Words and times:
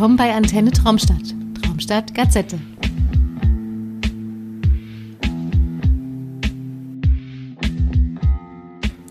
Willkommen 0.00 0.16
bei 0.16 0.34
Antenne 0.34 0.70
Traumstadt. 0.70 1.34
Traumstadt 1.60 2.14
Gazette. 2.14 2.58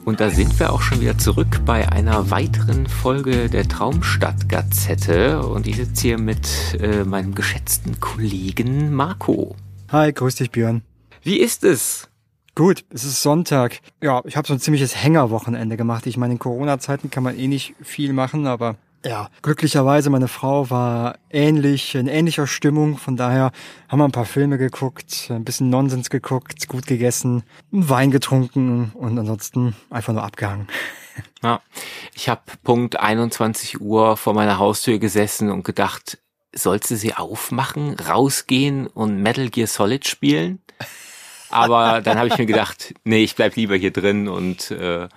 Und 0.04 0.20
da 0.20 0.32
sind 0.32 0.60
wir 0.60 0.74
auch 0.74 0.82
schon 0.82 1.00
wieder 1.02 1.16
zurück 1.20 1.62
bei 1.64 1.88
einer 1.92 2.32
weiteren 2.32 2.88
Folge 2.88 3.48
der 3.50 3.68
Traumstadt 3.68 4.50
Gazette. 4.50 5.46
Und 5.46 5.68
ich 5.68 5.76
sitze 5.76 6.02
hier 6.02 6.18
mit 6.18 6.76
äh, 6.82 7.04
meinem 7.04 7.36
geschätzten 7.36 8.00
Kollegen 8.00 8.92
Marco. 8.92 9.56
Hi, 9.92 10.12
grüß 10.12 10.34
dich, 10.34 10.50
Björn. 10.50 10.82
Wie 11.24 11.40
ist 11.40 11.64
es? 11.64 12.08
Gut, 12.56 12.86
es 12.90 13.04
ist 13.04 13.22
Sonntag. 13.22 13.80
Ja, 14.02 14.22
ich 14.26 14.38
habe 14.38 14.48
so 14.48 14.54
ein 14.54 14.60
ziemliches 14.60 14.96
Hängerwochenende 14.96 15.78
gemacht. 15.78 16.06
Ich 16.08 16.18
meine, 16.18 16.34
in 16.34 16.40
Corona-Zeiten 16.40 17.10
kann 17.10 17.24
man 17.24 17.38
eh 17.38 17.48
nicht 17.48 17.76
viel 17.82 18.14
machen, 18.14 18.48
aber 18.48 18.76
ja, 19.06 19.30
glücklicherweise, 19.42 20.10
meine 20.10 20.28
Frau 20.28 20.70
war 20.70 21.18
ähnlich, 21.30 21.96
in 21.96 22.08
ähnlicher 22.08 22.48
Stimmung. 22.48 22.98
Von 22.98 23.16
daher 23.16 23.52
haben 23.88 24.00
wir 24.00 24.06
ein 24.06 24.12
paar 24.12 24.26
Filme 24.26 24.58
geguckt, 24.58 25.28
ein 25.30 25.46
bisschen 25.46 25.70
Nonsens 25.70 26.10
geguckt, 26.10 26.68
gut 26.68 26.86
gegessen, 26.86 27.44
Wein 27.72 28.12
getrunken 28.12 28.92
und 28.94 29.18
ansonsten 29.18 29.76
einfach 29.90 30.14
nur 30.14 30.24
abgehangen. 30.24 30.68
Ja, 31.44 31.62
ich 32.14 32.30
habe 32.30 32.42
Punkt 32.64 32.98
21 32.98 33.82
Uhr 33.82 34.16
vor 34.16 34.34
meiner 34.34 34.58
Haustür 34.58 35.00
gesessen 35.00 35.52
und 35.52 35.66
gedacht, 35.66 36.18
sollst 36.54 36.92
du 36.92 36.96
sie 36.96 37.14
aufmachen, 37.14 37.96
rausgehen 38.00 38.88
und 38.88 39.22
Metal 39.22 39.50
Gear 39.50 39.68
Solid 39.68 40.08
spielen? 40.08 40.62
Aber 41.50 42.02
dann 42.02 42.18
habe 42.18 42.28
ich 42.28 42.38
mir 42.38 42.46
gedacht, 42.46 42.94
nee, 43.04 43.24
ich 43.24 43.36
bleib 43.36 43.56
lieber 43.56 43.76
hier 43.76 43.92
drin 43.92 44.28
und 44.28 44.72
äh, 44.72 45.08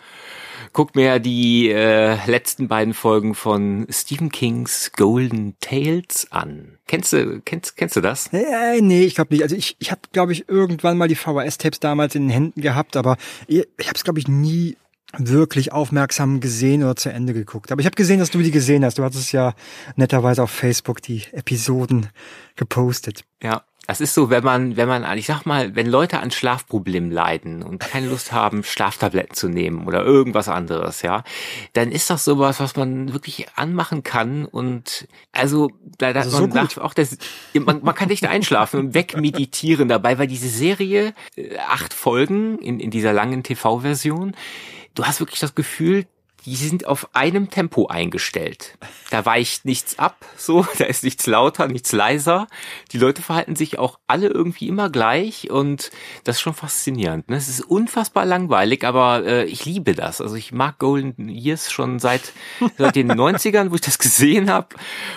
guck 0.72 0.94
mir 0.94 1.19
die 1.19 1.70
äh, 1.70 2.16
letzten 2.27 2.69
beiden 2.69 2.94
Folgen 2.94 3.34
von 3.34 3.86
Stephen 3.91 4.30
Kings 4.30 4.92
Golden 4.97 5.56
Tales 5.61 6.28
an. 6.30 6.78
Kennst 6.86 7.12
du, 7.12 7.41
kennst, 7.44 7.77
kennst 7.77 7.97
du 7.97 8.00
das? 8.00 8.28
Äh, 8.33 8.80
nee, 8.80 9.05
ich 9.05 9.14
glaube 9.14 9.34
nicht. 9.34 9.42
Also 9.42 9.56
ich, 9.56 9.77
ich 9.78 9.91
habe, 9.91 10.00
glaube 10.12 10.33
ich, 10.33 10.48
irgendwann 10.48 10.97
mal 10.97 11.08
die 11.08 11.14
VHS-Tapes 11.14 11.80
damals 11.80 12.14
in 12.14 12.24
den 12.24 12.30
Händen 12.30 12.61
gehabt, 12.61 12.96
aber 12.96 13.17
ich, 13.46 13.67
ich 13.78 13.86
habe 13.86 13.96
es, 13.96 14.05
glaube 14.05 14.19
ich, 14.19 14.28
nie 14.28 14.77
wirklich 15.19 15.72
aufmerksam 15.72 16.41
gesehen 16.41 16.83
oder 16.83 16.96
zu 16.96 17.12
Ende 17.12 17.34
geguckt. 17.34 17.70
Aber 17.70 17.80
ich 17.80 17.86
habe 17.86 17.96
gesehen, 17.96 18.19
dass 18.19 18.30
du 18.30 18.39
die 18.39 18.50
gesehen 18.50 18.84
hast. 18.84 18.98
Du 18.98 19.05
hattest 19.05 19.33
ja 19.33 19.55
netterweise 19.96 20.42
auf 20.42 20.50
Facebook 20.50 21.02
die 21.02 21.24
Episoden 21.33 22.08
gepostet. 22.56 23.24
Ja, 23.42 23.62
das 23.86 24.00
ist 24.00 24.14
so, 24.14 24.30
wenn 24.30 24.44
man, 24.44 24.77
wenn 24.77 24.86
man, 24.88 25.19
ich 25.19 25.27
sag 25.27 25.44
mal, 25.44 25.75
wenn 25.75 25.88
Leute 25.88 26.20
an 26.20 26.30
Schlafproblemen 26.30 27.11
leiden 27.11 27.64
und 27.64 27.80
keine 27.80 28.08
Lust 28.08 28.30
haben, 28.30 28.62
Schlaftabletten 28.62 29.34
zu 29.34 29.48
nehmen 29.48 29.86
oder 29.86 30.05
irgendwas 30.05 30.48
anderes, 30.48 31.02
ja, 31.02 31.24
dann 31.72 31.91
ist 31.91 32.08
das 32.08 32.24
sowas, 32.24 32.61
was 32.61 32.77
man 32.77 33.12
wirklich 33.12 33.48
anmachen 33.56 34.05
kann 34.05 34.44
und 34.44 35.08
also 35.33 35.70
da, 35.98 36.12
da 36.12 36.20
also 36.20 36.41
man 36.41 36.50
so 36.50 36.55
sagt 36.55 36.78
auch, 36.78 36.94
dass 36.94 37.19
man, 37.55 37.83
man 37.83 37.94
kann 37.94 38.08
nicht 38.08 38.24
einschlafen 38.24 38.78
und 38.78 38.94
wegmeditieren 38.94 39.89
dabei, 39.89 40.17
weil 40.17 40.28
diese 40.28 40.48
Serie 40.48 41.12
äh, 41.36 41.58
acht 41.58 41.92
Folgen 41.92 42.58
in 42.58 42.78
in 42.78 42.91
dieser 42.91 43.12
langen 43.12 43.42
TV-Version, 43.42 44.34
du 44.94 45.05
hast 45.05 45.19
wirklich 45.19 45.41
das 45.41 45.56
Gefühl, 45.56 46.06
die 46.47 46.57
sind 46.57 46.87
auf 46.87 47.15
einem 47.15 47.51
Tempo 47.51 47.87
eingestellt. 47.87 48.77
Da 49.11 49.25
weicht 49.25 49.65
nichts 49.65 49.98
ab, 49.98 50.25
so, 50.37 50.67
da 50.79 50.85
ist 50.85 51.05
nichts 51.05 51.27
lauter, 51.27 51.69
nichts 51.69 51.93
leiser. 51.93 52.47
Die 52.93 52.98
Leute 52.98 53.23
verhalten 53.23 53.57
sich 53.57 53.79
auch 53.79 53.98
alle 54.07 54.29
irgendwie 54.29 54.69
immer 54.69 54.91
gleich 54.91 55.51
und 55.51 55.91
das 56.25 56.37
ist 56.37 56.43
schon 56.43 56.55
faszinierend. 56.55 57.29
Ne? 57.29 57.37
Es 57.37 57.48
ist 57.48 57.61
unfassbar 57.61 58.25
langweilig, 58.25 58.85
aber 58.85 59.25
äh, 59.25 59.45
ich 59.45 59.65
liebe 59.65 59.95
das. 59.95 60.20
Also 60.20 60.37
ich 60.37 60.53
mag 60.53 60.79
Golden 60.79 61.29
Years 61.29 61.70
schon 61.70 61.98
seit, 61.98 62.33
seit 62.79 62.97
den 62.97 63.11
90ern, 63.13 63.70
wo 63.70 63.77
ich 63.77 63.81
das 63.81 63.98
gesehen 63.98 64.51
habe. 64.51 64.69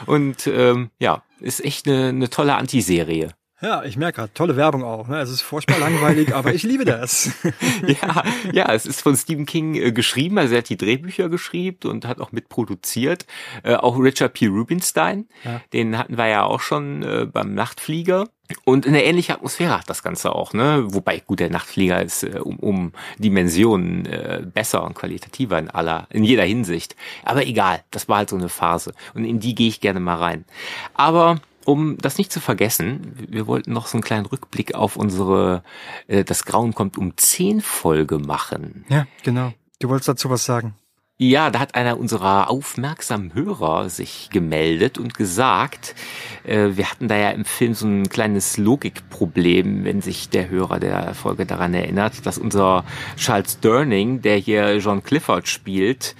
Und 0.06 0.47
ähm, 0.47 0.90
ja, 1.00 1.24
ist 1.40 1.64
echt 1.64 1.88
eine, 1.88 2.09
eine 2.09 2.30
tolle 2.30 2.56
Antiserie. 2.56 3.34
Ja, 3.66 3.84
ich 3.84 3.98
merke 3.98 4.18
gerade, 4.18 4.34
tolle 4.36 4.58
Werbung 4.58 4.84
auch. 4.84 5.08
Ne? 5.08 5.20
Es 5.20 5.31
ist 5.31 5.42
furchtbar 5.42 5.80
langweilig, 5.80 6.36
aber 6.36 6.53
ich 6.53 6.62
liebe 6.62 6.86
das. 6.86 7.31
ja, 7.88 8.24
ja, 8.53 8.72
es 8.72 8.86
ist 8.86 9.02
von 9.02 9.18
Stephen 9.18 9.48
King 9.48 9.74
äh, 9.74 9.92
geschrieben, 9.92 10.38
also 10.38 10.53
er 10.53 10.59
hat 10.59 10.70
die 10.70 10.78
Drehbücher 10.78 11.30
geschrieben 11.30 11.90
und 11.90 12.06
hat 12.06 12.22
auch 12.22 12.31
mitproduziert. 12.31 13.26
Äh, 13.64 13.74
auch 13.74 13.98
Richard 13.98 14.34
P. 14.34 14.46
Rubinstein, 14.46 15.28
ja. 15.44 15.62
den 15.74 15.98
hatten 15.98 16.16
wir 16.16 16.28
ja 16.28 16.44
auch 16.44 16.59
schon 16.59 17.02
äh, 17.02 17.26
beim 17.26 17.56
Nachtflieger. 17.56 18.28
Und 18.66 18.86
eine 18.86 19.03
ähnliche 19.03 19.34
Atmosphäre 19.34 19.80
hat 19.80 19.90
das 19.90 20.03
Ganze 20.03 20.36
auch, 20.36 20.53
ne? 20.53 20.84
Wobei, 20.90 21.18
gut, 21.26 21.40
der 21.40 21.50
Nachtflieger 21.50 22.03
ist 22.03 22.22
äh, 22.22 22.38
um, 22.38 22.59
um 22.59 22.92
Dimensionen 23.18 24.06
äh, 24.06 24.44
besser 24.46 24.84
und 24.84 24.94
qualitativer 24.94 25.58
in 25.58 25.72
aller, 25.72 26.06
in 26.12 26.24
jeder 26.24 26.44
Hinsicht. 26.44 26.96
Aber 27.24 27.47
egal, 27.47 27.84
das 27.90 28.08
war 28.08 28.18
halt 28.18 28.30
so 28.30 28.36
eine 28.36 28.50
Phase. 28.50 28.94
Und 29.16 29.26
in 29.26 29.40
die 29.40 29.56
gehe 29.56 29.70
ich 29.70 29.82
gerne 29.82 30.00
mal 30.00 30.18
rein. 30.18 30.46
Aber 30.94 31.40
um 31.66 31.98
das 31.98 32.18
nicht 32.18 32.31
zu 32.31 32.40
vergessen, 32.40 33.16
wir 33.30 33.48
wollten 33.48 33.74
noch 33.74 33.88
so 33.88 33.98
einen 33.98 34.03
kleinen 34.03 34.26
Rückblick 34.26 34.76
auf 34.76 34.96
unsere 34.96 35.64
äh, 36.08 36.24
Das 36.24 36.46
Grauen 36.46 36.74
kommt 36.74 36.98
um 36.98 37.18
10 37.18 37.62
Folge 37.62 38.20
machen. 38.20 38.86
Ja, 38.90 39.06
genau. 39.24 39.53
Du 39.80 39.90
wolltest 39.90 40.08
dazu 40.09 40.30
was 40.30 40.46
sagen. 40.46 40.76
Ja, 41.18 41.50
da 41.50 41.59
hat 41.59 41.76
einer 41.76 41.98
unserer 41.98 42.50
aufmerksamen 42.50 43.34
Hörer 43.34 43.90
sich 43.90 44.30
gemeldet 44.31 44.98
und 44.98 45.14
gesagt, 45.14 45.96
äh, 46.44 46.72
wir 46.74 46.92
hatten 46.92 47.08
da 47.08 47.16
ja 47.16 47.30
im 47.30 47.46
Film 47.46 47.74
so 47.74 47.88
ein 47.88 48.09
kleines 48.09 48.58
Logikproblem, 48.58 49.86
wenn 49.86 50.02
sich 50.02 50.28
der 50.28 50.50
Hörer 50.50 50.82
der 50.82 51.14
Folge 51.14 51.46
daran 51.46 51.74
erinnert, 51.74 52.26
dass 52.26 52.38
unser 52.38 52.84
Charles 53.16 53.62
Durning, 53.62 54.22
der 54.22 54.36
hier 54.36 54.76
John 54.80 55.03
Clifford 55.03 55.47
spielt, 55.47 56.16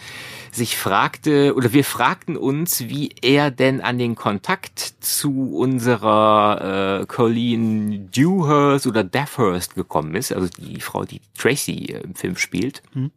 sich 0.56 0.78
fragte 0.78 1.54
oder 1.56 1.74
wir 1.74 1.84
fragten 1.84 2.38
uns, 2.38 2.88
wie 2.88 3.14
er 3.22 3.52
denn 3.52 3.82
an 3.82 3.98
den 3.98 4.16
Kontakt 4.16 4.80
zu 5.00 5.56
unserer 5.56 7.02
äh, 7.02 7.06
Colleen 7.06 8.10
Dewhurst 8.12 8.88
oder 8.88 9.04
Deathhurst 9.04 9.76
gekommen 9.76 10.16
ist, 10.16 10.32
also 10.32 10.48
die 10.58 10.82
Frau, 10.82 11.04
die 11.04 11.22
Tracy 11.38 11.94
äh, 11.94 12.02
im 12.02 12.16
Film 12.16 12.38
spielt. 12.38 12.82
Mhm 12.94 13.12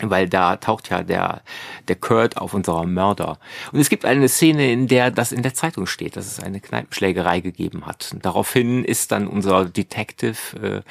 weil 0.00 0.28
da 0.28 0.56
taucht 0.56 0.90
ja 0.90 1.02
der, 1.02 1.42
der 1.88 1.96
Kurt 1.96 2.36
auf 2.38 2.54
unserer 2.54 2.86
Mörder. 2.86 3.38
Und 3.72 3.80
es 3.80 3.90
gibt 3.90 4.04
eine 4.04 4.28
Szene, 4.28 4.72
in 4.72 4.88
der 4.88 5.10
das 5.10 5.32
in 5.32 5.42
der 5.42 5.54
Zeitung 5.54 5.86
steht, 5.86 6.16
dass 6.16 6.26
es 6.26 6.40
eine 6.40 6.60
Kneipenschlägerei 6.60 7.40
gegeben 7.40 7.86
hat. 7.86 8.10
Und 8.12 8.24
daraufhin 8.24 8.84
ist 8.84 9.12
dann 9.12 9.26
unser 9.26 9.66
Detective 9.66 10.56
äh, 10.56 10.82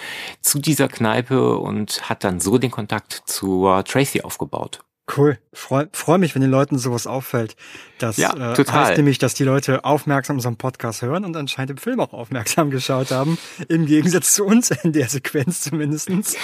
zu 0.41 0.59
dieser 0.59 0.87
Kneipe 0.87 1.57
und 1.57 2.09
hat 2.09 2.23
dann 2.23 2.39
so 2.39 2.57
den 2.57 2.71
Kontakt 2.71 3.23
zur 3.25 3.83
Tracy 3.83 4.21
aufgebaut. 4.21 4.83
Cool. 5.09 5.39
Freue 5.51 5.89
freu 5.91 6.17
mich, 6.17 6.35
wenn 6.35 6.41
den 6.41 6.51
Leuten 6.51 6.77
sowas 6.77 7.05
auffällt. 7.05 7.57
Das 7.97 8.17
ja, 8.17 8.53
äh, 8.53 8.55
heißt 8.55 8.97
nämlich, 8.97 9.17
dass 9.17 9.33
die 9.33 9.43
Leute 9.43 9.83
aufmerksam 9.83 10.37
unseren 10.37 10.55
Podcast 10.55 11.01
hören 11.01 11.25
und 11.25 11.35
anscheinend 11.35 11.71
im 11.71 11.77
Film 11.77 11.99
auch 11.99 12.13
aufmerksam 12.13 12.69
geschaut 12.71 13.11
haben. 13.11 13.37
Im 13.67 13.87
Gegensatz 13.87 14.33
zu 14.33 14.45
uns 14.45 14.71
in 14.71 14.93
der 14.93 15.09
Sequenz 15.09 15.61
zumindestens. 15.61 16.37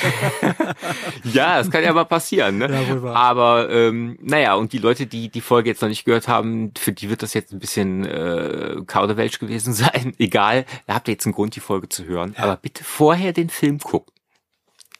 ja, 1.23 1.59
das 1.59 1.71
kann 1.71 1.83
ja 1.83 1.93
mal 1.93 2.05
passieren. 2.05 2.57
Ne? 2.57 2.69
Ja, 2.69 2.89
wohl 2.89 3.03
wahr. 3.03 3.15
Aber 3.15 3.69
ähm, 3.69 4.17
naja, 4.21 4.55
und 4.55 4.73
die 4.73 4.79
Leute, 4.79 5.07
die 5.07 5.29
die 5.29 5.41
Folge 5.41 5.69
jetzt 5.69 5.81
noch 5.81 5.89
nicht 5.89 6.03
gehört 6.03 6.27
haben, 6.27 6.73
für 6.77 6.91
die 6.91 7.09
wird 7.09 7.23
das 7.23 7.33
jetzt 7.33 7.53
ein 7.53 7.59
bisschen 7.59 8.05
äh, 8.05 8.81
Kauderwelsch 8.85 9.39
gewesen 9.39 9.73
sein. 9.73 10.13
Egal, 10.17 10.65
da 10.87 10.95
habt 10.95 11.07
ihr 11.07 11.13
jetzt 11.13 11.25
einen 11.25 11.35
Grund, 11.35 11.55
die 11.55 11.61
Folge 11.61 11.87
zu 11.87 12.05
hören. 12.05 12.35
Ja. 12.37 12.43
Aber 12.43 12.57
bitte 12.57 12.83
vorher 12.83 13.31
den 13.31 13.49
Film 13.49 13.79
gucken. 13.79 14.13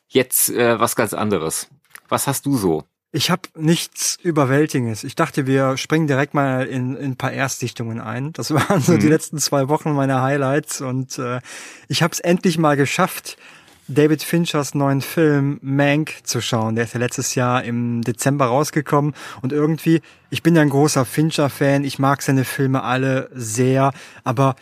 Jetzt 0.07 0.49
äh, 0.49 0.79
was 0.79 0.95
ganz 0.95 1.13
anderes. 1.13 1.67
Was 2.07 2.27
hast 2.27 2.45
du 2.45 2.55
so? 2.55 2.85
Ich 3.13 3.31
habe 3.31 3.43
nichts 3.55 4.17
Überwältigendes. 4.21 5.05
Ich 5.05 5.15
dachte, 5.15 5.47
wir 5.47 5.77
springen 5.77 6.07
direkt 6.07 6.33
mal 6.33 6.65
in, 6.65 6.95
in 6.97 7.11
ein 7.11 7.15
paar 7.15 7.31
Erstsichtungen 7.31 8.01
ein. 8.01 8.33
Das 8.33 8.51
waren 8.53 8.81
so 8.81 8.93
mhm. 8.93 8.99
die 8.99 9.07
letzten 9.07 9.37
zwei 9.37 9.69
Wochen 9.69 9.93
meiner 9.93 10.21
Highlights 10.21 10.81
und 10.81 11.17
äh, 11.17 11.39
ich 11.87 12.03
habe 12.03 12.11
es 12.11 12.19
endlich 12.19 12.57
mal 12.57 12.75
geschafft, 12.75 13.37
David 13.87 14.21
Finchers 14.21 14.75
neuen 14.75 14.99
Film 15.01 15.59
Mank 15.61 16.15
zu 16.23 16.41
schauen. 16.41 16.75
Der 16.75 16.83
ist 16.83 16.93
ja 16.93 16.99
letztes 16.99 17.35
Jahr 17.35 17.63
im 17.63 18.01
Dezember 18.01 18.47
rausgekommen 18.47 19.13
und 19.41 19.53
irgendwie, 19.53 20.01
ich 20.29 20.43
bin 20.43 20.55
ja 20.57 20.61
ein 20.61 20.69
großer 20.69 21.05
Fincher-Fan, 21.05 21.85
ich 21.85 21.97
mag 21.97 22.21
seine 22.21 22.43
Filme 22.43 22.83
alle 22.83 23.29
sehr, 23.33 23.93
aber 24.25 24.57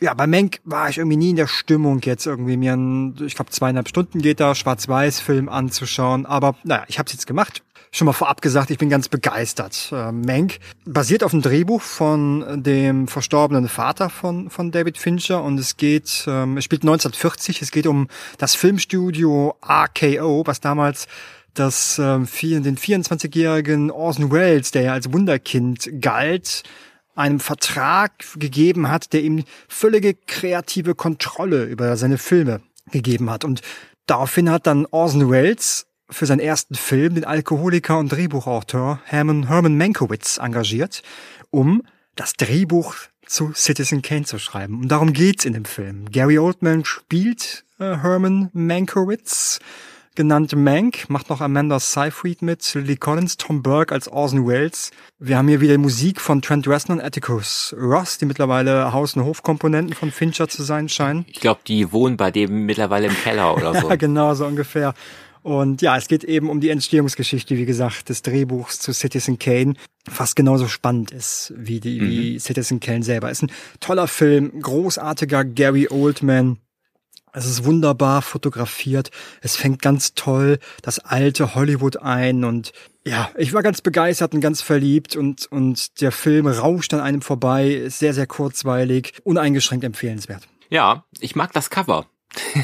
ja, 0.00 0.14
bei 0.14 0.28
Mank 0.28 0.60
war 0.64 0.88
ich 0.88 0.98
irgendwie 0.98 1.16
nie 1.16 1.30
in 1.30 1.36
der 1.36 1.48
Stimmung 1.48 2.00
jetzt 2.04 2.26
irgendwie 2.26 2.56
mir 2.56 2.74
ein, 2.74 3.16
ich 3.26 3.34
glaube 3.34 3.50
zweieinhalb 3.50 3.88
Stunden 3.88 4.22
geht 4.22 4.38
da, 4.38 4.54
Schwarz-Weiß-Film 4.54 5.48
anzuschauen, 5.48 6.24
aber 6.24 6.54
naja, 6.62 6.84
ich 6.86 7.00
habe 7.00 7.08
es 7.08 7.14
jetzt 7.14 7.26
gemacht 7.26 7.64
schon 7.90 8.06
mal 8.06 8.12
vorab 8.12 8.40
gesagt, 8.40 8.70
ich 8.70 8.78
bin 8.78 8.88
ganz 8.88 9.08
begeistert. 9.08 9.90
Äh, 9.92 10.12
Mank 10.12 10.58
basiert 10.84 11.22
auf 11.22 11.32
einem 11.32 11.42
Drehbuch 11.42 11.80
von 11.80 12.62
dem 12.62 13.08
verstorbenen 13.08 13.68
Vater 13.68 14.10
von, 14.10 14.50
von 14.50 14.70
David 14.70 14.98
Fincher 14.98 15.42
und 15.42 15.58
es 15.58 15.76
geht, 15.76 16.24
ähm, 16.26 16.56
es 16.56 16.64
spielt 16.64 16.82
1940, 16.82 17.62
es 17.62 17.70
geht 17.70 17.86
um 17.86 18.08
das 18.38 18.54
Filmstudio 18.54 19.56
RKO, 19.62 20.42
was 20.46 20.60
damals 20.60 21.06
das 21.54 21.98
ähm, 21.98 22.28
den 22.42 22.76
24-jährigen 22.76 23.90
Orson 23.90 24.30
Welles, 24.30 24.70
der 24.70 24.82
ja 24.82 24.92
als 24.92 25.12
Wunderkind 25.12 25.90
galt, 26.00 26.62
einem 27.14 27.40
Vertrag 27.40 28.12
gegeben 28.36 28.88
hat, 28.88 29.12
der 29.12 29.22
ihm 29.22 29.44
völlige 29.66 30.14
kreative 30.14 30.94
Kontrolle 30.94 31.64
über 31.64 31.96
seine 31.96 32.16
Filme 32.16 32.60
gegeben 32.92 33.28
hat. 33.28 33.44
Und 33.44 33.62
Daraufhin 34.08 34.50
hat 34.50 34.66
dann 34.66 34.86
Orson 34.90 35.30
Welles 35.30 35.86
für 36.10 36.26
seinen 36.26 36.40
ersten 36.40 36.74
Film 36.74 37.14
den 37.14 37.24
Alkoholiker 37.24 37.98
und 37.98 38.10
Drehbuchautor 38.10 39.00
Herman, 39.04 39.48
Herman 39.48 39.76
Mankiewicz 39.76 40.38
engagiert, 40.38 41.02
um 41.50 41.82
das 42.16 42.32
Drehbuch 42.34 42.94
zu 43.26 43.52
Citizen 43.54 44.02
Kane 44.02 44.24
zu 44.24 44.38
schreiben. 44.38 44.80
Und 44.80 44.88
darum 44.88 45.12
geht's 45.12 45.44
in 45.44 45.52
dem 45.52 45.64
Film. 45.64 46.10
Gary 46.10 46.38
Oldman 46.38 46.84
spielt 46.84 47.64
äh, 47.78 47.96
Herman 47.98 48.50
Mankiewicz, 48.52 49.60
genannt 50.14 50.56
Mank, 50.56 51.08
macht 51.08 51.30
noch 51.30 51.40
Amanda 51.40 51.78
Seyfried 51.78 52.42
mit, 52.42 52.74
Lily 52.74 52.96
Collins, 52.96 53.36
Tom 53.36 53.62
Burke 53.62 53.94
als 53.94 54.08
Orson 54.08 54.48
Welles. 54.48 54.90
Wir 55.20 55.38
haben 55.38 55.46
hier 55.46 55.60
wieder 55.60 55.78
Musik 55.78 56.20
von 56.20 56.42
Trent 56.42 56.66
Reznor 56.66 56.98
und 56.98 57.04
Atticus 57.04 57.72
Ross, 57.78 58.18
die 58.18 58.24
mittlerweile 58.24 58.92
Haus- 58.92 59.14
und 59.14 59.24
Hofkomponenten 59.24 59.94
von 59.94 60.10
Fincher 60.10 60.48
zu 60.48 60.64
sein 60.64 60.88
scheinen. 60.88 61.24
Ich 61.28 61.38
glaube, 61.38 61.60
die 61.68 61.92
wohnen 61.92 62.16
bei 62.16 62.32
dem 62.32 62.66
mittlerweile 62.66 63.06
im 63.06 63.14
Keller 63.14 63.54
oder 63.56 63.74
so. 63.80 63.90
ja, 63.90 63.96
genau, 63.96 64.34
so 64.34 64.46
ungefähr. 64.46 64.94
Und 65.48 65.80
ja, 65.80 65.96
es 65.96 66.08
geht 66.08 66.24
eben 66.24 66.50
um 66.50 66.60
die 66.60 66.68
Entstehungsgeschichte, 66.68 67.56
wie 67.56 67.64
gesagt, 67.64 68.10
des 68.10 68.20
Drehbuchs 68.20 68.80
zu 68.80 68.92
Citizen 68.92 69.38
Kane, 69.38 69.76
fast 70.06 70.36
genauso 70.36 70.68
spannend 70.68 71.10
ist 71.10 71.54
wie 71.56 71.80
die 71.80 72.02
mhm. 72.02 72.10
wie 72.10 72.38
Citizen 72.38 72.80
Kane 72.80 73.02
selber. 73.02 73.30
Ist 73.30 73.44
ein 73.44 73.52
toller 73.80 74.08
Film, 74.08 74.60
großartiger 74.60 75.46
Gary 75.46 75.88
Oldman. 75.88 76.58
Es 77.32 77.46
ist 77.46 77.64
wunderbar 77.64 78.20
fotografiert. 78.20 79.10
Es 79.40 79.56
fängt 79.56 79.80
ganz 79.80 80.12
toll 80.12 80.58
das 80.82 80.98
alte 80.98 81.54
Hollywood 81.54 81.96
ein 81.96 82.44
und 82.44 82.72
ja, 83.06 83.30
ich 83.38 83.54
war 83.54 83.62
ganz 83.62 83.80
begeistert 83.80 84.34
und 84.34 84.42
ganz 84.42 84.60
verliebt 84.60 85.16
und, 85.16 85.46
und 85.46 86.02
der 86.02 86.12
Film 86.12 86.46
rauscht 86.46 86.92
an 86.92 87.00
einem 87.00 87.22
vorbei, 87.22 87.70
ist 87.70 88.00
sehr, 88.00 88.12
sehr 88.12 88.26
kurzweilig, 88.26 89.14
uneingeschränkt 89.24 89.82
empfehlenswert. 89.86 90.46
Ja, 90.68 91.06
ich 91.20 91.34
mag 91.36 91.54
das 91.54 91.70
Cover. 91.70 92.04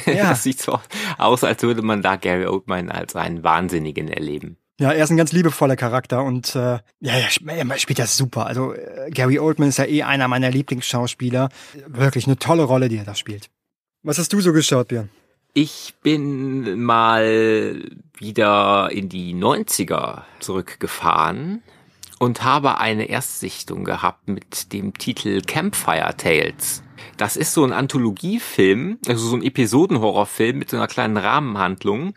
Ja. 0.06 0.28
das 0.30 0.42
sieht 0.42 0.60
so 0.60 0.78
aus, 1.18 1.44
als 1.44 1.62
würde 1.62 1.82
man 1.82 2.02
da 2.02 2.16
Gary 2.16 2.46
Oldman 2.46 2.90
als 2.90 3.16
einen 3.16 3.42
Wahnsinnigen 3.42 4.08
erleben. 4.08 4.56
Ja, 4.80 4.90
er 4.90 5.04
ist 5.04 5.10
ein 5.10 5.16
ganz 5.16 5.30
liebevoller 5.30 5.76
Charakter 5.76 6.24
und 6.24 6.56
äh, 6.56 6.78
ja, 7.00 7.12
er 7.12 7.30
spielt 7.78 7.98
das 7.98 8.16
super. 8.16 8.46
Also 8.46 8.74
äh, 8.74 9.10
Gary 9.10 9.38
Oldman 9.38 9.68
ist 9.68 9.78
ja 9.78 9.84
eh 9.84 10.02
einer 10.02 10.26
meiner 10.26 10.50
Lieblingsschauspieler. 10.50 11.48
Wirklich 11.86 12.26
eine 12.26 12.38
tolle 12.38 12.64
Rolle, 12.64 12.88
die 12.88 12.96
er 12.96 13.04
da 13.04 13.14
spielt. 13.14 13.50
Was 14.02 14.18
hast 14.18 14.32
du 14.32 14.40
so 14.40 14.52
geschaut, 14.52 14.88
Björn? 14.88 15.10
Ich 15.54 15.94
bin 16.02 16.82
mal 16.82 17.80
wieder 18.18 18.90
in 18.90 19.08
die 19.08 19.34
90er 19.34 20.22
zurückgefahren 20.40 21.62
und 22.18 22.42
habe 22.42 22.78
eine 22.78 23.08
Erstsichtung 23.08 23.84
gehabt 23.84 24.26
mit 24.26 24.72
dem 24.72 24.94
Titel 24.94 25.40
Campfire 25.40 26.16
Tales. 26.16 26.83
Das 27.16 27.36
ist 27.36 27.52
so 27.52 27.64
ein 27.64 27.72
Anthologiefilm, 27.72 28.98
also 29.06 29.28
so 29.28 29.36
ein 29.36 29.42
Episodenhorrorfilm 29.42 30.58
mit 30.58 30.70
so 30.70 30.76
einer 30.76 30.88
kleinen 30.88 31.16
Rahmenhandlung 31.16 32.14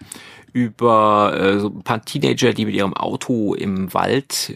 über 0.54 1.38
äh, 1.40 1.60
so 1.60 1.68
ein 1.68 1.84
paar 1.84 2.04
Teenager, 2.04 2.54
die 2.54 2.66
mit 2.66 2.74
ihrem 2.74 2.96
Auto 2.96 3.54
im 3.54 3.94
Wald, 3.94 4.54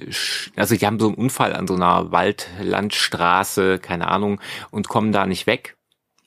also 0.55 0.75
die 0.75 0.85
haben 0.85 0.99
so 0.99 1.07
einen 1.07 1.15
Unfall 1.15 1.53
an 1.53 1.67
so 1.67 1.75
einer 1.75 2.11
Waldlandstraße, 2.11 3.77
keine 3.77 4.07
Ahnung, 4.07 4.41
und 4.71 4.87
kommen 4.87 5.11
da 5.11 5.25
nicht 5.25 5.45
weg 5.47 5.75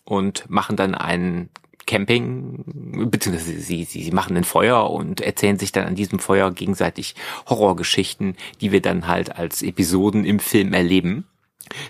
und 0.05 0.49
machen 0.49 0.77
dann 0.77 0.95
einen 0.95 1.51
Camping, 1.87 2.65
beziehungsweise 3.11 3.61
sie, 3.61 3.85
sie, 3.85 4.05
sie 4.05 4.11
machen 4.11 4.37
ein 4.37 4.45
Feuer 4.45 4.91
und 4.91 5.21
erzählen 5.21 5.59
sich 5.59 5.73
dann 5.73 5.87
an 5.87 5.95
diesem 5.95 6.19
Feuer 6.19 6.51
gegenseitig 6.51 7.15
Horrorgeschichten, 7.49 8.37
die 8.61 8.73
wir 8.73 8.81
dann 8.81 9.07
halt 9.07 9.37
als 9.37 9.63
Episoden 9.63 10.25
im 10.25 10.39
Film 10.39 10.73
erleben. 10.73 11.27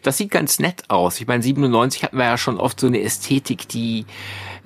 Das 0.02 0.16
sieht 0.16 0.30
ganz 0.30 0.58
nett 0.58 0.84
aus. 0.88 1.20
Ich 1.20 1.26
meine, 1.26 1.42
97 1.42 2.02
hatten 2.02 2.16
wir 2.16 2.24
ja 2.24 2.38
schon 2.38 2.58
oft 2.58 2.80
so 2.80 2.86
eine 2.86 3.02
Ästhetik, 3.02 3.68
die, 3.68 4.06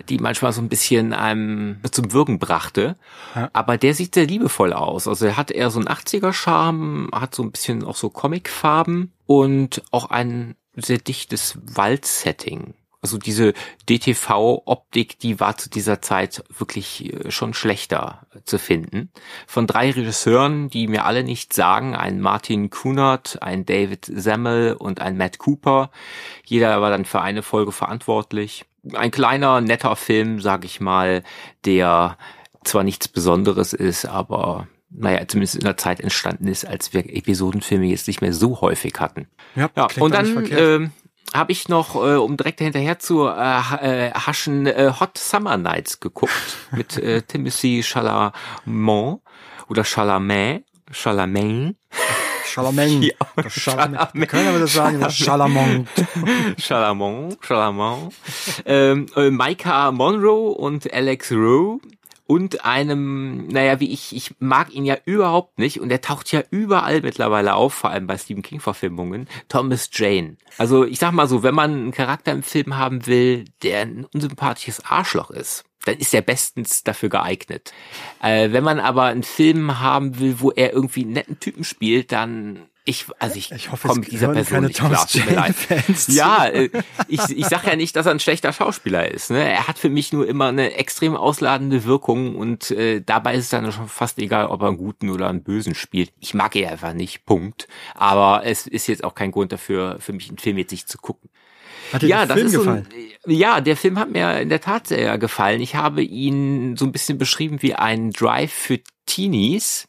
die 0.09 0.19
manchmal 0.19 0.53
so 0.53 0.61
ein 0.61 0.69
bisschen 0.69 1.13
einem 1.13 1.81
zum 1.91 2.13
Wirken 2.13 2.39
brachte. 2.39 2.97
Ja. 3.35 3.51
Aber 3.53 3.79
der 3.79 3.95
sieht 3.95 4.15
sehr 4.15 4.27
liebevoll 4.27 4.73
aus. 4.73 5.09
Also 5.09 5.27
er 5.27 5.37
hat 5.37 5.51
eher 5.51 5.71
so 5.71 5.79
einen 5.79 5.89
80er-Charme, 5.89 7.11
hat 7.13 7.35
so 7.35 7.43
ein 7.43 7.53
bisschen 7.53 7.85
auch 7.85 7.97
so 7.97 8.11
Comic-Farben 8.11 9.13
und 9.27 9.83
auch 9.91 10.11
ein 10.11 10.57
sehr 10.75 10.99
dichtes 10.99 11.59
Waldsetting. 11.63 12.75
Also 13.01 13.17
diese 13.17 13.53
DTV-Optik, 13.89 15.21
die 15.21 15.39
war 15.39 15.57
zu 15.57 15.71
dieser 15.71 16.03
Zeit 16.03 16.43
wirklich 16.57 17.13
äh, 17.13 17.31
schon 17.31 17.55
schlechter 17.55 18.27
zu 18.45 18.59
finden. 18.59 19.11
Von 19.47 19.69
drei 19.69 19.93
Regisseuren, 19.93 20.69
die 20.69 20.89
mir 20.89 21.05
alle 21.05 21.23
nichts 21.23 21.55
sagen, 21.55 21.95
ein 21.95 22.21
Martin 22.21 22.71
Kunert, 22.71 23.41
ein 23.41 23.65
David 23.65 24.07
Semmel 24.07 24.75
und 24.75 25.01
ein 25.01 25.17
Matt 25.17 25.39
Cooper. 25.39 25.91
Jeder 26.45 26.81
war 26.81 26.91
dann 26.91 27.05
für 27.05 27.21
eine 27.21 27.43
Folge 27.43 27.71
verantwortlich. 27.71 28.65
Ein 28.93 29.13
kleiner, 29.13 29.61
netter 29.61 29.95
Film, 29.95 30.41
sag 30.41 30.65
ich 30.65 30.81
mal, 30.81 31.23
der 31.65 32.19
zwar 32.65 32.83
nichts 32.83 33.07
Besonderes 33.07 33.75
ist, 33.75 34.07
aber 34.07 34.67
naja, 34.91 35.27
zumindest 35.29 35.57
in 35.57 35.65
der 35.65 35.77
Zeit 35.77 36.01
entstanden 36.01 36.49
ist, 36.49 36.67
als 36.67 36.93
wir 36.93 37.05
Episodenfilme 37.05 37.87
jetzt 37.87 38.09
nicht 38.09 38.23
mehr 38.23 38.33
so 38.33 38.61
häufig 38.61 38.95
hatten. 38.99 39.29
Ja, 39.55 39.71
ja 39.77 39.89
und 40.01 40.15
dann 40.15 40.93
habe 41.35 41.53
ich 41.53 41.69
noch, 41.69 41.95
äh, 41.97 42.17
um 42.17 42.37
direkt 42.37 42.61
hinterher 42.61 42.99
zu 42.99 43.27
äh, 43.27 43.31
äh, 43.31 44.13
haschen, 44.13 44.67
äh, 44.67 44.93
Hot 44.99 45.19
Summer 45.19 45.57
Nights 45.57 46.01
geguckt 46.01 46.33
mit 46.73 46.97
äh, 46.97 47.23
Timothy 47.23 47.83
Chalamet 47.83 49.21
oder 49.69 49.85
Chalamet, 49.85 50.65
Chalamet. 50.93 51.77
Chalamet. 52.47 53.13
Ja, 53.37 53.49
Chalamet. 53.49 54.09
Wir 54.15 54.27
können 54.27 54.49
aber 54.49 54.59
das 54.61 54.73
sagen, 54.73 55.07
Chalamet. 55.11 55.87
Chalamet, 56.59 57.39
Chalamet. 57.43 58.15
ähm, 58.65 59.07
äh, 59.17 59.31
Micah 59.31 59.93
Monroe 59.93 60.53
und 60.53 60.93
Alex 60.93 61.31
Rowe 61.31 61.79
und 62.29 62.67
einem, 62.67 63.49
naja, 63.49 63.81
wie 63.81 63.91
ich, 63.91 64.15
ich 64.15 64.35
mag 64.39 64.75
ihn 64.75 64.85
ja 64.85 64.99
überhaupt 65.07 65.59
nicht 65.59 65.81
und 65.81 65.91
er 65.91 66.03
taucht 66.03 66.31
ja 66.31 66.43
überall 66.51 67.01
mittlerweile 67.01 67.55
auf, 67.55 67.73
vor 67.73 67.89
allem 67.89 68.07
bei 68.07 68.19
Stephen 68.19 68.43
King 68.43 68.61
Verfilmungen, 68.61 69.27
Thomas 69.49 69.89
Jane. 69.91 70.37
Also 70.59 70.85
ich 70.85 70.99
sag 70.99 71.13
mal 71.13 71.27
so, 71.27 71.43
wenn 71.43 71.55
man 71.55 71.73
einen 71.73 71.91
Charakter 71.91 72.33
im 72.33 72.43
Film 72.43 72.77
haben 72.77 73.07
will, 73.07 73.47
der 73.63 73.81
ein 73.81 74.05
unsympathisches 74.05 74.85
Arschloch 74.85 75.31
ist, 75.31 75.65
dann 75.87 75.97
ist 75.97 76.13
er 76.13 76.21
bestens 76.21 76.85
dafür 76.85 77.09
geeignet. 77.09 77.73
Äh, 78.23 78.53
wenn 78.53 78.63
man 78.63 78.79
aber 78.79 79.05
einen 79.05 79.23
Film 79.23 79.81
haben 79.81 80.19
will, 80.19 80.41
wo 80.41 80.51
er 80.51 80.75
irgendwie 80.75 81.05
einen 81.05 81.15
netten 81.15 81.41
Typen 81.41 81.65
spielt, 81.65 82.13
dann 82.13 82.67
ich, 82.89 83.05
also 83.19 83.37
ich, 83.37 83.53
ich 83.53 83.71
hoffe, 83.71 83.89
komme 83.89 84.01
mit 84.01 84.11
dieser 84.11 84.29
Person 84.29 84.65
nicht 84.65 84.79
klar. 84.79 85.07
Tut 85.07 85.27
mir 85.27 85.35
leid. 85.35 85.55
Ja, 86.09 86.47
äh, 86.47 86.71
ich, 87.07 87.21
ich 87.29 87.47
sage 87.47 87.69
ja 87.69 87.77
nicht, 87.77 87.95
dass 87.95 88.07
er 88.07 88.13
ein 88.13 88.21
schlechter 88.21 88.53
Schauspieler 88.53 89.11
ist. 89.11 89.31
Ne? 89.31 89.47
Er 89.47 89.69
hat 89.69 89.79
für 89.79 89.91
mich 89.91 90.13
nur 90.13 90.27
immer 90.27 90.47
eine 90.47 90.75
extrem 90.75 91.15
ausladende 91.15 91.85
Wirkung 91.85 92.35
und 92.35 92.71
äh, 92.71 93.03
dabei 93.03 93.35
ist 93.35 93.45
es 93.45 93.51
dann 93.51 93.71
schon 93.73 93.89
fast 93.89 94.19
egal, 94.19 94.47
ob 94.47 94.63
er 94.63 94.69
einen 94.69 94.79
guten 94.79 95.11
oder 95.11 95.29
einen 95.29 95.43
bösen 95.43 95.75
spielt. 95.75 96.13
Ich 96.19 96.33
mag 96.33 96.57
ihn 96.57 96.67
einfach 96.67 96.95
nicht, 96.95 97.27
Punkt. 97.27 97.69
Aber 97.95 98.47
es 98.47 98.67
ist 98.67 98.87
jetzt 98.87 99.05
auch 99.05 99.15
kein 99.15 99.33
Grund 99.33 99.53
dafür, 99.53 99.99
für 100.01 100.15
mich 100.15 100.29
einen 100.29 100.39
Film 100.39 100.57
jetzt 100.57 100.71
nicht 100.71 100.89
zu 100.89 100.97
gucken. 100.97 101.29
Hat 101.93 102.01
dir 102.01 102.09
ja, 102.09 102.27
der 102.27 102.37
Film 102.37 102.53
gefallen? 102.53 102.89
So 102.91 103.31
ein, 103.31 103.37
ja, 103.37 103.61
der 103.61 103.77
Film 103.77 103.99
hat 103.99 104.11
mir 104.11 104.41
in 104.41 104.49
der 104.49 104.63
Tat 104.63 104.87
sehr 104.87 105.19
gefallen. 105.19 105.61
Ich 105.61 105.75
habe 105.75 106.03
ihn 106.03 106.77
so 106.77 106.87
ein 106.87 106.93
bisschen 106.93 107.19
beschrieben 107.19 107.61
wie 107.61 107.75
ein 107.75 108.13
Drive 108.13 108.53
für 108.53 108.81
Teenies 109.05 109.87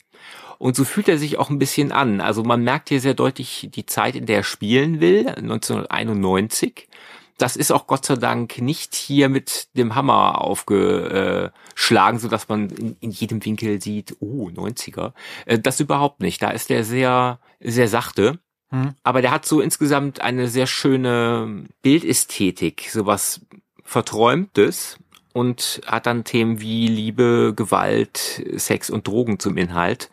und 0.59 0.75
so 0.75 0.83
fühlt 0.83 1.07
er 1.07 1.17
sich 1.17 1.39
auch 1.39 1.49
ein 1.49 1.57
bisschen 1.57 1.91
an. 1.91 2.21
Also 2.21 2.43
man 2.43 2.61
merkt 2.63 2.89
hier 2.89 2.99
sehr 2.99 3.13
deutlich 3.15 3.69
die 3.73 3.85
Zeit, 3.85 4.15
in 4.15 4.25
der 4.25 4.37
er 4.37 4.43
spielen 4.43 4.99
will, 4.99 5.27
1991. 5.29 6.89
Das 7.37 7.55
ist 7.55 7.71
auch 7.71 7.87
Gott 7.87 8.05
sei 8.05 8.15
Dank 8.15 8.59
nicht 8.59 8.93
hier 8.93 9.29
mit 9.29 9.69
dem 9.77 9.95
Hammer 9.95 10.41
aufgeschlagen, 10.41 12.19
so 12.19 12.27
dass 12.27 12.49
man 12.49 12.69
in, 12.71 12.97
in 12.99 13.11
jedem 13.11 13.43
Winkel 13.43 13.81
sieht, 13.81 14.17
oh, 14.19 14.49
90er. 14.49 15.13
Äh, 15.45 15.59
das 15.59 15.79
überhaupt 15.79 16.19
nicht. 16.19 16.41
Da 16.41 16.51
ist 16.51 16.69
der 16.69 16.83
sehr, 16.83 17.39
sehr 17.61 17.87
sachte. 17.87 18.39
Hm. 18.71 18.95
Aber 19.01 19.21
der 19.21 19.31
hat 19.31 19.45
so 19.45 19.61
insgesamt 19.61 20.19
eine 20.19 20.49
sehr 20.49 20.67
schöne 20.67 21.63
Bildästhetik, 21.81 22.89
sowas 22.91 23.39
Verträumtes 23.85 24.97
und 25.39 25.79
hat 25.85 26.05
dann 26.05 26.25
Themen 26.25 26.59
wie 26.59 26.87
Liebe, 26.87 27.53
Gewalt, 27.55 28.43
Sex 28.57 28.89
und 28.89 29.07
Drogen 29.07 29.39
zum 29.39 29.55
Inhalt. 29.55 30.09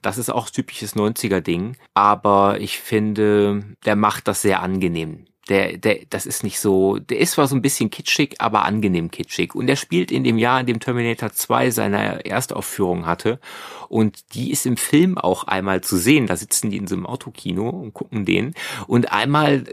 Das 0.00 0.16
ist 0.16 0.30
auch 0.30 0.48
typisches 0.48 0.96
90er-Ding. 0.96 1.76
Aber 1.92 2.58
ich 2.60 2.78
finde, 2.80 3.62
der 3.84 3.94
macht 3.94 4.26
das 4.26 4.40
sehr 4.40 4.62
angenehm. 4.62 5.26
Der, 5.50 5.76
der, 5.76 5.98
das 6.08 6.24
ist 6.24 6.44
nicht 6.44 6.60
so, 6.60 6.96
der 6.98 7.18
ist 7.18 7.32
zwar 7.32 7.46
so 7.46 7.56
ein 7.56 7.60
bisschen 7.60 7.90
kitschig, 7.90 8.40
aber 8.40 8.64
angenehm 8.64 9.10
kitschig. 9.10 9.54
Und 9.54 9.68
er 9.68 9.76
spielt 9.76 10.10
in 10.10 10.24
dem 10.24 10.38
Jahr, 10.38 10.60
in 10.60 10.66
dem 10.66 10.80
Terminator 10.80 11.30
2 11.30 11.72
seine 11.72 12.24
Erstaufführung 12.24 13.04
hatte. 13.04 13.38
Und 13.90 14.34
die 14.34 14.50
ist 14.50 14.64
im 14.64 14.78
Film 14.78 15.18
auch 15.18 15.44
einmal 15.44 15.82
zu 15.82 15.98
sehen. 15.98 16.26
Da 16.26 16.36
sitzen 16.36 16.70
die 16.70 16.78
in 16.78 16.86
so 16.86 16.94
einem 16.94 17.04
Autokino 17.04 17.68
und 17.68 17.92
gucken 17.92 18.24
den. 18.24 18.54
Und 18.86 19.12
einmal 19.12 19.64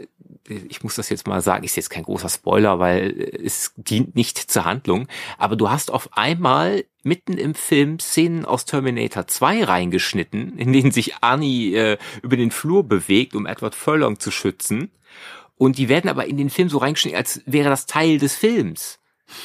ich 0.48 0.82
muss 0.82 0.96
das 0.96 1.08
jetzt 1.08 1.26
mal 1.26 1.40
sagen, 1.40 1.64
ist 1.64 1.76
jetzt 1.76 1.90
kein 1.90 2.04
großer 2.04 2.28
Spoiler, 2.28 2.78
weil 2.78 3.40
es 3.44 3.72
dient 3.76 4.16
nicht 4.16 4.38
zur 4.38 4.64
Handlung, 4.64 5.06
aber 5.36 5.56
du 5.56 5.70
hast 5.70 5.90
auf 5.90 6.10
einmal 6.16 6.84
mitten 7.02 7.38
im 7.38 7.54
Film 7.54 7.98
Szenen 7.98 8.44
aus 8.44 8.64
Terminator 8.64 9.26
2 9.26 9.64
reingeschnitten, 9.64 10.58
in 10.58 10.72
denen 10.72 10.92
sich 10.92 11.16
Arnie 11.22 11.74
äh, 11.74 11.98
über 12.22 12.36
den 12.36 12.50
Flur 12.50 12.84
bewegt, 12.84 13.34
um 13.34 13.46
Edward 13.46 13.74
Furlong 13.74 14.20
zu 14.20 14.30
schützen. 14.30 14.90
Und 15.56 15.78
die 15.78 15.88
werden 15.88 16.08
aber 16.08 16.26
in 16.26 16.36
den 16.36 16.50
Film 16.50 16.68
so 16.68 16.78
reingeschnitten, 16.78 17.18
als 17.18 17.42
wäre 17.46 17.68
das 17.68 17.86
Teil 17.86 18.18
des 18.18 18.34
Films. 18.36 18.97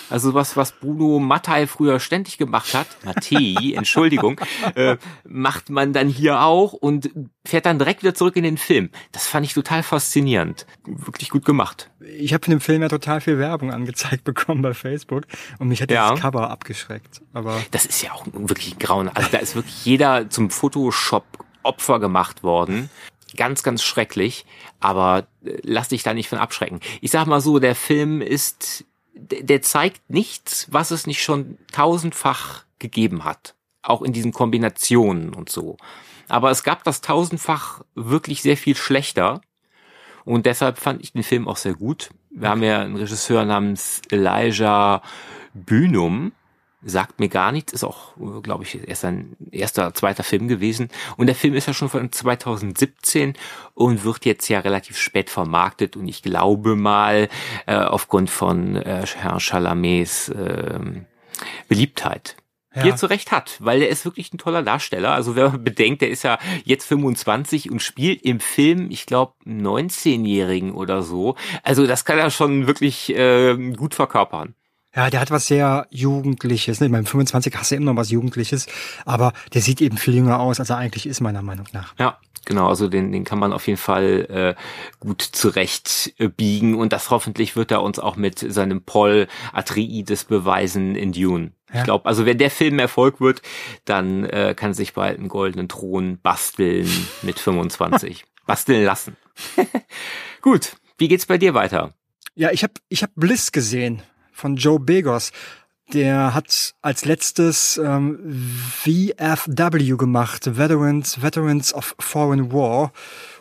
Also 0.10 0.34
was, 0.34 0.56
was 0.58 0.72
Bruno 0.72 1.20
Mattei 1.20 1.68
früher 1.68 2.00
ständig 2.00 2.38
gemacht 2.38 2.74
hat, 2.74 2.88
Mattei, 3.06 3.74
Entschuldigung, 3.76 4.40
äh, 4.76 4.98
macht 5.28 5.70
man 5.70 5.94
dann 5.94 6.10
hier 6.10 6.42
auch 6.42 6.74
und 6.74 7.10
fährt 7.46 7.66
dann 7.66 7.78
direkt 7.78 8.04
wieder 8.04 8.14
zurück 8.14 8.36
in 8.36 8.44
den 8.44 8.58
Film. 8.58 8.90
Das 9.12 9.28
fand 9.28 9.46
ich 9.46 9.54
total 9.54 9.84
faszinierend. 9.84 10.66
Wirklich 10.86 11.30
gut 11.30 11.46
gemacht. 11.46 11.90
Ich 12.18 12.34
habe 12.34 12.44
von 12.44 12.52
dem 12.52 12.62
Film 12.62 12.82
ja 12.82 12.90
total 12.90 13.22
viel 13.22 13.38
Werbung 13.38 13.72
angezeigt 13.72 14.24
bekommen 14.24 14.62
bei 14.62 14.74
Facebook 14.74 15.26
und 15.60 15.68
mich 15.68 15.82
hat 15.82 15.92
ja. 15.92 16.12
das 16.12 16.20
Cover 16.20 16.50
abgeschreckt. 16.50 17.22
Aber 17.34 17.62
das 17.72 17.86
ist 17.86 18.02
ja 18.02 18.12
auch 18.14 18.26
wirklich 18.32 18.80
grauen. 18.80 19.10
Also 19.10 19.30
da 19.32 19.38
ist 19.40 19.56
wirklich 19.56 19.86
jeder 19.86 20.30
zum 20.30 20.50
Photoshop 20.50 21.26
Opfer 21.64 22.00
gemacht 22.00 22.44
worden. 22.44 22.90
Ganz, 23.36 23.64
ganz 23.64 23.84
schrecklich, 23.84 24.46
aber 24.80 25.26
äh, 25.44 25.58
lass 25.64 25.88
dich 25.88 26.04
da 26.04 26.14
nicht 26.14 26.30
von 26.30 26.38
abschrecken. 26.38 26.82
Ich 27.02 27.10
sag 27.10 27.26
mal 27.26 27.42
so, 27.42 27.58
der 27.58 27.74
Film 27.74 28.22
ist 28.22 28.86
der 29.14 29.62
zeigt 29.62 30.10
nichts, 30.10 30.68
was 30.72 30.92
es 30.92 31.08
nicht 31.08 31.22
schon 31.24 31.58
tausendfach 31.72 32.66
gegeben 32.80 33.24
hat. 33.24 33.56
Auch 33.82 34.02
in 34.02 34.14
diesen 34.14 34.32
Kombinationen 34.32 35.34
und 35.34 35.50
so. 35.50 35.78
Aber 36.30 36.52
es 36.52 36.64
gab 36.64 36.84
das 36.84 37.02
tausendfach 37.02 37.82
wirklich 37.96 38.42
sehr 38.42 38.58
viel 38.58 38.76
schlechter. 38.76 39.42
Und 40.26 40.46
deshalb 40.46 40.78
fand 40.78 41.02
ich 41.04 41.14
den 41.14 41.24
Film 41.24 41.48
auch 41.48 41.58
sehr 41.58 41.74
gut. 41.74 42.10
Wir 42.30 42.50
haben 42.50 42.64
ja 42.64 42.82
einen 42.82 42.96
Regisseur 42.96 43.46
namens 43.46 44.02
Elijah 44.10 45.02
Bynum, 45.54 46.32
sagt 46.86 47.20
mir 47.20 47.30
gar 47.30 47.52
nichts, 47.52 47.74
ist 47.74 47.84
auch, 47.84 48.14
glaube 48.42 48.64
ich, 48.64 48.88
erst 48.88 49.06
ein 49.06 49.36
erster, 49.52 49.94
zweiter 49.94 50.24
Film 50.24 50.48
gewesen. 50.48 50.90
Und 51.18 51.28
der 51.28 51.36
Film 51.36 51.54
ist 51.54 51.68
ja 51.68 51.74
schon 51.74 51.90
von 51.90 52.12
2017 52.12 53.34
und 53.74 54.04
wird 54.04 54.26
jetzt 54.26 54.48
ja 54.50 54.60
relativ 54.60 54.98
spät 54.98 55.30
vermarktet. 55.30 55.96
Und 55.96 56.08
ich 56.08 56.22
glaube 56.22 56.76
mal, 56.76 57.30
äh, 57.66 57.76
aufgrund 57.76 58.30
von 58.30 58.76
äh, 58.76 59.06
Herrn 59.18 59.40
Chalamets 59.40 60.30
äh, 60.30 60.80
Beliebtheit. 61.68 62.36
Ja. 62.76 62.82
Die 62.82 62.90
er 62.90 62.96
zu 62.96 63.06
Recht 63.06 63.32
hat, 63.32 63.58
weil 63.60 63.84
er 63.84 63.90
ist 63.90 64.04
wirklich 64.04 64.34
ein 64.34 64.40
toller 64.40 64.64
Darsteller. 64.64 65.12
Also 65.12 65.36
wenn 65.36 65.44
man 65.44 65.64
bedenkt, 65.64 66.02
der 66.02 66.10
ist 66.10 66.24
ja 66.24 66.40
jetzt 66.64 66.86
25 66.88 67.70
und 67.70 67.84
spielt 67.84 68.24
im 68.24 68.40
Film, 68.40 68.90
ich 68.90 69.06
glaube, 69.06 69.34
19-Jährigen 69.46 70.72
oder 70.72 71.04
so. 71.04 71.36
Also 71.62 71.86
das 71.86 72.04
kann 72.04 72.18
er 72.18 72.32
schon 72.32 72.66
wirklich 72.66 73.16
äh, 73.16 73.56
gut 73.76 73.94
verkörpern. 73.94 74.56
Ja, 74.96 75.10
der 75.10 75.22
hat 75.22 75.32
was 75.32 75.48
sehr 75.48 75.88
Jugendliches. 75.90 76.80
Ne? 76.80 76.86
Ich 76.86 76.92
meine, 76.92 77.06
25 77.06 77.56
hast 77.56 77.72
du 77.72 77.76
immer 77.76 77.94
noch 77.94 78.00
was 78.00 78.12
Jugendliches, 78.12 78.68
aber 79.06 79.34
der 79.54 79.62
sieht 79.62 79.82
eben 79.82 79.98
viel 79.98 80.14
jünger 80.14 80.40
aus, 80.40 80.60
als 80.60 80.70
er 80.70 80.78
eigentlich 80.78 81.08
ist, 81.08 81.20
meiner 81.20 81.42
Meinung 81.42 81.66
nach. 81.74 81.96
Ja, 81.98 82.20
genau. 82.46 82.68
Also 82.68 82.88
den, 82.88 83.12
den 83.12 83.24
kann 83.24 83.40
man 83.40 83.54
auf 83.54 83.66
jeden 83.66 83.80
Fall 83.80 84.56
äh, 84.58 84.62
gut 85.00 85.22
zurecht 85.22 86.14
äh, 86.20 86.28
biegen 86.28 86.76
und 86.76 86.94
das 86.94 87.10
hoffentlich 87.10 87.56
wird 87.56 87.72
er 87.72 87.82
uns 87.82 87.98
auch 87.98 88.18
mit 88.18 88.38
seinem 88.40 88.84
Paul 88.84 89.28
Atreides 89.52 90.26
beweisen 90.26 90.96
in 90.96 91.12
Dune. 91.12 91.54
Ja. 91.72 91.80
Ich 91.80 91.86
glaube, 91.86 92.06
also 92.06 92.28
wenn 92.28 92.38
der 92.38 92.52
Film 92.52 92.78
Erfolg 92.78 93.20
wird, 93.20 93.42
dann 93.86 94.26
äh, 94.26 94.54
kann 94.56 94.76
sich 94.76 94.94
bald 94.94 95.18
einen 95.18 95.28
goldenen 95.28 95.70
Thron 95.70 96.20
basteln 96.22 96.88
mit 97.24 97.40
25. 97.40 98.26
basteln 98.46 98.84
lassen. 98.84 99.18
gut, 100.42 100.76
wie 101.00 101.08
geht's 101.08 101.26
bei 101.26 101.40
dir 101.40 101.56
weiter? 101.56 101.94
Ja, 102.36 102.52
ich 102.52 102.62
habe 102.62 102.74
ich 102.90 103.02
hab 103.02 103.10
Bliss 103.16 103.52
gesehen 103.52 104.04
von 104.34 104.56
Joe 104.56 104.80
Begos. 104.80 105.32
Der 105.92 106.34
hat 106.34 106.74
als 106.82 107.06
letztes 107.06 107.78
ähm, 107.78 108.18
VFW 108.84 109.96
gemacht, 109.98 110.58
Veterans, 110.58 111.22
Veterans 111.22 111.74
of 111.74 111.96
Foreign 112.00 112.52
War. 112.52 112.92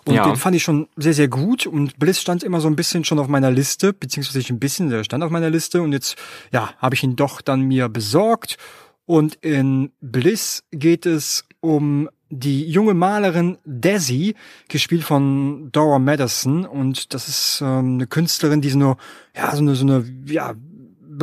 Und 0.04 0.16
ja. 0.16 0.24
den 0.24 0.36
fand 0.36 0.56
ich 0.56 0.64
schon 0.64 0.88
sehr, 0.96 1.14
sehr 1.14 1.28
gut. 1.28 1.66
Und 1.66 1.98
Bliss 1.98 2.20
stand 2.20 2.42
immer 2.42 2.60
so 2.60 2.68
ein 2.68 2.76
bisschen 2.76 3.04
schon 3.04 3.20
auf 3.20 3.28
meiner 3.28 3.50
Liste, 3.50 3.92
beziehungsweise 3.92 4.52
ein 4.52 4.58
bisschen, 4.58 4.90
der 4.90 5.04
stand 5.04 5.22
auf 5.22 5.30
meiner 5.30 5.50
Liste. 5.50 5.80
Und 5.82 5.92
jetzt, 5.92 6.16
ja, 6.52 6.74
habe 6.78 6.94
ich 6.94 7.02
ihn 7.04 7.16
doch 7.16 7.40
dann 7.40 7.62
mir 7.62 7.88
besorgt. 7.88 8.58
Und 9.06 9.36
in 9.36 9.92
Bliss 10.00 10.64
geht 10.72 11.06
es 11.06 11.44
um 11.60 12.08
die 12.28 12.66
junge 12.66 12.94
Malerin 12.94 13.58
Desi, 13.64 14.34
gespielt 14.68 15.04
von 15.04 15.70
Dora 15.70 15.98
Madison. 15.98 16.64
Und 16.64 17.14
das 17.14 17.28
ist 17.28 17.60
ähm, 17.62 17.94
eine 17.94 18.06
Künstlerin, 18.06 18.60
die 18.60 18.70
so 18.70 18.78
eine, 18.78 18.96
ja, 19.36 19.54
so 19.54 19.60
eine, 19.60 19.74
so 19.74 19.84
eine, 19.84 20.04
ja, 20.26 20.54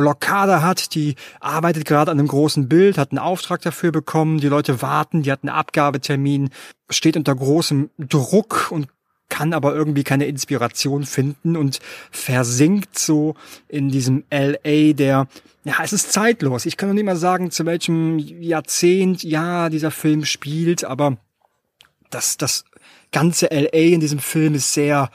Blockade 0.00 0.62
hat, 0.62 0.94
die 0.94 1.14
arbeitet 1.40 1.84
gerade 1.84 2.10
an 2.10 2.18
einem 2.18 2.28
großen 2.28 2.68
Bild, 2.68 2.96
hat 2.96 3.10
einen 3.12 3.18
Auftrag 3.18 3.60
dafür 3.60 3.92
bekommen, 3.92 4.38
die 4.38 4.48
Leute 4.48 4.80
warten, 4.82 5.22
die 5.22 5.30
hat 5.30 5.40
einen 5.42 5.50
Abgabetermin, 5.50 6.50
steht 6.88 7.16
unter 7.16 7.34
großem 7.34 7.90
Druck 7.98 8.68
und 8.70 8.88
kann 9.28 9.52
aber 9.52 9.74
irgendwie 9.74 10.02
keine 10.02 10.24
Inspiration 10.24 11.04
finden 11.04 11.56
und 11.56 11.80
versinkt 12.10 12.98
so 12.98 13.34
in 13.68 13.90
diesem 13.90 14.24
LA 14.30 14.92
der, 14.94 15.28
ja, 15.64 15.74
es 15.82 15.92
ist 15.92 16.12
zeitlos. 16.12 16.66
Ich 16.66 16.76
kann 16.76 16.88
noch 16.88 16.94
nicht 16.94 17.04
mal 17.04 17.16
sagen, 17.16 17.50
zu 17.50 17.64
welchem 17.66 18.18
Jahrzehnt, 18.18 19.22
ja, 19.22 19.68
dieser 19.68 19.90
Film 19.90 20.24
spielt, 20.24 20.84
aber 20.84 21.16
das, 22.10 22.38
das 22.38 22.64
ganze 23.12 23.46
LA 23.46 23.94
in 23.94 24.00
diesem 24.00 24.18
Film 24.18 24.54
ist 24.54 24.72
sehr 24.72 25.10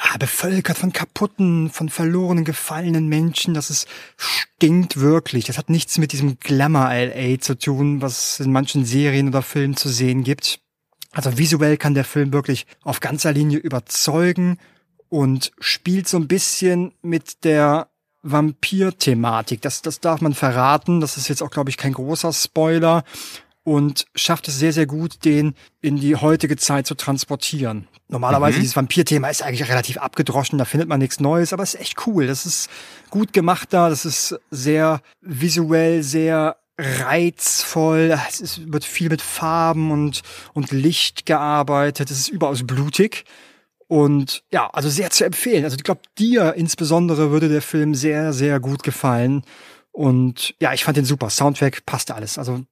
ah, 0.00 0.16
bevölkert 0.18 0.78
von 0.78 0.92
kaputten, 0.92 1.70
von 1.70 1.88
verlorenen, 1.88 2.44
gefallenen 2.44 3.08
Menschen. 3.08 3.54
Das 3.54 3.70
ist, 3.70 3.86
stinkt 4.16 5.00
wirklich. 5.00 5.44
Das 5.44 5.58
hat 5.58 5.70
nichts 5.70 5.98
mit 5.98 6.12
diesem 6.12 6.38
Glamour 6.40 6.90
LA 6.92 7.38
zu 7.40 7.58
tun, 7.58 8.02
was 8.02 8.40
in 8.40 8.52
manchen 8.52 8.84
Serien 8.84 9.28
oder 9.28 9.42
Filmen 9.42 9.76
zu 9.76 9.88
sehen 9.88 10.24
gibt. 10.24 10.60
Also 11.12 11.38
visuell 11.38 11.76
kann 11.76 11.94
der 11.94 12.04
Film 12.04 12.32
wirklich 12.32 12.66
auf 12.82 13.00
ganzer 13.00 13.32
Linie 13.32 13.58
überzeugen 13.58 14.58
und 15.08 15.52
spielt 15.58 16.08
so 16.08 16.18
ein 16.18 16.28
bisschen 16.28 16.92
mit 17.02 17.44
der 17.44 17.88
Vampir-Thematik. 18.22 19.62
Das, 19.62 19.82
das 19.82 20.00
darf 20.00 20.20
man 20.20 20.34
verraten. 20.34 21.00
Das 21.00 21.16
ist 21.16 21.28
jetzt 21.28 21.42
auch, 21.42 21.50
glaube 21.50 21.70
ich, 21.70 21.76
kein 21.76 21.92
großer 21.92 22.32
Spoiler 22.32 23.04
und 23.68 24.06
schafft 24.14 24.48
es 24.48 24.58
sehr, 24.58 24.72
sehr 24.72 24.86
gut, 24.86 25.26
den 25.26 25.52
in 25.82 25.96
die 25.96 26.16
heutige 26.16 26.56
Zeit 26.56 26.86
zu 26.86 26.94
transportieren. 26.94 27.86
Normalerweise 28.08 28.56
mhm. 28.56 28.62
dieses 28.62 28.76
Vampir-Thema 28.76 29.28
ist 29.28 29.42
eigentlich 29.42 29.68
relativ 29.68 29.98
abgedroschen, 29.98 30.58
da 30.58 30.64
findet 30.64 30.88
man 30.88 30.98
nichts 30.98 31.20
Neues, 31.20 31.52
aber 31.52 31.64
es 31.64 31.74
ist 31.74 31.80
echt 31.82 32.06
cool. 32.06 32.26
Das 32.26 32.46
ist 32.46 32.70
gut 33.10 33.34
gemacht 33.34 33.68
da, 33.74 33.90
das 33.90 34.06
ist 34.06 34.40
sehr 34.50 35.02
visuell, 35.20 36.02
sehr 36.02 36.56
reizvoll. 36.78 38.18
Es 38.26 38.40
ist, 38.40 38.72
wird 38.72 38.84
viel 38.84 39.10
mit 39.10 39.20
Farben 39.20 39.90
und, 39.90 40.22
und 40.54 40.70
Licht 40.72 41.26
gearbeitet. 41.26 42.10
Es 42.10 42.20
ist 42.20 42.28
überaus 42.28 42.66
blutig. 42.66 43.26
Und 43.86 44.44
ja, 44.50 44.70
also 44.70 44.88
sehr 44.88 45.10
zu 45.10 45.26
empfehlen. 45.26 45.64
Also 45.64 45.76
ich 45.76 45.84
glaube, 45.84 46.00
dir 46.18 46.54
insbesondere 46.54 47.30
würde 47.30 47.50
der 47.50 47.60
Film 47.60 47.94
sehr, 47.94 48.32
sehr 48.32 48.60
gut 48.60 48.82
gefallen. 48.82 49.42
Und 49.92 50.54
ja, 50.58 50.72
ich 50.72 50.84
fand 50.84 50.96
den 50.96 51.04
super. 51.04 51.28
Soundtrack 51.28 51.84
passte 51.84 52.14
alles. 52.14 52.38
Also 52.38 52.64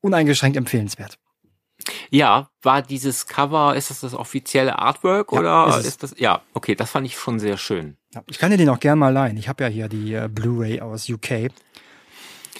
uneingeschränkt 0.00 0.56
empfehlenswert. 0.56 1.18
Ja, 2.10 2.50
war 2.62 2.82
dieses 2.82 3.26
Cover, 3.26 3.74
ist 3.74 3.90
das 3.90 4.00
das 4.00 4.14
offizielle 4.14 4.78
Artwork 4.78 5.32
ja, 5.32 5.38
oder 5.38 5.78
ist, 5.78 5.86
ist, 5.86 6.02
das? 6.02 6.14
Ja, 6.18 6.42
okay, 6.52 6.74
das 6.74 6.90
fand 6.90 7.06
ich 7.06 7.16
schon 7.16 7.38
sehr 7.38 7.56
schön. 7.56 7.96
Ja, 8.14 8.22
ich 8.28 8.38
kann 8.38 8.50
dir 8.50 8.56
den 8.56 8.68
auch 8.68 8.80
gerne 8.80 8.96
mal 8.96 9.12
leihen. 9.12 9.36
Ich 9.36 9.48
habe 9.48 9.64
ja 9.64 9.70
hier 9.70 9.88
die 9.88 10.14
äh, 10.14 10.28
Blu-ray 10.28 10.80
aus 10.80 11.08
UK. 11.08 11.50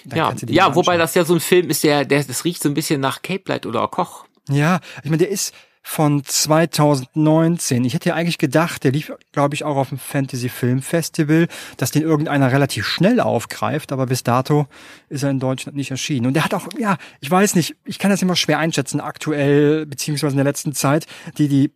Dann 0.04 0.18
ja, 0.18 0.34
ja 0.48 0.74
wobei 0.74 0.96
das 0.96 1.14
ja 1.14 1.24
so 1.24 1.34
ein 1.34 1.40
Film 1.40 1.68
ist, 1.68 1.84
der, 1.84 2.04
der, 2.04 2.24
das 2.24 2.44
riecht 2.44 2.62
so 2.62 2.68
ein 2.68 2.74
bisschen 2.74 3.00
nach 3.00 3.20
Cape 3.22 3.42
Light 3.46 3.66
oder 3.66 3.86
Koch. 3.88 4.24
Ja, 4.48 4.80
ich 5.02 5.10
meine, 5.10 5.18
der 5.18 5.28
ist, 5.28 5.54
von 5.82 6.22
2019. 6.24 7.84
Ich 7.84 7.94
hätte 7.94 8.10
ja 8.10 8.14
eigentlich 8.14 8.38
gedacht, 8.38 8.84
der 8.84 8.92
lief, 8.92 9.12
glaube 9.32 9.54
ich, 9.54 9.64
auch 9.64 9.76
auf 9.76 9.88
dem 9.88 9.98
Fantasy 9.98 10.48
Film 10.48 10.82
Festival, 10.82 11.48
dass 11.76 11.90
den 11.90 12.02
irgendeiner 12.02 12.52
relativ 12.52 12.86
schnell 12.86 13.20
aufgreift, 13.20 13.92
aber 13.92 14.06
bis 14.06 14.22
dato 14.22 14.66
ist 15.08 15.22
er 15.22 15.30
in 15.30 15.40
Deutschland 15.40 15.76
nicht 15.76 15.90
erschienen. 15.90 16.26
Und 16.26 16.34
der 16.34 16.44
hat 16.44 16.54
auch, 16.54 16.68
ja, 16.78 16.96
ich 17.20 17.30
weiß 17.30 17.54
nicht, 17.54 17.76
ich 17.84 17.98
kann 17.98 18.10
das 18.10 18.22
immer 18.22 18.36
schwer 18.36 18.58
einschätzen, 18.58 19.00
aktuell, 19.00 19.86
beziehungsweise 19.86 20.32
in 20.32 20.38
der 20.38 20.44
letzten 20.44 20.74
Zeit, 20.74 21.06
die, 21.38 21.48
die 21.48 21.72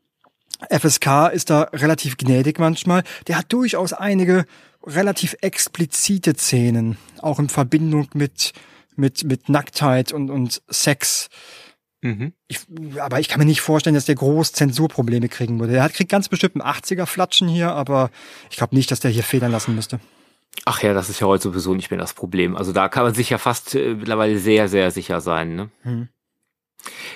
FSK 0.71 1.31
ist 1.33 1.51
da 1.51 1.63
relativ 1.73 2.17
gnädig 2.17 2.59
manchmal. 2.59 3.03
Der 3.27 3.39
hat 3.39 3.53
durchaus 3.53 3.93
einige 3.93 4.45
relativ 4.87 5.37
explizite 5.41 6.35
Szenen, 6.35 6.99
auch 7.21 7.39
in 7.39 7.49
Verbindung 7.49 8.09
mit, 8.15 8.53
mit, 8.97 9.25
mit 9.25 9.49
Nacktheit 9.49 10.13
und, 10.13 10.31
und 10.31 10.63
Sex. 10.69 11.29
Mhm. 12.05 12.35
Ich, 12.49 12.61
aber 13.01 13.19
ich 13.19 13.29
kann 13.29 13.39
mir 13.39 13.47
nicht 13.47 13.63
vorstellen, 13.63 13.95
dass 13.95 14.05
der 14.05 14.15
groß 14.15 14.53
Zensurprobleme 14.53 15.31
kriegen 15.31 15.59
würde. 15.59 15.75
Er 15.75 15.89
kriegt 15.89 16.11
ganz 16.11 16.29
bestimmt 16.29 16.61
einen 16.61 16.71
80er-Flatschen 16.71 17.49
hier, 17.49 17.73
aber 17.73 18.11
ich 18.51 18.59
glaube 18.59 18.77
nicht, 18.77 18.91
dass 18.91 19.01
der 19.01 19.11
hier 19.11 19.23
federn 19.23 19.51
lassen 19.51 19.75
müsste. 19.75 20.01
Ach 20.67 20.83
ja, 20.83 20.93
das 20.93 21.09
ist 21.09 21.21
ja 21.21 21.27
heute 21.27 21.45
sowieso 21.45 21.75
nicht 21.75 21.91
mehr 21.91 21.99
das 21.99 22.13
Problem. 22.13 22.57
Also 22.57 22.73
da 22.73 22.91
kann 22.91 23.05
man 23.05 23.15
sich 23.15 23.31
ja 23.31 23.39
fast 23.39 23.75
äh, 23.75 23.95
mittlerweile 23.95 24.39
sehr, 24.39 24.69
sehr 24.69 24.91
sicher 24.91 25.23
sein. 25.23 25.57
Ne? 25.57 25.71
Mhm. 25.83 26.09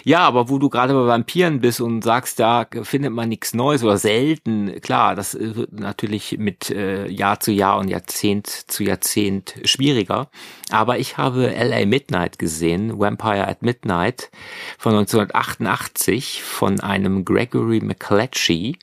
Ja, 0.05 0.21
aber 0.21 0.49
wo 0.49 0.59
du 0.59 0.69
gerade 0.69 0.95
bei 0.95 1.07
Vampiren 1.07 1.61
bist 1.61 1.81
und 1.81 2.03
sagst, 2.03 2.41
da 2.41 2.67
findet 2.83 3.13
man 3.13 3.29
nichts 3.29 3.55
Neues 3.55 3.83
oder 3.83 3.99
selten, 3.99 4.81
klar, 4.81 5.15
das 5.15 5.37
wird 5.39 5.73
natürlich 5.73 6.39
mit 6.39 6.71
äh, 6.71 7.09
Jahr 7.09 7.41
zu 7.41 7.53
Jahr 7.53 7.79
und 7.79 7.89
Jahrzehnt 7.89 8.47
zu 8.47 8.85
Jahrzehnt 8.85 9.55
schwieriger. 9.65 10.31
Aber 10.71 10.99
ich 10.99 11.19
habe 11.19 11.49
LA 11.49 11.87
Midnight 11.87 12.39
gesehen, 12.39 12.99
Vampire 12.99 13.47
at 13.49 13.63
Midnight 13.63 14.31
von 14.79 14.93
1988 14.95 16.43
von 16.43 16.81
einem 16.81 17.25
Gregory 17.25 17.81
McClatchy. 17.81 18.79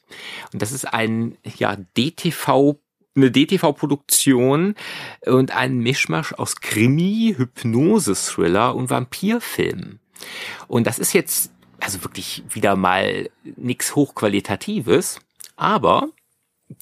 Und 0.54 0.62
das 0.62 0.72
ist 0.72 0.86
ein 0.86 1.38
ja, 1.58 1.78
DTV 1.98 2.78
eine 3.16 3.32
DTV-Produktion 3.32 4.76
und 5.26 5.56
ein 5.56 5.78
Mischmasch 5.78 6.34
aus 6.34 6.58
Krimi, 6.58 7.34
Hypnose-Thriller 7.38 8.76
und 8.76 8.90
Vampirfilm. 8.90 10.00
Und 10.68 10.88
das 10.88 11.00
ist 11.00 11.14
jetzt 11.14 11.52
also 11.80 12.04
wirklich 12.04 12.44
wieder 12.50 12.76
mal 12.76 13.30
nichts 13.58 13.96
Hochqualitatives, 13.96 15.20
aber 15.56 16.10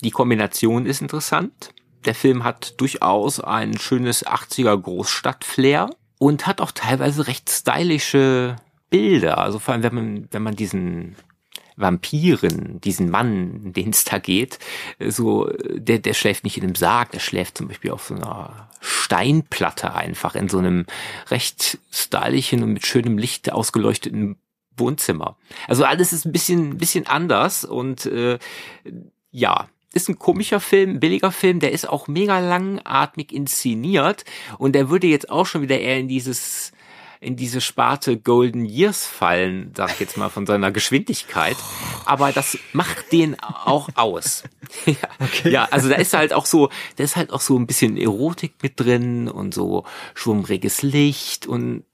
die 0.01 0.11
Kombination 0.11 0.85
ist 0.85 1.01
interessant. 1.01 1.73
Der 2.05 2.15
Film 2.15 2.43
hat 2.43 2.79
durchaus 2.79 3.39
ein 3.39 3.77
schönes 3.77 4.25
80er 4.25 4.77
Großstadt-Flair 4.77 5.89
und 6.19 6.47
hat 6.47 6.61
auch 6.61 6.71
teilweise 6.71 7.27
recht 7.27 7.49
stylische 7.49 8.55
Bilder. 8.89 9.37
Also 9.37 9.59
vor 9.59 9.73
allem, 9.73 9.83
wenn 9.83 9.95
man, 9.95 10.27
wenn 10.31 10.43
man 10.43 10.55
diesen 10.55 11.15
Vampiren, 11.75 12.79
diesen 12.81 13.09
Mann, 13.09 13.73
den 13.73 13.89
es 13.89 14.03
da 14.03 14.19
geht, 14.19 14.59
so, 14.99 15.49
der, 15.69 15.99
der 15.99 16.13
schläft 16.13 16.43
nicht 16.43 16.57
in 16.57 16.63
einem 16.63 16.75
Sarg, 16.75 17.11
der 17.11 17.19
schläft 17.19 17.57
zum 17.57 17.67
Beispiel 17.67 17.91
auf 17.91 18.05
so 18.05 18.15
einer 18.15 18.69
Steinplatte 18.79 19.93
einfach 19.93 20.35
in 20.35 20.49
so 20.49 20.57
einem 20.57 20.85
recht 21.29 21.79
stylischen 21.91 22.63
und 22.63 22.73
mit 22.73 22.85
schönem 22.85 23.17
Licht 23.17 23.51
ausgeleuchteten 23.51 24.35
Wohnzimmer. 24.77 25.37
Also 25.67 25.85
alles 25.85 26.13
ist 26.13 26.25
ein 26.25 26.31
bisschen, 26.31 26.77
bisschen 26.77 27.07
anders 27.07 27.63
und 27.63 28.05
äh, 28.05 28.39
ja, 29.31 29.67
ist 29.93 30.09
ein 30.09 30.19
komischer 30.19 30.59
Film, 30.59 30.99
billiger 30.99 31.31
Film, 31.31 31.59
der 31.59 31.71
ist 31.71 31.87
auch 31.87 32.07
mega 32.07 32.39
langatmig 32.39 33.31
inszeniert 33.31 34.25
und 34.57 34.73
der 34.73 34.89
würde 34.89 35.07
jetzt 35.07 35.29
auch 35.29 35.45
schon 35.45 35.61
wieder 35.61 35.79
eher 35.79 35.99
in 35.99 36.07
dieses 36.07 36.72
in 37.23 37.35
diese 37.35 37.61
Sparte 37.61 38.17
Golden 38.17 38.65
Years 38.65 39.05
fallen, 39.05 39.71
sag 39.75 39.91
ich 39.93 39.99
jetzt 39.99 40.17
mal 40.17 40.29
von 40.29 40.45
seiner 40.45 40.71
Geschwindigkeit. 40.71 41.57
Aber 42.05 42.31
das 42.31 42.57
macht 42.73 43.11
den 43.11 43.39
auch 43.39 43.89
aus. 43.95 44.43
ja, 44.85 44.95
okay. 45.19 45.49
ja, 45.49 45.67
also 45.71 45.89
da 45.89 45.95
ist 45.95 46.13
halt 46.13 46.33
auch 46.33 46.45
so, 46.45 46.69
da 46.97 47.03
ist 47.03 47.15
halt 47.15 47.31
auch 47.31 47.41
so 47.41 47.57
ein 47.57 47.67
bisschen 47.67 47.97
Erotik 47.97 48.55
mit 48.61 48.79
drin 48.79 49.27
und 49.29 49.53
so 49.53 49.85
schwummriges 50.13 50.81
Licht 50.81 51.47
und 51.47 51.85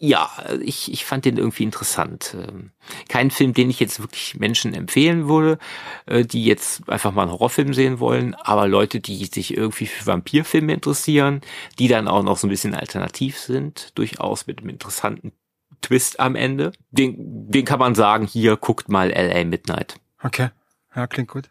ja, 0.00 0.30
ich, 0.60 0.92
ich 0.92 1.04
fand 1.04 1.24
den 1.24 1.38
irgendwie 1.38 1.64
interessant. 1.64 2.36
Ähm, 2.38 2.70
kein 3.08 3.32
Film, 3.32 3.52
den 3.52 3.68
ich 3.68 3.80
jetzt 3.80 3.98
wirklich 3.98 4.38
Menschen 4.38 4.72
empfehlen 4.72 5.28
würde, 5.28 5.58
äh, 6.06 6.24
die 6.24 6.44
jetzt 6.44 6.88
einfach 6.88 7.12
mal 7.12 7.22
einen 7.22 7.32
Horrorfilm 7.32 7.74
sehen 7.74 7.98
wollen, 7.98 8.34
aber 8.34 8.68
Leute, 8.68 9.00
die 9.00 9.24
sich 9.24 9.56
irgendwie 9.56 9.86
für 9.86 10.06
Vampirfilme 10.06 10.72
interessieren, 10.72 11.40
die 11.80 11.88
dann 11.88 12.06
auch 12.06 12.22
noch 12.22 12.36
so 12.36 12.46
ein 12.46 12.50
bisschen 12.50 12.74
alternativ 12.74 13.38
sind, 13.38 13.98
durchaus 13.98 14.46
mit 14.46 14.60
einem 14.60 14.70
interessanten 14.70 15.32
Twist 15.80 16.20
am 16.20 16.36
Ende. 16.36 16.72
Den, 16.92 17.50
den 17.50 17.64
kann 17.64 17.80
man 17.80 17.96
sagen, 17.96 18.26
hier 18.26 18.56
guckt 18.56 18.88
mal 18.88 19.10
LA 19.10 19.44
Midnight. 19.44 19.96
Okay, 20.22 20.50
ja, 20.94 21.08
klingt 21.08 21.28
gut. 21.28 21.50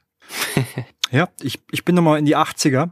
ja, 1.12 1.28
ich, 1.42 1.60
ich 1.72 1.84
bin 1.84 1.96
nochmal 1.96 2.20
in 2.20 2.26
die 2.26 2.38
80er. 2.38 2.92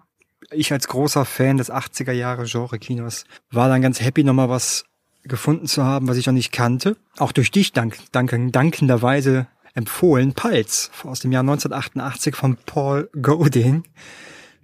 Ich 0.52 0.72
als 0.74 0.90
großer 0.90 1.24
Fan 1.24 1.58
des 1.58 1.72
80er 1.72 2.12
Jahre 2.12 2.46
Genre-Kinos 2.46 3.24
war 3.52 3.70
dann 3.70 3.82
ganz 3.82 4.02
happy, 4.02 4.24
nochmal 4.24 4.50
was 4.50 4.86
gefunden 5.28 5.68
zu 5.68 5.84
haben, 5.84 6.08
was 6.08 6.18
ich 6.18 6.28
noch 6.28 6.34
nicht 6.34 6.52
kannte. 6.52 6.98
Auch 7.18 7.32
durch 7.32 7.52
dich 7.52 7.74
dank, 7.74 7.98
dank, 8.12 8.32
dankenderweise 8.52 9.48
empfohlen. 9.74 10.34
Pulse 10.34 10.90
aus 11.04 11.20
dem 11.20 11.32
Jahr 11.32 11.42
1988 11.42 12.36
von 12.36 12.58
Paul 12.66 13.10
Godin 13.22 13.84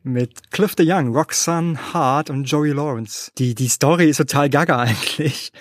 mit 0.03 0.51
Cliff 0.51 0.73
the 0.77 0.89
Young, 0.89 1.15
Roxanne 1.15 1.93
Hart 1.93 2.29
und 2.29 2.45
Joey 2.45 2.71
Lawrence. 2.71 3.31
Die, 3.37 3.53
die 3.53 3.67
Story 3.67 4.09
ist 4.09 4.17
total 4.17 4.49
gaga 4.49 4.79
eigentlich. 4.79 5.51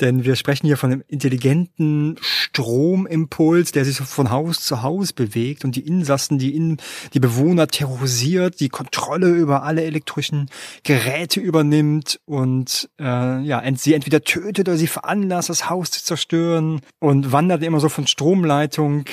Denn 0.00 0.24
wir 0.24 0.36
sprechen 0.36 0.66
hier 0.66 0.76
von 0.76 0.92
einem 0.92 1.04
intelligenten 1.08 2.16
Stromimpuls, 2.20 3.72
der 3.72 3.84
sich 3.84 3.96
von 3.96 4.30
Haus 4.30 4.60
zu 4.60 4.82
Haus 4.82 5.12
bewegt 5.12 5.64
und 5.64 5.76
die 5.76 5.86
Insassen, 5.86 6.38
die, 6.38 6.54
in, 6.54 6.78
die 7.14 7.20
Bewohner 7.20 7.66
terrorisiert, 7.66 8.60
die 8.60 8.68
Kontrolle 8.68 9.28
über 9.28 9.62
alle 9.62 9.84
elektrischen 9.84 10.50
Geräte 10.82 11.40
übernimmt 11.40 12.20
und 12.24 12.90
äh, 12.98 13.40
ja, 13.40 13.62
sie 13.74 13.94
entweder 13.94 14.22
tötet 14.22 14.68
oder 14.68 14.76
sie 14.76 14.86
veranlasst, 14.86 15.48
das 15.48 15.68
Haus 15.70 15.90
zu 15.90 16.04
zerstören 16.04 16.80
und 16.98 17.32
wandert 17.32 17.62
immer 17.62 17.80
so 17.80 17.88
von 17.88 18.06
Stromleitung 18.06 19.04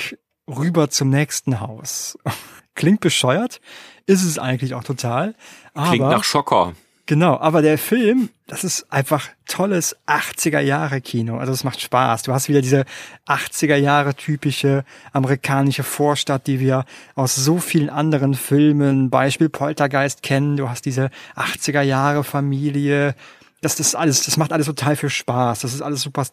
rüber 0.48 0.90
zum 0.90 1.10
nächsten 1.10 1.60
Haus. 1.60 2.18
Klingt 2.74 3.00
bescheuert, 3.00 3.60
ist 4.06 4.22
es 4.22 4.38
eigentlich 4.38 4.74
auch 4.74 4.84
total. 4.84 5.34
Klingt 5.74 6.08
nach 6.08 6.24
Schocker. 6.24 6.74
Genau, 7.10 7.36
aber 7.40 7.60
der 7.60 7.76
Film, 7.76 8.28
das 8.46 8.62
ist 8.62 8.86
einfach 8.92 9.30
tolles 9.48 9.96
80er 10.06 10.60
Jahre 10.60 11.00
Kino. 11.00 11.38
Also 11.38 11.52
es 11.52 11.64
macht 11.64 11.80
Spaß. 11.80 12.22
Du 12.22 12.32
hast 12.32 12.48
wieder 12.48 12.60
diese 12.60 12.84
80er 13.26 13.74
Jahre 13.74 14.14
typische 14.14 14.84
amerikanische 15.12 15.82
Vorstadt, 15.82 16.46
die 16.46 16.60
wir 16.60 16.84
aus 17.16 17.34
so 17.34 17.58
vielen 17.58 17.90
anderen 17.90 18.34
Filmen, 18.34 19.10
Beispiel 19.10 19.48
Poltergeist 19.48 20.22
kennen. 20.22 20.56
Du 20.56 20.68
hast 20.68 20.84
diese 20.84 21.10
80er 21.34 21.82
Jahre 21.82 22.22
Familie. 22.22 23.16
Das, 23.60 23.74
das 23.74 23.96
alles, 23.96 24.22
das 24.22 24.36
macht 24.36 24.52
alles 24.52 24.66
total 24.66 24.94
viel 24.94 25.10
Spaß. 25.10 25.62
Das 25.62 25.74
ist 25.74 25.82
alles 25.82 26.02
super 26.02 26.24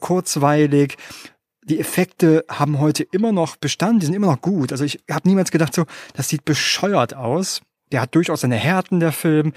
kurzweilig. 0.00 0.96
Die 1.62 1.78
Effekte 1.78 2.44
haben 2.48 2.80
heute 2.80 3.04
immer 3.04 3.30
noch 3.30 3.54
Bestand, 3.54 4.02
die 4.02 4.06
sind 4.06 4.16
immer 4.16 4.32
noch 4.32 4.42
gut. 4.42 4.72
Also 4.72 4.82
ich 4.82 4.98
habe 5.08 5.28
niemals 5.28 5.52
gedacht 5.52 5.76
so, 5.76 5.84
das 6.14 6.28
sieht 6.28 6.44
bescheuert 6.44 7.14
aus. 7.14 7.60
Der 7.92 8.00
hat 8.00 8.16
durchaus 8.16 8.40
seine 8.40 8.56
Härten, 8.56 8.98
der 8.98 9.12
Film. 9.12 9.52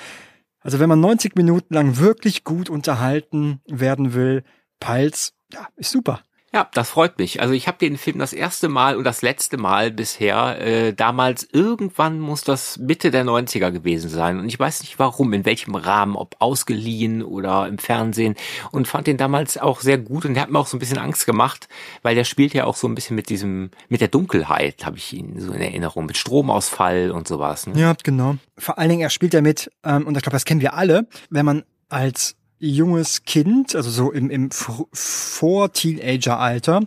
Also 0.62 0.80
wenn 0.80 0.90
man 0.90 1.00
90 1.00 1.36
Minuten 1.36 1.74
lang 1.74 1.98
wirklich 1.98 2.44
gut 2.44 2.70
unterhalten 2.70 3.62
werden 3.68 4.14
will, 4.14 4.44
Pals, 4.80 5.34
ja, 5.52 5.68
ist 5.76 5.92
super. 5.92 6.22
Ja, 6.54 6.68
das 6.74 6.90
freut 6.90 7.18
mich. 7.18 7.42
Also 7.42 7.54
ich 7.54 7.68
habe 7.68 7.78
den 7.78 7.98
Film 7.98 8.20
das 8.20 8.34
erste 8.34 8.68
Mal 8.68 8.98
und 8.98 9.06
das 9.06 9.22
letzte 9.22 9.56
Mal 9.56 9.90
bisher, 9.90 10.60
äh, 10.60 10.94
damals 10.94 11.48
irgendwann 11.50 12.20
muss 12.20 12.44
das 12.44 12.78
Mitte 12.78 13.10
der 13.10 13.24
90er 13.24 13.72
gewesen 13.72 14.10
sein. 14.10 14.38
Und 14.38 14.48
ich 14.48 14.60
weiß 14.60 14.82
nicht 14.82 15.00
warum, 15.00 15.32
in 15.32 15.46
welchem 15.46 15.76
Rahmen, 15.76 16.18
ob 16.18 16.36
ausgeliehen 16.40 17.24
oder 17.24 17.68
im 17.70 17.78
Fernsehen. 17.78 18.36
Und 18.72 18.90
fand 18.90 19.08
den 19.08 19.16
damals 19.16 19.58
auch 19.58 19.80
sehr 19.80 19.98
gut 19.98 20.26
und 20.26 20.34
der 20.34 20.44
hat 20.44 20.52
mir 20.52 20.60
auch 20.60 20.68
so 20.68 20.76
ein 20.76 20.82
bisschen 20.82 20.98
Angst 20.98 21.26
gemacht, 21.26 21.70
weil 22.02 22.16
der 22.16 22.26
spielt 22.26 22.54
ja 22.54 22.66
auch 22.66 22.76
so 22.76 22.86
ein 22.86 22.96
bisschen 22.96 23.16
mit 23.16 23.30
diesem, 23.30 23.72
mit 23.88 24.02
der 24.02 24.10
Dunkelheit, 24.10 24.86
habe 24.86 24.98
ich 24.98 25.14
ihn 25.14 25.40
so 25.40 25.54
in 25.54 25.62
Erinnerung, 25.62 26.06
mit 26.06 26.18
Stromausfall 26.18 27.12
und 27.12 27.30
sowas. 27.30 27.66
Ne? 27.66 27.80
Ja, 27.80 27.96
genau. 28.04 28.36
Vor 28.58 28.78
allen 28.78 28.90
Dingen, 28.90 29.02
er 29.02 29.10
spielt 29.10 29.34
ja 29.34 29.42
mit, 29.42 29.72
ähm, 29.86 30.06
und 30.06 30.18
ich 30.18 30.24
glaube, 30.24 30.36
das 30.36 30.44
kennen 30.44 30.60
wir 30.60 30.74
alle, 30.74 31.08
wenn 31.30 31.46
man 31.46 31.64
als 31.88 32.36
junges 32.62 33.26
Kind, 33.26 33.76
also 33.76 33.90
so 33.90 34.12
im, 34.12 34.30
im 34.30 34.52
Vor-Teenager-Alter, 34.52 36.84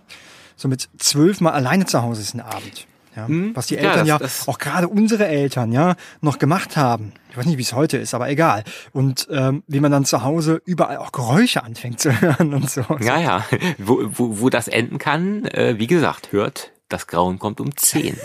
so 0.57 0.69
mit 0.69 0.89
zwölf 0.99 1.41
Mal 1.41 1.51
alleine 1.53 1.87
zu 1.87 2.03
Hause 2.03 2.21
ist 2.23 2.35
ein 2.35 2.41
Abend. 2.41 2.87
Ja, 3.17 3.29
hm, 3.29 3.55
was 3.55 3.69
die 3.69 3.77
Eltern 3.77 4.07
ja, 4.07 4.19
das, 4.19 4.47
ja 4.47 4.53
auch 4.53 4.59
gerade 4.59 4.89
unsere 4.89 5.27
Eltern 5.27 5.71
ja 5.71 5.95
noch 6.21 6.39
gemacht 6.39 6.77
haben. 6.77 7.13
Ich 7.31 7.37
weiß 7.37 7.47
nicht, 7.47 7.59
wie 7.59 7.63
es 7.63 7.73
heute 7.73 7.97
ist, 7.97 8.13
aber 8.13 8.29
egal. 8.29 8.65
Und 8.93 9.29
ähm, 9.31 9.63
wie 9.69 9.79
man 9.79 9.93
dann 9.93 10.05
zu 10.05 10.25
Hause 10.25 10.61
überall 10.65 10.97
auch 10.97 11.13
Geräusche 11.13 11.63
anfängt 11.63 12.01
zu 12.01 12.11
hören 12.21 12.55
und 12.55 12.69
so. 12.69 12.83
Ja, 13.01 13.21
ja. 13.21 13.45
Wo, 13.79 14.01
wo, 14.05 14.41
wo 14.41 14.51
das 14.51 14.67
enden 14.67 14.99
kann, 14.99 15.45
äh, 15.47 15.79
wie 15.79 15.87
gesagt, 15.87 16.33
hört 16.33 16.73
das 16.95 17.07
Grauen 17.07 17.39
kommt 17.39 17.61
um 17.61 17.77
zehn. 17.77 18.17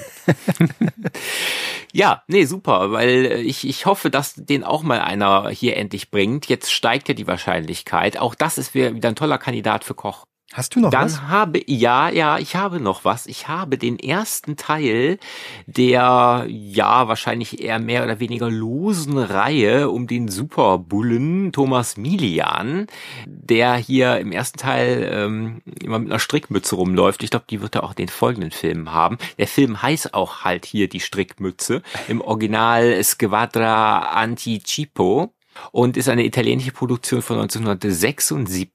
ja, 1.93 2.23
nee, 2.27 2.45
super, 2.45 2.91
weil 2.91 3.25
äh, 3.25 3.41
ich, 3.41 3.67
ich 3.67 3.85
hoffe, 3.85 4.09
dass 4.09 4.35
den 4.35 4.63
auch 4.63 4.83
mal 4.83 5.01
einer 5.01 5.49
hier 5.49 5.75
endlich 5.75 6.11
bringt. 6.11 6.47
Jetzt 6.47 6.71
steigt 6.71 7.07
ja 7.07 7.13
die 7.13 7.27
Wahrscheinlichkeit. 7.27 8.17
Auch 8.17 8.35
das 8.35 8.57
ist 8.57 8.73
wieder 8.73 9.09
ein 9.09 9.15
toller 9.15 9.37
Kandidat 9.37 9.83
für 9.83 9.95
Koch. 9.95 10.25
Hast 10.53 10.75
du 10.75 10.79
noch 10.79 10.89
Dann 10.89 11.05
was? 11.05 11.15
Dann 11.15 11.27
habe, 11.27 11.61
ja, 11.67 12.09
ja, 12.09 12.39
ich 12.39 12.55
habe 12.55 12.79
noch 12.79 13.05
was. 13.05 13.27
Ich 13.27 13.47
habe 13.47 13.77
den 13.77 13.99
ersten 13.99 14.57
Teil 14.57 15.19
der, 15.67 16.45
ja, 16.47 17.07
wahrscheinlich 17.07 17.61
eher 17.61 17.77
mehr 17.77 18.03
oder 18.03 18.19
weniger 18.19 18.49
losen 18.49 19.19
Reihe 19.19 19.89
um 19.89 20.07
den 20.07 20.27
Superbullen 20.27 21.51
Thomas 21.51 21.97
Milian, 21.97 22.87
der 23.27 23.75
hier 23.75 24.17
im 24.17 24.31
ersten 24.31 24.57
Teil 24.57 25.07
ähm, 25.13 25.61
immer 25.83 25.99
mit 25.99 26.09
einer 26.09 26.19
Strickmütze 26.19 26.75
rumläuft. 26.75 27.21
Ich 27.21 27.29
glaube, 27.29 27.45
die 27.47 27.61
wird 27.61 27.75
er 27.75 27.83
auch 27.83 27.91
in 27.91 27.97
den 27.97 28.09
folgenden 28.09 28.51
Filmen 28.51 28.91
haben. 28.91 29.19
Der 29.37 29.47
Film 29.47 29.81
heißt 29.83 30.15
auch 30.15 30.43
halt 30.43 30.65
hier 30.65 30.89
die 30.89 30.99
Strickmütze. 30.99 31.83
Im 32.07 32.21
Original 32.21 33.03
Squadra 33.03 33.99
Anticipo 33.99 35.31
und 35.71 35.95
ist 35.95 36.09
eine 36.09 36.25
italienische 36.25 36.71
Produktion 36.71 37.21
von 37.21 37.37
1976 37.37 38.71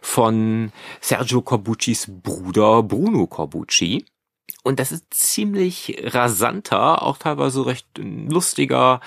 von 0.00 0.72
Sergio 1.00 1.42
Corbuccis 1.42 2.06
Bruder 2.08 2.82
Bruno 2.82 3.26
Corbucci. 3.26 4.04
Und 4.62 4.80
das 4.80 4.92
ist 4.92 5.12
ziemlich 5.12 5.98
rasanter, 6.02 7.02
auch 7.02 7.18
teilweise 7.18 7.66
recht 7.66 7.86
lustiger 7.98 9.00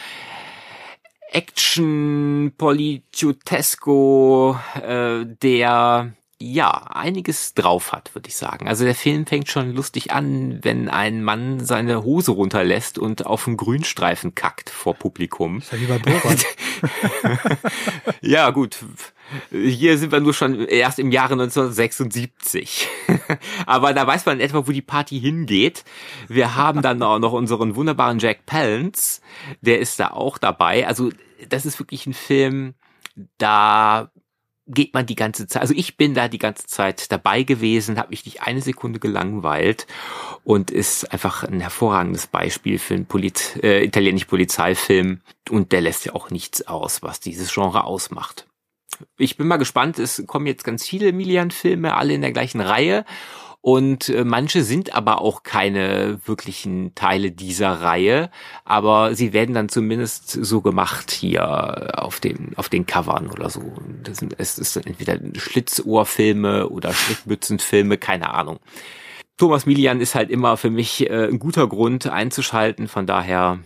Action 1.31 2.53
Politiotesco, 2.57 4.59
äh, 4.75 5.25
der 5.25 6.13
ja, 6.39 6.69
einiges 6.69 7.55
drauf 7.55 7.91
hat, 7.91 8.13
würde 8.13 8.29
ich 8.29 8.35
sagen. 8.35 8.67
Also 8.67 8.85
der 8.85 8.93
Film 8.93 9.25
fängt 9.25 9.49
schon 9.49 9.73
lustig 9.73 10.11
an, 10.11 10.59
wenn 10.61 10.87
ein 10.87 11.23
Mann 11.23 11.65
seine 11.65 12.03
Hose 12.03 12.31
runterlässt 12.31 12.99
und 12.99 13.25
auf 13.25 13.47
einen 13.47 13.57
Grünstreifen 13.57 14.35
kackt 14.35 14.69
vor 14.69 14.93
Publikum. 14.93 15.59
Das 15.59 15.73
ist 15.73 15.73
ja 15.73 15.79
wie 15.79 15.85
bei 15.87 15.97
Borat. 15.97 16.45
ja, 18.21 18.51
gut. 18.51 18.77
Hier 19.51 19.97
sind 19.97 20.11
wir 20.11 20.19
nur 20.19 20.33
schon 20.35 20.67
erst 20.67 20.99
im 20.99 21.11
Jahre 21.11 21.33
1976. 21.33 22.87
Aber 23.65 23.93
da 23.95 24.05
weiß 24.05 24.27
man 24.27 24.39
etwa, 24.39 24.67
wo 24.67 24.71
die 24.71 24.83
Party 24.83 25.19
hingeht. 25.19 25.85
Wir 26.27 26.55
haben 26.55 26.83
dann 26.83 27.01
auch 27.01 27.17
noch 27.17 27.33
unseren 27.33 27.75
wunderbaren 27.75 28.19
Jack 28.19 28.45
Palance. 28.45 29.21
Der 29.61 29.79
ist 29.79 29.99
da 29.99 30.11
auch 30.11 30.37
dabei. 30.37 30.87
Also 30.87 31.09
das 31.49 31.65
ist 31.65 31.79
wirklich 31.79 32.05
ein 32.05 32.13
Film, 32.13 32.75
da 33.39 34.11
geht 34.67 34.93
man 34.93 35.05
die 35.05 35.15
ganze 35.15 35.47
Zeit, 35.47 35.61
also 35.61 35.73
ich 35.75 35.97
bin 35.97 36.13
da 36.13 36.27
die 36.27 36.39
ganze 36.39 36.65
Zeit 36.67 37.11
dabei 37.11 37.43
gewesen, 37.43 37.97
habe 37.97 38.09
mich 38.09 38.25
nicht 38.25 38.41
eine 38.41 38.61
Sekunde 38.61 38.99
gelangweilt 38.99 39.87
und 40.43 40.71
ist 40.71 41.11
einfach 41.11 41.43
ein 41.43 41.59
hervorragendes 41.59 42.27
Beispiel 42.27 42.79
für 42.79 42.95
einen 42.95 43.05
Polit 43.05 43.59
äh, 43.63 43.83
italienischen 43.83 44.27
Polizeifilm 44.27 45.21
und 45.49 45.71
der 45.71 45.81
lässt 45.81 46.05
ja 46.05 46.13
auch 46.13 46.29
nichts 46.29 46.67
aus, 46.67 47.01
was 47.01 47.19
dieses 47.19 47.53
Genre 47.53 47.85
ausmacht. 47.85 48.47
Ich 49.17 49.37
bin 49.37 49.47
mal 49.47 49.57
gespannt, 49.57 49.99
es 49.99 50.23
kommen 50.27 50.47
jetzt 50.47 50.63
ganz 50.63 50.85
viele 50.85 51.11
Milian-Filme, 51.13 51.95
alle 51.95 52.13
in 52.13 52.21
der 52.21 52.31
gleichen 52.31 52.61
Reihe 52.61 53.05
und 53.67 54.07
äh, 54.07 54.23
manche 54.23 54.63
sind 54.63 54.95
aber 54.95 55.19
auch 55.19 55.43
keine 55.43 56.21
wirklichen 56.25 56.95
Teile 56.95 57.31
dieser 57.31 57.81
Reihe, 57.81 58.31
aber 58.63 59.13
sie 59.13 59.33
werden 59.33 59.53
dann 59.53 59.67
zumindest 59.67 60.29
so 60.29 60.61
gemacht 60.61 61.11
hier 61.11 62.01
auf 62.01 62.21
dem 62.21 62.53
auf 62.55 62.69
den 62.69 62.85
Covern 62.85 63.27
oder 63.27 63.49
so. 63.49 63.73
Das 64.05 64.19
sind, 64.19 64.35
es 64.37 64.57
ist 64.57 64.77
entweder 64.77 65.19
Schlitzohrfilme 65.37 66.69
oder 66.69 66.93
Schnittmützenfilme, 66.93 67.97
keine 67.97 68.33
Ahnung. 68.33 68.59
Thomas 69.35 69.65
Milian 69.65 69.99
ist 69.99 70.15
halt 70.15 70.29
immer 70.29 70.55
für 70.55 70.69
mich 70.69 71.09
äh, 71.09 71.27
ein 71.27 71.37
guter 71.37 71.67
Grund 71.67 72.07
einzuschalten, 72.07 72.87
von 72.87 73.05
daher 73.05 73.59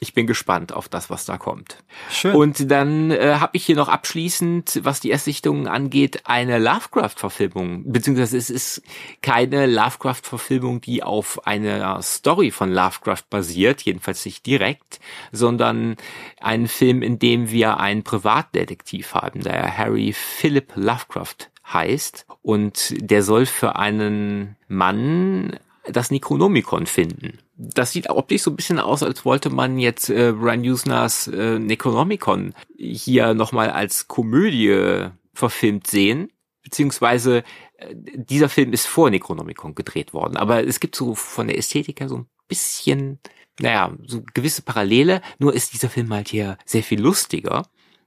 ich 0.00 0.12
bin 0.12 0.26
gespannt 0.26 0.72
auf 0.72 0.88
das, 0.88 1.08
was 1.08 1.24
da 1.24 1.38
kommt. 1.38 1.82
Schön. 2.10 2.34
Und 2.34 2.70
dann 2.70 3.10
äh, 3.10 3.36
habe 3.38 3.56
ich 3.56 3.64
hier 3.64 3.76
noch 3.76 3.88
abschließend, 3.88 4.80
was 4.82 5.00
die 5.00 5.10
Erstsichtungen 5.10 5.66
angeht, 5.66 6.22
eine 6.24 6.58
Lovecraft-Verfilmung. 6.58 7.90
Beziehungsweise 7.90 8.36
es 8.36 8.50
ist 8.50 8.82
keine 9.22 9.66
Lovecraft-Verfilmung, 9.66 10.80
die 10.80 11.02
auf 11.02 11.46
einer 11.46 12.02
Story 12.02 12.50
von 12.50 12.72
Lovecraft 12.72 13.24
basiert, 13.30 13.82
jedenfalls 13.82 14.24
nicht 14.24 14.44
direkt, 14.46 15.00
sondern 15.32 15.96
ein 16.40 16.68
Film, 16.68 17.02
in 17.02 17.18
dem 17.18 17.50
wir 17.50 17.78
einen 17.78 18.02
Privatdetektiv 18.02 19.14
haben, 19.14 19.40
der 19.40 19.76
Harry 19.76 20.12
Philip 20.12 20.72
Lovecraft 20.74 21.50
heißt. 21.72 22.26
Und 22.42 22.94
der 22.98 23.22
soll 23.22 23.46
für 23.46 23.76
einen 23.76 24.56
Mann 24.68 25.58
das 25.86 26.10
Necronomicon 26.10 26.86
finden. 26.86 27.38
Das 27.56 27.92
sieht 27.92 28.10
optisch 28.10 28.42
so 28.42 28.50
ein 28.50 28.56
bisschen 28.56 28.80
aus, 28.80 29.02
als 29.02 29.24
wollte 29.24 29.48
man 29.48 29.78
jetzt 29.78 30.10
äh, 30.10 30.32
Brian 30.32 30.60
Usners 30.60 31.28
äh, 31.28 31.58
Necronomicon 31.58 32.52
hier 32.76 33.34
nochmal 33.34 33.70
als 33.70 34.08
Komödie 34.08 35.08
verfilmt 35.34 35.86
sehen. 35.86 36.30
Beziehungsweise 36.62 37.44
äh, 37.76 37.94
dieser 37.94 38.48
Film 38.48 38.72
ist 38.72 38.86
vor 38.86 39.10
Necronomicon 39.10 39.74
gedreht 39.74 40.12
worden. 40.12 40.36
Aber 40.36 40.66
es 40.66 40.80
gibt 40.80 40.96
so 40.96 41.14
von 41.14 41.46
der 41.46 41.58
Ästhetik 41.58 42.00
her 42.00 42.08
so 42.08 42.18
ein 42.18 42.26
bisschen, 42.48 43.20
naja, 43.60 43.94
so 44.06 44.22
gewisse 44.34 44.62
Parallele. 44.62 45.20
Nur 45.38 45.54
ist 45.54 45.74
dieser 45.74 45.90
Film 45.90 46.12
halt 46.12 46.28
hier 46.28 46.58
sehr 46.64 46.82
viel 46.82 47.00
lustiger. 47.00 47.66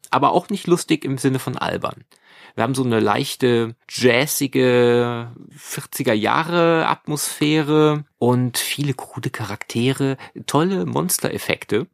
Aber 0.10 0.32
auch 0.32 0.50
nicht 0.50 0.68
lustig 0.68 1.06
im 1.06 1.18
Sinne 1.18 1.40
von 1.40 1.58
albern. 1.58 2.06
Wir 2.56 2.64
haben 2.64 2.76
so 2.76 2.84
eine 2.84 3.00
leichte 3.00 3.76
jazzige 3.88 5.32
40er 5.56 6.14
Jahre 6.14 6.88
Atmosphäre 6.88 8.06
und 8.18 8.58
viele 8.58 8.96
krude 8.96 9.30
Charaktere, 9.30 10.18
tolle 10.48 10.88
Monstereffekte 10.88 11.86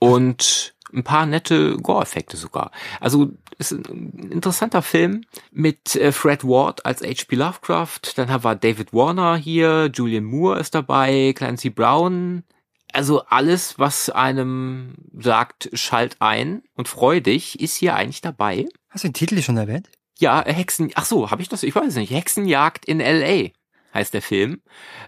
und 0.00 0.74
ein 0.92 1.04
paar 1.04 1.26
nette 1.26 1.76
Gore-Effekte 1.76 2.36
sogar. 2.36 2.72
Also 2.98 3.30
ist 3.58 3.72
ein 3.72 4.30
interessanter 4.32 4.82
Film 4.82 5.22
mit 5.52 5.94
äh, 5.94 6.12
Fred 6.12 6.44
Ward 6.44 6.86
als 6.86 7.02
H.P. 7.02 7.36
Lovecraft. 7.36 8.00
Dann 8.16 8.30
haben 8.30 8.42
wir 8.42 8.56
David 8.56 8.92
Warner 8.92 9.36
hier, 9.36 9.90
Julian 9.92 10.24
Moore 10.24 10.58
ist 10.58 10.74
dabei, 10.74 11.32
Clancy 11.36 11.70
Brown. 11.70 12.42
Also 12.92 13.22
alles, 13.26 13.78
was 13.78 14.10
einem 14.10 14.94
sagt, 15.18 15.70
schalt 15.74 16.16
ein 16.20 16.62
und 16.74 16.88
freu 16.88 17.20
dich, 17.20 17.60
ist 17.60 17.76
hier 17.76 17.94
eigentlich 17.94 18.20
dabei. 18.20 18.66
Hast 18.88 19.04
du 19.04 19.08
den 19.08 19.14
Titel 19.14 19.40
schon 19.42 19.56
erwähnt? 19.56 19.88
Ja, 20.18 20.44
Hexen, 20.44 20.90
ach 20.94 21.06
so, 21.06 21.30
habe 21.30 21.42
ich 21.42 21.48
das? 21.48 21.62
Ich 21.62 21.74
weiß 21.74 21.94
nicht. 21.96 22.10
Hexenjagd 22.10 22.84
in 22.84 23.00
L.A. 23.00 23.50
heißt 23.94 24.12
der 24.12 24.22
Film. 24.22 24.60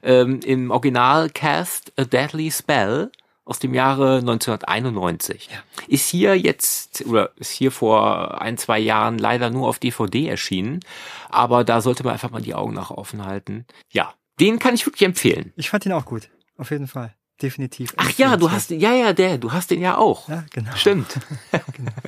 Ähm, 0.02 0.40
Im 0.44 0.70
Original 0.70 1.28
Cast 1.28 1.92
A 1.98 2.04
Deadly 2.04 2.50
Spell 2.50 3.10
aus 3.44 3.58
dem 3.58 3.74
Jahre 3.74 4.18
1991. 4.18 5.48
Ja. 5.52 5.58
Ist 5.88 6.08
hier 6.08 6.38
jetzt, 6.38 7.04
oder 7.06 7.32
ist 7.36 7.50
hier 7.50 7.72
vor 7.72 8.40
ein, 8.40 8.56
zwei 8.56 8.78
Jahren 8.78 9.18
leider 9.18 9.50
nur 9.50 9.68
auf 9.68 9.78
DVD 9.78 10.28
erschienen. 10.28 10.80
Aber 11.28 11.64
da 11.64 11.80
sollte 11.80 12.04
man 12.04 12.12
einfach 12.12 12.30
mal 12.30 12.42
die 12.42 12.54
Augen 12.54 12.72
nach 12.72 12.90
offen 12.90 13.24
halten. 13.24 13.66
Ja, 13.90 14.14
den 14.40 14.58
kann 14.58 14.74
ich 14.74 14.86
wirklich 14.86 15.02
empfehlen. 15.02 15.52
Ich 15.56 15.70
fand 15.70 15.84
ihn 15.84 15.92
auch 15.92 16.06
gut. 16.06 16.30
Auf 16.56 16.70
jeden 16.70 16.86
Fall. 16.86 17.14
Definitiv. 17.42 17.92
Ach 17.96 18.10
ja, 18.12 18.36
du 18.36 18.50
hast, 18.50 18.70
ja, 18.70 18.92
ja, 18.94 19.12
der, 19.12 19.38
du 19.38 19.52
hast 19.52 19.70
den 19.70 19.80
ja 19.80 19.98
auch. 19.98 20.28
Ja, 20.28 20.44
genau. 20.50 20.70
Stimmt. 20.74 21.18
genau. 21.50 21.90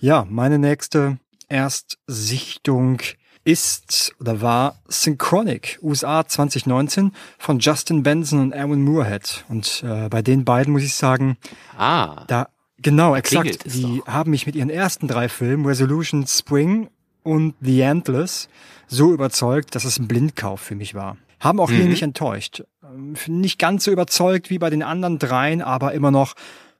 Ja, 0.00 0.26
meine 0.28 0.58
nächste 0.58 1.16
Erstsichtung 1.48 3.00
ist 3.44 4.14
oder 4.20 4.42
war 4.42 4.78
Synchronic, 4.86 5.78
USA 5.80 6.26
2019 6.26 7.12
von 7.38 7.58
Justin 7.58 8.02
Benson 8.02 8.40
und 8.40 8.52
Erwin 8.52 8.82
Moorhead. 8.82 9.46
Und 9.48 9.82
äh, 9.86 10.10
bei 10.10 10.20
den 10.20 10.44
beiden 10.44 10.74
muss 10.74 10.82
ich 10.82 10.94
sagen, 10.94 11.38
ah, 11.78 12.24
da 12.26 12.48
genau, 12.78 13.14
exakt. 13.14 13.64
Die 13.64 14.02
doch. 14.04 14.06
haben 14.08 14.30
mich 14.30 14.44
mit 14.44 14.56
ihren 14.56 14.68
ersten 14.68 15.08
drei 15.08 15.30
Filmen, 15.30 15.64
Resolution 15.64 16.26
Spring 16.26 16.90
und 17.22 17.54
The 17.62 17.80
Endless, 17.80 18.50
so 18.86 19.10
überzeugt, 19.10 19.74
dass 19.74 19.86
es 19.86 19.98
ein 19.98 20.06
Blindkauf 20.06 20.60
für 20.60 20.74
mich 20.74 20.94
war. 20.94 21.16
Haben 21.44 21.60
auch 21.60 21.70
mhm. 21.70 21.74
hier 21.74 21.84
nicht 21.84 22.02
enttäuscht. 22.02 22.64
Ähm, 22.82 23.14
nicht 23.26 23.58
ganz 23.58 23.84
so 23.84 23.92
überzeugt 23.92 24.48
wie 24.48 24.58
bei 24.58 24.70
den 24.70 24.82
anderen 24.82 25.18
dreien, 25.18 25.60
aber 25.60 25.92
immer 25.92 26.10
noch 26.10 26.34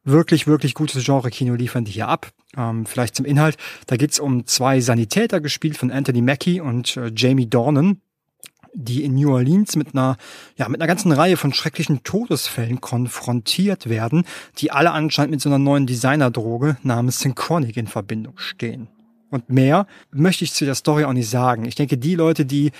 wirklich, 0.04 0.46
wirklich 0.46 0.74
gutes 0.74 1.04
Genre-Kino 1.04 1.54
liefern 1.54 1.84
die 1.84 1.92
hier 1.92 2.08
ab. 2.08 2.32
Ähm, 2.56 2.86
vielleicht 2.86 3.14
zum 3.14 3.26
Inhalt. 3.26 3.56
Da 3.86 3.96
geht's 3.96 4.18
um 4.18 4.46
zwei 4.46 4.80
Sanitäter, 4.80 5.40
gespielt 5.40 5.76
von 5.76 5.90
Anthony 5.90 6.22
Mackie 6.22 6.60
und 6.60 6.96
äh, 6.96 7.12
Jamie 7.14 7.46
Dornan, 7.46 8.00
die 8.72 9.04
in 9.04 9.14
New 9.14 9.32
Orleans 9.32 9.76
mit 9.76 9.94
einer, 9.94 10.16
ja, 10.56 10.68
mit 10.68 10.80
einer 10.80 10.88
ganzen 10.88 11.12
Reihe 11.12 11.36
von 11.36 11.52
schrecklichen 11.52 12.02
Todesfällen 12.02 12.80
konfrontiert 12.80 13.88
werden, 13.88 14.24
die 14.58 14.70
alle 14.70 14.92
anscheinend 14.92 15.32
mit 15.32 15.40
so 15.42 15.50
einer 15.50 15.58
neuen 15.58 15.86
Designerdroge 15.86 16.78
namens 16.82 17.20
Synchronic 17.20 17.76
in 17.76 17.86
Verbindung 17.86 18.38
stehen. 18.38 18.88
Und 19.30 19.50
mehr 19.50 19.86
möchte 20.10 20.44
ich 20.44 20.52
zu 20.52 20.64
der 20.64 20.74
Story 20.74 21.04
auch 21.04 21.12
nicht 21.12 21.28
sagen. 21.28 21.64
Ich 21.66 21.74
denke, 21.74 21.98
die 21.98 22.14
Leute, 22.14 22.46
die 22.46 22.70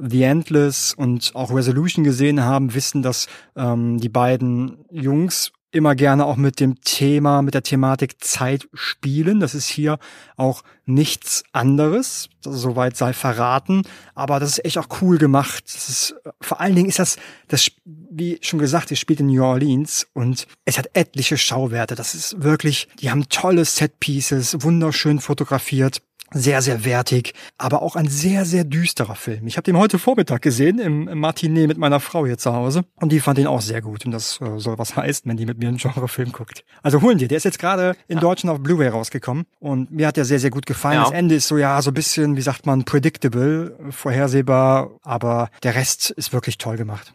The 0.00 0.22
Endless 0.22 0.94
und 0.94 1.32
auch 1.34 1.54
Resolution 1.54 2.04
gesehen 2.04 2.42
haben, 2.42 2.74
wissen, 2.74 3.02
dass 3.02 3.26
ähm, 3.56 3.98
die 3.98 4.08
beiden 4.08 4.84
Jungs 4.90 5.52
immer 5.72 5.94
gerne 5.94 6.26
auch 6.26 6.36
mit 6.36 6.60
dem 6.60 6.80
Thema, 6.82 7.40
mit 7.42 7.54
der 7.54 7.62
Thematik 7.62 8.22
Zeit 8.22 8.68
spielen. 8.74 9.40
Das 9.40 9.54
ist 9.54 9.68
hier 9.68 9.98
auch 10.36 10.62
nichts 10.84 11.44
anderes. 11.52 12.28
Soweit 12.42 12.96
sei 12.96 13.14
verraten. 13.14 13.82
Aber 14.14 14.38
das 14.38 14.50
ist 14.50 14.64
echt 14.66 14.78
auch 14.78 14.88
cool 15.00 15.16
gemacht. 15.16 15.64
Das 15.66 15.88
ist, 15.88 16.14
vor 16.40 16.60
allen 16.60 16.76
Dingen 16.76 16.90
ist 16.90 16.98
das, 16.98 17.16
das, 17.48 17.70
wie 17.84 18.38
schon 18.42 18.58
gesagt, 18.58 18.92
es 18.92 18.98
spielt 18.98 19.20
in 19.20 19.28
New 19.28 19.42
Orleans 19.42 20.06
und 20.12 20.46
es 20.66 20.76
hat 20.76 20.90
etliche 20.92 21.38
Schauwerte. 21.38 21.94
Das 21.94 22.14
ist 22.14 22.42
wirklich, 22.42 22.88
die 23.00 23.10
haben 23.10 23.28
tolle 23.30 23.64
Set-Pieces, 23.64 24.62
wunderschön 24.62 25.20
fotografiert 25.20 26.02
sehr, 26.32 26.62
sehr 26.62 26.84
wertig, 26.84 27.34
aber 27.58 27.82
auch 27.82 27.96
ein 27.96 28.08
sehr, 28.08 28.44
sehr 28.44 28.64
düsterer 28.64 29.14
Film. 29.14 29.46
Ich 29.46 29.56
habe 29.56 29.64
den 29.64 29.76
heute 29.76 29.98
Vormittag 29.98 30.42
gesehen 30.42 30.78
im, 30.78 31.08
im 31.08 31.18
Matinee 31.18 31.66
mit 31.66 31.78
meiner 31.78 32.00
Frau 32.00 32.26
hier 32.26 32.38
zu 32.38 32.52
Hause 32.52 32.84
und 32.96 33.12
die 33.12 33.20
fand 33.20 33.38
ihn 33.38 33.46
auch 33.46 33.60
sehr 33.60 33.82
gut 33.82 34.04
und 34.04 34.12
das 34.12 34.40
äh, 34.40 34.58
soll 34.58 34.78
was 34.78 34.96
heißen, 34.96 35.28
wenn 35.28 35.36
die 35.36 35.46
mit 35.46 35.58
mir 35.58 35.68
einen 35.68 35.78
Genrefilm 35.78 36.32
guckt. 36.32 36.64
Also 36.82 37.02
holen 37.02 37.18
dir, 37.18 37.28
der 37.28 37.36
ist 37.38 37.44
jetzt 37.44 37.58
gerade 37.58 37.96
in 38.08 38.16
ja. 38.16 38.20
Deutschland 38.20 38.54
auf 38.54 38.62
Blu-ray 38.62 38.88
rausgekommen 38.88 39.44
und 39.60 39.90
mir 39.90 40.06
hat 40.06 40.16
der 40.16 40.24
sehr, 40.24 40.38
sehr 40.38 40.50
gut 40.50 40.66
gefallen. 40.66 40.96
Ja. 40.96 41.04
Das 41.04 41.12
Ende 41.12 41.34
ist 41.34 41.48
so, 41.48 41.58
ja, 41.58 41.80
so 41.82 41.90
ein 41.90 41.94
bisschen, 41.94 42.36
wie 42.36 42.42
sagt 42.42 42.66
man, 42.66 42.84
predictable, 42.84 43.76
vorhersehbar, 43.90 44.90
aber 45.02 45.50
der 45.62 45.74
Rest 45.74 46.10
ist 46.10 46.32
wirklich 46.32 46.58
toll 46.58 46.76
gemacht. 46.76 47.12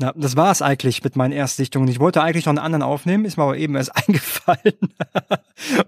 Ja, 0.00 0.14
das 0.16 0.34
war 0.34 0.50
es 0.50 0.62
eigentlich 0.62 1.04
mit 1.04 1.14
meinen 1.14 1.32
Erstsichtungen. 1.32 1.86
Ich 1.88 2.00
wollte 2.00 2.22
eigentlich 2.22 2.46
noch 2.46 2.52
einen 2.52 2.58
anderen 2.58 2.82
aufnehmen, 2.82 3.26
ist 3.26 3.36
mir 3.36 3.42
aber 3.42 3.58
eben 3.58 3.76
erst 3.76 3.94
eingefallen. 4.08 4.78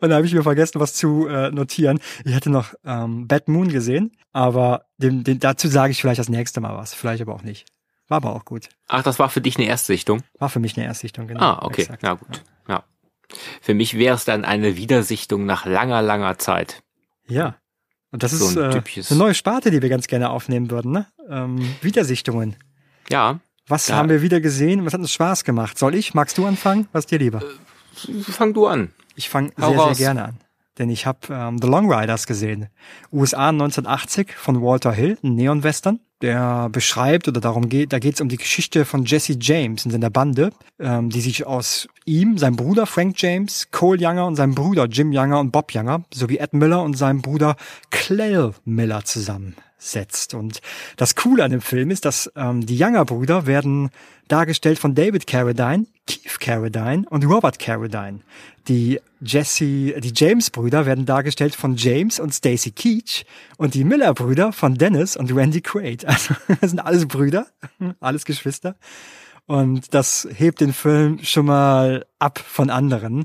und 0.01 0.09
da 0.11 0.17
habe 0.17 0.27
ich 0.27 0.35
mir 0.35 0.43
vergessen, 0.43 0.81
was 0.81 0.93
zu 0.95 1.27
äh, 1.27 1.51
notieren. 1.51 1.99
Ich 2.25 2.35
hätte 2.35 2.51
noch 2.51 2.75
ähm, 2.85 3.27
Bad 3.27 3.49
Moon 3.49 3.69
gesehen, 3.69 4.13
aber 4.33 4.85
dem, 4.99 5.25
dem, 5.25 5.41
dazu 5.41 5.67
sage 5.69 5.93
ich 5.93 6.01
vielleicht 6.03 6.19
das 6.19 6.29
nächste 6.29 6.61
Mal 6.61 6.77
was, 6.77 6.93
vielleicht 6.93 7.23
aber 7.23 7.35
auch 7.35 7.43
nicht. 7.43 7.67
War 8.09 8.19
aber 8.19 8.37
auch 8.37 8.45
gut. 8.45 8.69
Ach, 8.87 9.03
das 9.03 9.19
war 9.19 9.31
für 9.31 9.41
dich 9.41 9.57
eine 9.57 9.67
Erstsichtung? 9.67 10.23
War 10.39 10.51
für 10.51 10.61
mich 10.61 10.77
eine 10.77 10.85
Erstsichtung, 10.85 11.27
genau. 11.27 11.41
Ah, 11.41 11.63
okay, 11.63 11.83
exakt. 11.83 12.03
na 12.03 12.15
gut. 12.15 12.43
Ja. 12.69 12.75
ja. 12.75 12.85
Für 13.63 13.73
mich 13.73 13.97
wäre 13.97 14.17
es 14.17 14.27
dann 14.27 14.45
eine 14.45 14.77
Wiedersichtung 14.77 15.47
nach 15.47 15.65
langer, 15.65 16.03
langer 16.03 16.37
Zeit. 16.37 16.83
Ja. 17.27 17.57
Und 18.11 18.23
das 18.23 18.33
So 18.33 18.47
ist 18.47 18.59
ein 18.59 18.73
äh, 18.73 18.83
eine 19.11 19.19
neue 19.19 19.35
Sparte, 19.35 19.71
die 19.71 19.81
wir 19.81 19.89
ganz 19.89 20.07
gerne 20.07 20.29
aufnehmen 20.29 20.71
würden, 20.71 20.93
ne? 20.93 21.07
Ähm, 21.31 21.75
Wiedersichtungen. 21.81 22.57
Ja, 23.09 23.41
Was 23.69 23.89
Ja. 23.89 23.97
haben 23.97 24.09
wir 24.09 24.23
wieder 24.23 24.41
gesehen? 24.41 24.85
Was 24.85 24.93
hat 24.93 25.01
uns 25.01 25.13
Spaß 25.13 25.45
gemacht? 25.45 25.79
Soll 25.79 25.95
ich? 25.95 26.15
Magst 26.15 26.37
du 26.39 26.47
anfangen? 26.47 26.89
Was 26.93 27.07
dir 27.07 27.19
lieber? 27.19 27.43
fang 28.31 28.53
du 28.55 28.67
an. 28.67 28.91
Ich 29.15 29.29
fange 29.29 29.51
sehr, 29.57 29.67
raus. 29.69 29.97
sehr 29.99 30.07
gerne 30.09 30.25
an. 30.29 30.37
Denn 30.79 30.89
ich 30.89 31.05
habe 31.05 31.19
ähm, 31.31 31.59
The 31.61 31.69
Long 31.69 31.93
Riders 31.93 32.27
gesehen. 32.27 32.69
USA 33.13 33.51
1980 33.51 34.33
von 34.35 34.63
Walter 34.63 34.91
Hill, 34.93 35.19
ein 35.23 35.35
Neon-Western. 35.35 36.01
Der 36.23 36.69
beschreibt 36.71 37.27
oder 37.29 37.41
darum 37.41 37.69
geht, 37.69 37.93
da 37.93 37.99
geht 37.99 38.15
es 38.15 38.21
um 38.21 38.29
die 38.29 38.37
Geschichte 38.37 38.85
von 38.85 39.05
Jesse 39.05 39.37
James 39.41 39.85
und 39.85 39.91
seiner 39.91 40.09
Bande, 40.09 40.51
ähm, 40.79 41.11
die 41.11 41.21
sich 41.21 41.47
aus 41.47 41.89
ihm, 42.07 42.39
seinem 42.39 42.57
Bruder 42.57 42.87
Frank 42.87 43.17
James, 43.21 43.69
Cole 43.73 43.99
Younger 44.01 44.27
und 44.27 44.37
seinem 44.37 44.55
Bruder 44.55 44.87
Jim 44.87 45.13
Younger 45.13 45.41
und 45.41 45.51
Bob 45.51 45.75
Younger 45.75 46.05
sowie 46.15 46.39
Ed 46.39 46.55
Miller 46.55 46.83
und 46.83 46.95
seinem 46.97 47.21
Bruder 47.23 47.57
Clell 47.91 48.53
Miller 48.65 49.05
zusammensetzt. 49.83 50.35
Und 50.35 50.61
das 50.97 51.15
Coole 51.15 51.45
an 51.45 51.51
dem 51.51 51.61
Film 51.61 51.91
ist, 51.91 52.05
dass 52.05 52.31
ähm, 52.37 52.65
die 52.65 52.79
Younger-Brüder 52.83 53.47
werden 53.47 53.91
dargestellt 54.29 54.79
von 54.79 54.95
David 54.95 55.27
Carradine, 55.27 55.87
Keith 56.07 56.41
Carradine 56.41 57.05
und 57.11 57.25
Robert 57.25 57.59
Carradine. 57.59 58.21
Die 58.69 59.01
Jesse, 59.21 60.01
die 60.01 60.13
James-Brüder 60.15 60.87
werden 60.87 61.05
dargestellt 61.05 61.55
von 61.55 61.77
James 61.77 62.19
und 62.21 62.33
Stacy 62.33 62.71
Keach 62.71 63.25
und 63.57 63.75
die 63.75 63.85
Miller-Brüder 63.85 64.53
von 64.53 64.77
Dennis 64.77 65.17
und 65.17 65.35
Randy 65.35 65.61
Quaid. 65.61 66.05
Also 66.13 66.35
das 66.61 66.71
sind 66.71 66.81
alles 66.81 67.07
Brüder, 67.07 67.47
alles 68.01 68.25
Geschwister. 68.25 68.77
Und 69.47 69.93
das 69.93 70.29
hebt 70.33 70.61
den 70.61 70.73
Film 70.73 71.19
schon 71.23 71.47
mal 71.47 72.07
ab 72.21 72.39
von 72.39 72.71
anderen. 72.71 73.25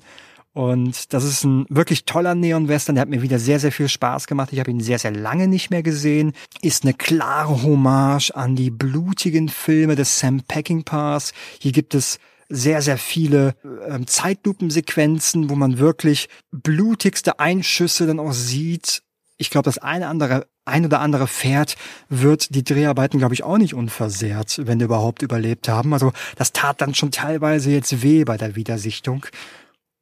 Und 0.57 1.13
das 1.13 1.23
ist 1.23 1.43
ein 1.43 1.67
wirklich 1.69 2.05
toller 2.05 2.33
Neon-Western. 2.33 2.95
Der 2.95 3.03
hat 3.03 3.09
mir 3.09 3.21
wieder 3.21 3.37
sehr, 3.37 3.59
sehr 3.59 3.71
viel 3.71 3.87
Spaß 3.87 4.25
gemacht. 4.25 4.49
Ich 4.51 4.59
habe 4.59 4.71
ihn 4.71 4.79
sehr, 4.79 4.97
sehr 4.97 5.11
lange 5.11 5.47
nicht 5.47 5.69
mehr 5.69 5.83
gesehen. 5.83 6.33
Ist 6.63 6.83
eine 6.83 6.95
klare 6.95 7.61
Hommage 7.61 8.31
an 8.31 8.55
die 8.55 8.71
blutigen 8.71 9.49
Filme 9.49 9.95
des 9.95 10.17
Sam 10.17 10.41
Peckinpahs. 10.41 11.33
Hier 11.59 11.73
gibt 11.73 11.93
es 11.93 12.17
sehr, 12.49 12.81
sehr 12.81 12.97
viele 12.97 13.53
ähm, 13.87 14.07
Zeitlupensequenzen, 14.07 15.51
wo 15.51 15.55
man 15.55 15.77
wirklich 15.77 16.27
blutigste 16.51 17.39
Einschüsse 17.39 18.07
dann 18.07 18.19
auch 18.19 18.33
sieht. 18.33 19.03
Ich 19.37 19.51
glaube, 19.51 19.65
das 19.65 19.77
eine 19.77 20.07
andere, 20.07 20.47
ein 20.65 20.87
oder 20.87 21.01
andere 21.01 21.27
Pferd 21.27 21.75
wird 22.09 22.55
die 22.55 22.63
Dreharbeiten, 22.63 23.19
glaube 23.19 23.35
ich, 23.35 23.43
auch 23.43 23.59
nicht 23.59 23.75
unversehrt, 23.75 24.65
wenn 24.65 24.79
die 24.79 24.85
überhaupt 24.85 25.21
überlebt 25.21 25.69
haben. 25.69 25.93
Also 25.93 26.13
das 26.35 26.51
tat 26.51 26.81
dann 26.81 26.95
schon 26.95 27.11
teilweise 27.11 27.69
jetzt 27.69 28.01
weh 28.01 28.23
bei 28.23 28.37
der 28.37 28.55
Wiedersichtung. 28.55 29.27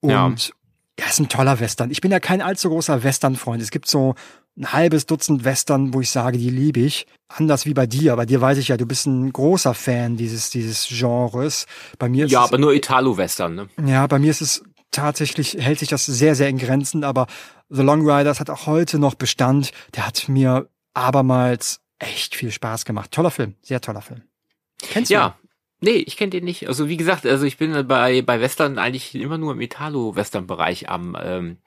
Und 0.01 0.11
Ja. 0.11 0.31
ja, 0.99 1.05
ist 1.07 1.19
ein 1.19 1.29
toller 1.29 1.59
Western. 1.59 1.91
Ich 1.91 2.01
bin 2.01 2.11
ja 2.11 2.19
kein 2.19 2.41
allzu 2.41 2.69
großer 2.69 3.03
Western-Freund. 3.03 3.61
Es 3.61 3.71
gibt 3.71 3.87
so 3.87 4.15
ein 4.57 4.71
halbes 4.71 5.05
Dutzend 5.05 5.43
Western, 5.43 5.93
wo 5.93 5.99
ich 6.01 6.09
sage, 6.09 6.37
die 6.37 6.49
liebe 6.49 6.79
ich. 6.79 7.07
Anders 7.27 7.65
wie 7.65 7.73
bei 7.73 7.85
dir. 7.87 8.15
Bei 8.15 8.25
dir 8.25 8.39
weiß 8.39 8.57
ich 8.57 8.69
ja, 8.69 8.77
du 8.77 8.85
bist 8.85 9.05
ein 9.05 9.33
großer 9.33 9.73
Fan 9.73 10.15
dieses, 10.15 10.49
dieses 10.49 10.87
Genres. 10.87 11.65
Bei 11.99 12.07
mir 12.07 12.25
ist 12.25 12.31
Ja, 12.31 12.43
es, 12.43 12.49
aber 12.49 12.57
nur 12.57 12.73
Italo-Western, 12.73 13.55
ne? 13.55 13.69
ja, 13.85 14.07
bei 14.07 14.19
mir 14.19 14.31
ist 14.31 14.41
es 14.41 14.63
tatsächlich, 14.91 15.57
hält 15.59 15.79
sich 15.79 15.89
das 15.89 16.05
sehr, 16.05 16.35
sehr 16.35 16.47
in 16.47 16.57
Grenzen, 16.57 17.03
aber 17.03 17.27
The 17.69 17.81
Long 17.81 18.09
Riders 18.09 18.39
hat 18.39 18.49
auch 18.49 18.65
heute 18.65 18.97
noch 18.97 19.15
Bestand. 19.15 19.71
Der 19.95 20.07
hat 20.07 20.29
mir 20.29 20.69
abermals 20.93 21.81
echt 21.99 22.35
viel 22.35 22.51
Spaß 22.51 22.85
gemacht. 22.85 23.11
Toller 23.11 23.31
Film, 23.31 23.55
sehr 23.61 23.81
toller 23.81 24.01
Film. 24.01 24.21
Kennst 24.79 25.09
du? 25.11 25.15
ihn? 25.15 25.19
Ja. 25.19 25.37
Nee, 25.81 25.97
ich 25.97 26.15
kenne 26.17 26.29
den 26.31 26.45
nicht. 26.45 26.67
Also 26.67 26.87
wie 26.87 26.97
gesagt, 26.97 27.25
also 27.25 27.45
ich 27.45 27.57
bin 27.57 27.87
bei 27.87 28.21
bei 28.21 28.39
Western 28.39 28.79
eigentlich 28.79 29.13
immer 29.13 29.37
nur 29.37 29.51
im 29.51 29.61
Italo-Western-Bereich 29.61 30.89
am 30.89 31.17
ähm, 31.21 31.57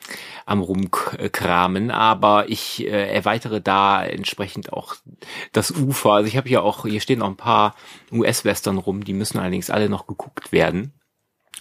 am 0.47 0.61
rumkramen, 0.61 1.91
aber 1.91 2.49
ich 2.49 2.85
äh, 2.87 3.13
erweitere 3.15 3.61
da 3.61 4.05
entsprechend 4.05 4.73
auch 4.73 4.95
das 5.53 5.71
Ufer. 5.71 6.13
Also 6.13 6.29
ich 6.29 6.37
habe 6.37 6.49
hier 6.49 6.63
auch, 6.63 6.87
hier 6.87 7.01
stehen 7.01 7.19
noch 7.21 7.29
ein 7.29 7.37
paar 7.37 7.77
US-Western 8.11 8.79
rum, 8.79 9.05
die 9.05 9.13
müssen 9.13 9.39
allerdings 9.39 9.71
alle 9.71 9.89
noch 9.89 10.07
geguckt 10.07 10.53
werden. 10.53 10.98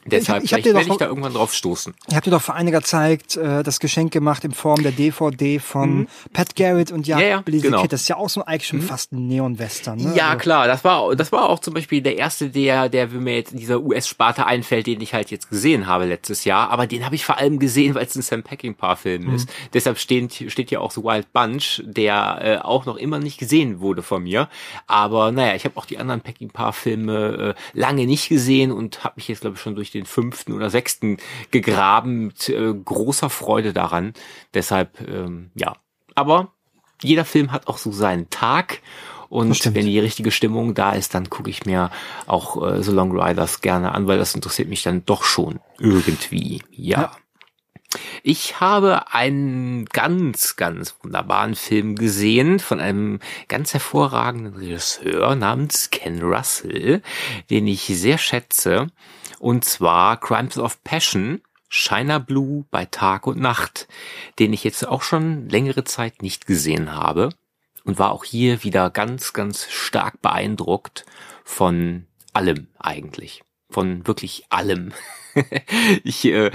Deshalb 0.10 0.42
ich 0.46 0.54
hab 0.54 0.62
vielleicht 0.62 0.74
werde 0.74 0.90
ich 0.90 0.98
da 0.98 1.06
irgendwann 1.08 1.34
drauf 1.34 1.54
stoßen. 1.54 1.94
Ich 2.08 2.16
habe 2.16 2.24
dir 2.24 2.32
doch 2.32 2.42
vor 2.42 2.56
einiger 2.56 2.82
Zeit 2.82 3.36
äh, 3.36 3.62
das 3.62 3.82
Geschenk 3.82 4.14
gemacht 4.14 4.46
in 4.46 4.54
Form 4.54 4.82
der 4.82 4.94
DVD 4.94 5.60
von 5.60 6.08
Pat 6.32 6.56
Garrett 6.56 6.94
und 6.94 7.06
Jack 7.06 7.18
Mhm. 7.18 7.24
Ja, 7.24 7.28
ja, 7.30 7.42
Blizzard 7.42 7.72
genau. 7.72 7.82
Kid. 7.82 7.92
Das 7.92 8.02
ist 8.04 8.08
ja 8.08 8.16
auch 8.16 8.30
so 8.30 8.46
eigentlich 8.46 8.68
schon 8.68 8.82
fast 8.82 9.12
ein 9.12 9.28
Neon-Western. 9.28 9.98
Ne? 9.98 10.14
Ja, 10.16 10.28
Also, 10.30 10.38
klar, 10.40 10.68
das 10.68 10.86
war, 10.86 11.14
das 11.16 11.34
war 11.34 11.50
auch 11.50 11.60
zum 11.60 11.74
Beispiel 11.74 12.02
der 12.02 12.18
erste, 12.18 12.50
der, 12.50 12.88
der 12.88 13.08
mir 13.10 13.36
jetzt 13.36 13.52
in 13.52 13.60
dieser 13.60 13.82
US-Sparte 13.82 14.46
einfällt, 14.46 14.88
den 14.88 15.02
ich 15.02 15.14
halt 15.14 15.30
jetzt 15.30 15.50
gesehen 15.50 15.88
habe 15.88 16.06
letztes 16.06 16.46
Jahr. 16.46 16.70
Aber 16.70 16.88
den 16.88 17.04
habe 17.06 17.16
ich 17.16 17.26
vor 17.26 17.38
allem 17.38 17.60
gesehen, 17.60 17.94
weil 17.94 18.06
es 18.06 18.16
ein 18.16 18.22
Sam 18.22 18.44
Peckinpah-Film 18.44 19.24
Mhm. 19.26 19.36
ist. 19.36 19.50
Deshalb 19.74 19.98
steht, 20.00 20.34
steht 20.52 20.70
hier 20.70 20.82
auch 20.82 20.92
so 20.92 21.04
Wild 21.04 21.34
Bunch, 21.34 21.82
der 21.86 22.40
äh, 22.42 22.58
auch 22.60 22.86
noch 22.86 22.96
immer 22.96 23.20
nicht 23.20 23.40
gesehen 23.40 23.82
wurde 23.82 24.04
von 24.04 24.24
mir. 24.24 24.48
Aber 24.86 25.34
naja, 25.34 25.54
ich 25.56 25.66
habe 25.66 25.76
auch 25.76 25.86
die 25.86 25.98
anderen 25.98 26.22
Peckinpah-Filme 26.22 27.56
äh, 27.74 27.78
lange 27.78 28.06
nicht 28.06 28.30
gesehen 28.30 28.72
und 28.72 29.04
habe 29.04 29.16
mich 29.18 29.28
jetzt, 29.28 29.42
glaube 29.42 29.56
ich, 29.56 29.62
schon 29.62 29.76
durch 29.78 29.92
den 29.92 30.06
fünften 30.06 30.54
oder 30.54 30.70
sechsten 30.70 31.18
gegraben 31.52 32.28
mit 32.28 32.50
äh, 32.50 32.74
großer 32.74 33.30
Freude 33.30 33.74
daran. 33.74 34.14
Deshalb, 34.54 35.00
ähm, 35.08 35.52
ja. 35.56 35.78
Aber 36.16 36.52
jeder 37.02 37.26
Film 37.26 37.52
hat 37.52 37.68
auch 37.68 37.78
so 37.78 37.92
seinen 37.92 38.30
Tag. 38.30 38.82
Und 39.30 39.76
wenn 39.76 39.86
die 39.86 40.00
richtige 40.00 40.32
Stimmung 40.32 40.74
da 40.74 40.92
ist, 40.92 41.14
dann 41.14 41.30
gucke 41.30 41.50
ich 41.50 41.66
mir 41.66 41.92
auch 42.28 42.66
äh, 42.66 42.82
The 42.82 42.92
Long 42.92 43.12
Riders 43.12 43.62
gerne 43.62 43.94
an, 43.94 44.08
weil 44.08 44.18
das 44.18 44.36
interessiert 44.36 44.70
mich 44.70 44.84
dann 44.84 45.06
doch 45.06 45.24
schon 45.24 45.60
irgendwie. 45.80 46.64
Ja. 46.72 47.02
Ja. 47.02 47.12
Ich 48.22 48.60
habe 48.60 49.14
einen 49.14 49.86
ganz, 49.86 50.58
ganz 50.58 50.96
wunderbaren 51.02 51.56
Film 51.56 51.96
gesehen 51.96 52.60
von 52.60 52.80
einem 52.80 53.20
ganz 53.48 53.74
hervorragenden 53.74 54.56
Regisseur 54.56 55.36
namens 55.36 55.90
Ken 55.90 56.22
Russell, 56.22 57.02
den 57.50 57.68
ich 57.68 57.84
sehr 57.86 58.18
schätze. 58.18 58.88
Und 59.40 59.66
zwar 59.66 60.20
Crimes 60.20 60.58
of 60.58 60.84
Passion, 60.84 61.42
Shiner 61.70 62.20
Blue 62.20 62.66
bei 62.72 62.86
Tag 62.86 63.28
und 63.28 63.40
Nacht, 63.40 63.88
den 64.40 64.54
ich 64.54 64.64
jetzt 64.64 64.88
auch 64.88 65.02
schon 65.02 65.50
längere 65.50 65.84
Zeit 65.84 66.22
nicht 66.22 66.48
gesehen 66.48 66.96
habe 66.96 67.30
und 67.84 68.00
war 68.00 68.12
auch 68.12 68.24
hier 68.24 68.64
wieder 68.64 68.90
ganz, 68.90 69.34
ganz 69.34 69.68
stark 69.70 70.22
beeindruckt 70.22 71.06
von 71.44 72.06
allem 72.34 72.68
eigentlich. 72.80 73.44
Von 73.70 74.08
wirklich 74.08 74.46
allem. 74.50 74.94
ich, 76.04 76.26
äh, 76.26 76.52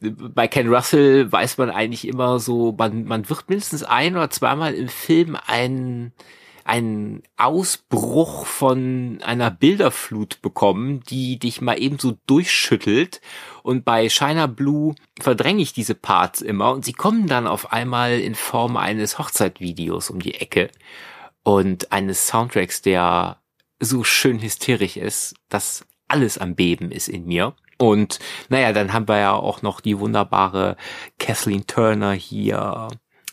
bei 0.00 0.48
Ken 0.48 0.72
Russell 0.72 1.30
weiß 1.30 1.58
man 1.58 1.70
eigentlich 1.70 2.06
immer 2.06 2.38
so, 2.38 2.72
man, 2.76 3.04
man 3.04 3.28
wird 3.28 3.48
mindestens 3.48 3.82
ein 3.82 4.16
oder 4.16 4.30
zweimal 4.30 4.74
im 4.74 4.88
Film 4.88 5.36
ein, 5.46 6.12
einen 6.64 7.22
Ausbruch 7.36 8.46
von 8.46 9.20
einer 9.22 9.50
Bilderflut 9.50 10.42
bekommen, 10.42 11.00
die 11.08 11.38
dich 11.38 11.60
mal 11.60 11.80
eben 11.80 11.98
so 11.98 12.18
durchschüttelt. 12.26 13.20
Und 13.62 13.84
bei 13.84 14.08
Shiner 14.08 14.48
Blue 14.48 14.94
verdränge 15.20 15.62
ich 15.62 15.72
diese 15.72 15.94
Parts 15.94 16.40
immer 16.40 16.72
und 16.72 16.84
sie 16.84 16.92
kommen 16.92 17.26
dann 17.26 17.46
auf 17.46 17.72
einmal 17.72 18.20
in 18.20 18.34
Form 18.34 18.76
eines 18.76 19.18
Hochzeitvideos 19.18 20.10
um 20.10 20.20
die 20.20 20.34
Ecke 20.34 20.70
und 21.42 21.92
eines 21.92 22.26
Soundtracks, 22.26 22.82
der 22.82 23.38
so 23.80 24.04
schön 24.04 24.40
hysterisch 24.40 24.96
ist, 24.96 25.34
dass 25.48 25.86
alles 26.08 26.38
am 26.38 26.54
Beben 26.54 26.90
ist 26.90 27.08
in 27.08 27.26
mir. 27.26 27.54
Und 27.78 28.18
naja, 28.50 28.72
dann 28.72 28.92
haben 28.92 29.08
wir 29.08 29.18
ja 29.18 29.32
auch 29.32 29.62
noch 29.62 29.80
die 29.80 29.98
wunderbare 29.98 30.76
Kathleen 31.18 31.66
Turner 31.66 32.12
hier 32.12 32.88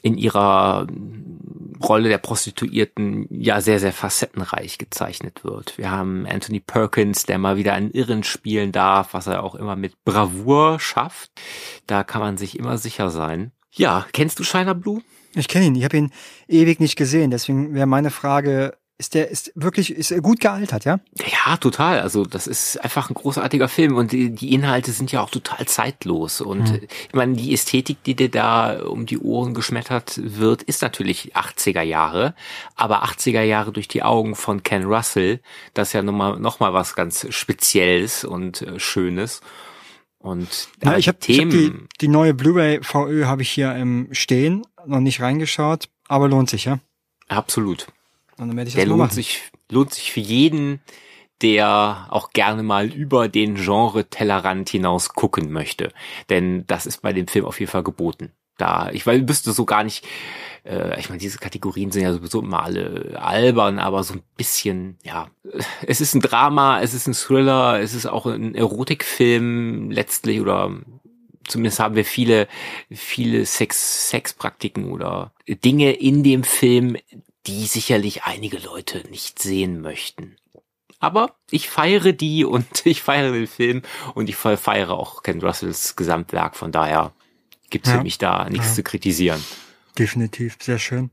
in 0.08 0.18
ihrer 0.18 0.88
Rolle 1.84 2.10
der 2.10 2.18
Prostituierten 2.18 3.28
ja 3.30 3.62
sehr, 3.62 3.80
sehr 3.80 3.94
facettenreich 3.94 4.78
gezeichnet 4.78 5.44
wird. 5.44 5.78
Wir 5.78 5.92
haben 5.92 6.26
Anthony 6.26 6.60
Perkins, 6.60 7.24
der 7.24 7.38
mal 7.38 7.58
wieder 7.58 7.74
einen 7.74 7.92
Irren 7.92 8.24
spielen 8.24 8.72
darf, 8.72 9.14
was 9.14 9.28
er 9.28 9.44
auch 9.44 9.54
immer 9.54 9.76
mit 9.76 10.04
Bravour 10.04 10.80
schafft. 10.80 11.32
Da 11.86 12.04
kann 12.04 12.22
man 12.22 12.38
sich 12.38 12.58
immer 12.58 12.78
sicher 12.78 13.12
sein. 13.12 13.52
Ja, 13.72 14.08
kennst 14.14 14.40
du 14.40 14.44
Shiner 14.44 14.74
Blue? 14.74 15.02
Ich 15.36 15.48
kenne 15.48 15.66
ihn, 15.66 15.76
ich 15.76 15.84
habe 15.84 15.98
ihn 15.98 16.12
ewig 16.48 16.80
nicht 16.80 16.96
gesehen. 16.96 17.30
Deswegen 17.30 17.76
wäre 17.76 17.86
meine 17.86 18.10
Frage, 18.10 18.78
ist 19.00 19.14
der 19.14 19.30
ist 19.30 19.52
wirklich 19.54 19.96
ist 19.96 20.12
er 20.12 20.22
gut 20.22 20.40
gealtert, 20.40 20.86
ja? 20.86 21.00
Ja, 21.16 21.58
total. 21.58 22.00
Also 22.00 22.26
das 22.26 22.48
ist 22.48 22.84
einfach 22.84 23.10
ein 23.10 23.14
großartiger 23.14 23.70
Film 23.70 23.96
und 23.96 24.12
die, 24.12 24.32
die 24.32 24.54
Inhalte 24.54 24.92
sind 24.92 25.12
ja 25.12 25.22
auch 25.22 25.30
total 25.30 25.68
zeitlos. 25.68 26.42
Und 26.42 26.70
äh, 26.72 26.88
ich 27.08 27.14
meine, 27.14 27.36
die 27.36 27.54
Ästhetik, 27.54 28.02
die 28.04 28.16
dir 28.16 28.30
da 28.30 28.82
um 28.82 29.06
die 29.06 29.20
Ohren 29.20 29.54
geschmettert 29.54 30.20
wird, 30.24 30.64
ist 30.64 30.82
natürlich 30.82 31.36
80er 31.36 31.84
Jahre. 31.84 32.34
Aber 32.76 33.04
80er 33.04 33.44
Jahre 33.44 33.72
durch 33.72 33.88
die 33.88 34.02
Augen 34.02 34.36
von 34.36 34.64
Ken 34.64 34.86
Russell, 34.86 35.42
das 35.76 35.90
ist 35.90 35.94
ja 35.94 36.02
nochmal 36.02 36.40
noch 36.40 36.60
mal 36.60 36.74
was 36.74 36.96
ganz 36.96 37.28
Spezielles 37.30 38.24
und 38.24 38.64
äh, 38.64 38.80
Schönes. 38.80 39.42
Und 40.18 40.70
Ja, 40.84 40.94
äh, 40.94 41.00
ich 41.00 41.08
habe 41.08 41.20
Themen, 41.20 41.52
hab 41.52 41.60
die, 41.60 41.88
die 42.02 42.08
neue 42.08 42.34
Blu-ray 42.34 42.82
VÖ 42.82 43.26
habe 43.26 43.44
ich 43.44 43.52
hier 43.52 43.76
im 43.76 44.08
Stehen, 44.12 44.64
noch 44.88 45.02
nicht 45.02 45.22
reingeschaut, 45.22 45.88
aber 46.08 46.28
lohnt 46.28 46.50
sich, 46.50 46.66
ja? 46.66 46.80
absolut. 47.28 47.88
Und 48.38 48.50
dann 48.50 48.58
werde 48.58 48.68
ich 48.70 48.76
das 48.76 48.82
Der 48.82 48.86
mal 48.86 48.98
lohnt 48.98 49.10
machen. 49.10 49.16
sich, 49.16 49.42
lohnt 49.70 49.94
sich 49.94 50.12
für 50.12 50.20
jeden, 50.20 50.82
der 51.42 52.08
auch 52.10 52.32
gerne 52.32 52.64
mal 52.64 52.88
über 52.88 53.30
den 53.30 53.56
Genre 53.56 54.06
Tellerrand 54.10 54.70
hinaus 54.70 55.10
gucken 55.10 55.52
möchte. 55.52 55.92
Denn 56.30 56.66
das 56.68 56.86
ist 56.86 57.02
bei 57.02 57.14
dem 57.14 57.28
Film 57.28 57.46
auf 57.46 57.60
jeden 57.60 57.72
Fall 57.72 57.84
geboten. 57.84 58.32
da, 58.58 58.90
ich 58.92 59.06
weil 59.06 59.28
wüsste 59.30 59.52
so 59.52 59.66
gar 59.66 59.84
nicht, 59.84 60.04
äh, 60.66 61.00
ich 61.00 61.10
meine, 61.10 61.20
diese 61.20 61.38
Kategorien 61.38 61.92
sind 61.92 62.02
ja 62.02 62.12
sowieso 62.12 62.42
immer 62.42 62.64
alle 62.64 63.20
albern, 63.22 63.78
aber 63.78 64.04
so 64.04 64.16
ein 64.16 64.24
bisschen, 64.36 64.98
ja, 65.04 65.28
es 65.86 66.02
ist 66.02 66.16
ein 66.16 66.22
Drama, 66.22 66.82
es 66.82 66.94
ist 66.96 67.08
ein 67.08 67.14
Thriller, 67.14 67.80
es 67.80 67.94
ist 67.94 68.08
auch 68.08 68.26
ein 68.26 68.56
Erotikfilm 68.56 69.92
letztlich 69.92 70.42
oder 70.42 70.72
zumindest 71.48 71.80
haben 71.80 71.96
wir 71.96 72.04
viele, 72.04 72.48
viele 72.92 73.46
Sex, 73.46 74.10
Sexpraktiken 74.10 74.92
oder 74.92 75.34
Dinge 75.48 75.94
in 75.94 76.24
dem 76.24 76.44
Film, 76.44 76.98
die 77.48 77.66
sicherlich 77.66 78.24
einige 78.24 78.58
Leute 78.60 79.04
nicht 79.10 79.40
sehen 79.40 79.82
möchten. 79.82 80.36
Aber 81.00 81.36
ich 81.52 81.70
feiere 81.70 82.12
die 82.12 82.44
und 82.46 82.68
ich 82.86 83.02
feiere 83.02 83.32
den 83.32 83.48
Film 83.48 83.82
und 84.16 84.30
ich 84.30 84.36
feiere 84.36 84.92
auch 84.92 85.24
Ken 85.24 85.42
Russells 85.42 85.96
Gesamtwerk. 85.96 86.56
Von 86.56 86.72
daher 86.72 87.14
gibt's 87.70 87.90
ja. 87.90 87.98
für 87.98 88.04
mich 88.04 88.18
da 88.18 88.50
nichts 88.50 88.70
ja. 88.70 88.74
zu 88.76 88.84
kritisieren. 88.84 89.44
Definitiv, 89.98 90.58
sehr 90.62 90.80
schön. 90.80 91.10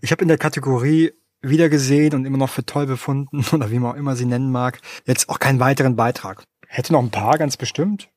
Ich 0.00 0.12
habe 0.12 0.22
in 0.22 0.28
der 0.28 0.38
Kategorie 0.38 1.12
wiedergesehen 1.42 2.14
und 2.14 2.24
immer 2.26 2.38
noch 2.38 2.50
für 2.50 2.66
toll 2.66 2.86
befunden 2.86 3.44
oder 3.52 3.70
wie 3.70 3.78
man 3.78 3.92
auch 3.92 3.96
immer 3.96 4.16
sie 4.16 4.26
nennen 4.26 4.50
mag, 4.50 4.80
jetzt 5.06 5.28
auch 5.28 5.38
keinen 5.38 5.60
weiteren 5.60 5.96
Beitrag. 5.96 6.44
Hätte 6.66 6.92
noch 6.92 7.02
ein 7.02 7.10
paar, 7.10 7.38
ganz 7.38 7.56
bestimmt 7.56 8.08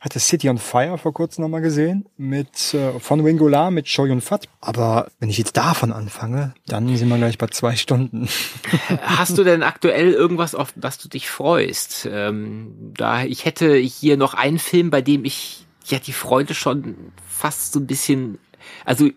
hatte 0.00 0.20
City 0.20 0.48
on 0.48 0.58
Fire 0.58 0.98
vor 0.98 1.12
kurzem 1.12 1.42
nochmal 1.42 1.60
gesehen 1.60 2.06
mit 2.16 2.74
äh, 2.74 2.98
von 3.00 3.24
Wingola 3.24 3.70
mit 3.70 3.88
Show 3.88 4.06
Yun 4.06 4.20
Fat. 4.20 4.48
Aber 4.60 5.10
wenn 5.18 5.30
ich 5.30 5.38
jetzt 5.38 5.56
davon 5.56 5.92
anfange, 5.92 6.54
dann 6.66 6.96
sind 6.96 7.08
wir 7.08 7.16
gleich 7.16 7.38
bei 7.38 7.48
zwei 7.48 7.76
Stunden. 7.76 8.28
Hast 9.02 9.36
du 9.38 9.44
denn 9.44 9.62
aktuell 9.62 10.12
irgendwas, 10.12 10.54
auf 10.54 10.72
das 10.76 10.98
du 10.98 11.08
dich 11.08 11.28
freust? 11.28 12.08
Ähm, 12.10 12.92
da 12.96 13.24
ich 13.24 13.44
hätte 13.44 13.76
hier 13.76 14.16
noch 14.16 14.34
einen 14.34 14.58
Film, 14.58 14.90
bei 14.90 15.02
dem 15.02 15.24
ich 15.24 15.66
ja 15.86 15.98
die 15.98 16.12
Freude 16.12 16.54
schon 16.54 17.12
fast 17.26 17.72
so 17.72 17.80
ein 17.80 17.86
bisschen 17.86 18.38
also 18.84 19.08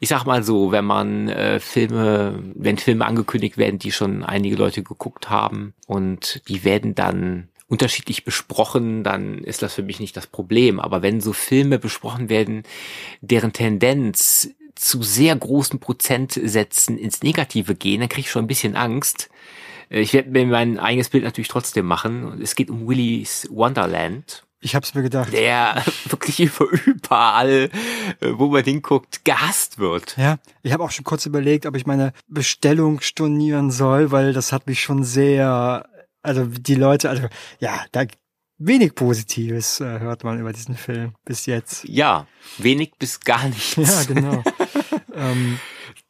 ich 0.00 0.08
sag 0.08 0.24
mal 0.24 0.42
so, 0.42 0.72
wenn 0.72 0.84
man 0.84 1.28
äh, 1.28 1.60
Filme, 1.60 2.42
wenn 2.54 2.78
Filme 2.78 3.06
angekündigt 3.06 3.56
werden, 3.56 3.78
die 3.78 3.92
schon 3.92 4.22
einige 4.22 4.56
Leute 4.56 4.82
geguckt 4.82 5.30
haben 5.30 5.74
und 5.86 6.42
die 6.48 6.64
werden 6.64 6.94
dann 6.94 7.48
unterschiedlich 7.68 8.24
besprochen, 8.24 9.04
dann 9.04 9.38
ist 9.38 9.62
das 9.62 9.74
für 9.74 9.82
mich 9.82 10.00
nicht 10.00 10.16
das 10.16 10.26
Problem. 10.26 10.80
Aber 10.80 11.02
wenn 11.02 11.20
so 11.20 11.32
Filme 11.32 11.78
besprochen 11.78 12.28
werden, 12.28 12.62
deren 13.20 13.52
Tendenz 13.52 14.50
zu 14.74 15.02
sehr 15.02 15.34
großen 15.34 15.78
Prozentsätzen 15.80 16.98
ins 16.98 17.22
Negative 17.22 17.74
gehen, 17.74 18.00
dann 18.00 18.08
kriege 18.08 18.26
ich 18.26 18.30
schon 18.30 18.44
ein 18.44 18.48
bisschen 18.48 18.76
Angst. 18.76 19.30
Äh, 19.88 20.00
ich 20.00 20.12
werde 20.12 20.30
mir 20.30 20.46
mein 20.46 20.78
eigenes 20.78 21.08
Bild 21.08 21.24
natürlich 21.24 21.48
trotzdem 21.48 21.86
machen. 21.86 22.40
Es 22.42 22.54
geht 22.54 22.70
um 22.70 22.86
Willy's 22.86 23.46
Wonderland. 23.50 24.44
Ich 24.60 24.74
hab's 24.74 24.94
mir 24.94 25.02
gedacht. 25.02 25.32
Der 25.32 25.84
wirklich 26.08 26.40
überall, 26.86 27.70
äh, 28.20 28.30
wo 28.32 28.48
man 28.48 28.64
hinguckt, 28.64 29.24
gehasst 29.24 29.78
wird. 29.78 30.16
Ja, 30.16 30.38
ich 30.62 30.72
habe 30.72 30.82
auch 30.82 30.90
schon 30.90 31.04
kurz 31.04 31.26
überlegt, 31.26 31.66
ob 31.66 31.76
ich 31.76 31.86
meine 31.86 32.12
Bestellung 32.28 33.00
stornieren 33.00 33.70
soll, 33.70 34.10
weil 34.10 34.32
das 34.32 34.52
hat 34.52 34.66
mich 34.66 34.80
schon 34.80 35.04
sehr 35.04 35.86
also 36.24 36.46
die 36.46 36.74
Leute, 36.74 37.10
also 37.10 37.28
ja, 37.60 37.84
da 37.92 38.04
wenig 38.58 38.94
Positives 38.94 39.80
äh, 39.80 40.00
hört 40.00 40.24
man 40.24 40.40
über 40.40 40.52
diesen 40.52 40.76
Film 40.76 41.14
bis 41.24 41.46
jetzt. 41.46 41.84
Ja, 41.84 42.26
wenig 42.58 42.92
bis 42.98 43.20
gar 43.20 43.46
nichts. 43.48 43.76
Ja, 43.76 44.04
genau. 44.14 44.42
ähm, 45.14 45.58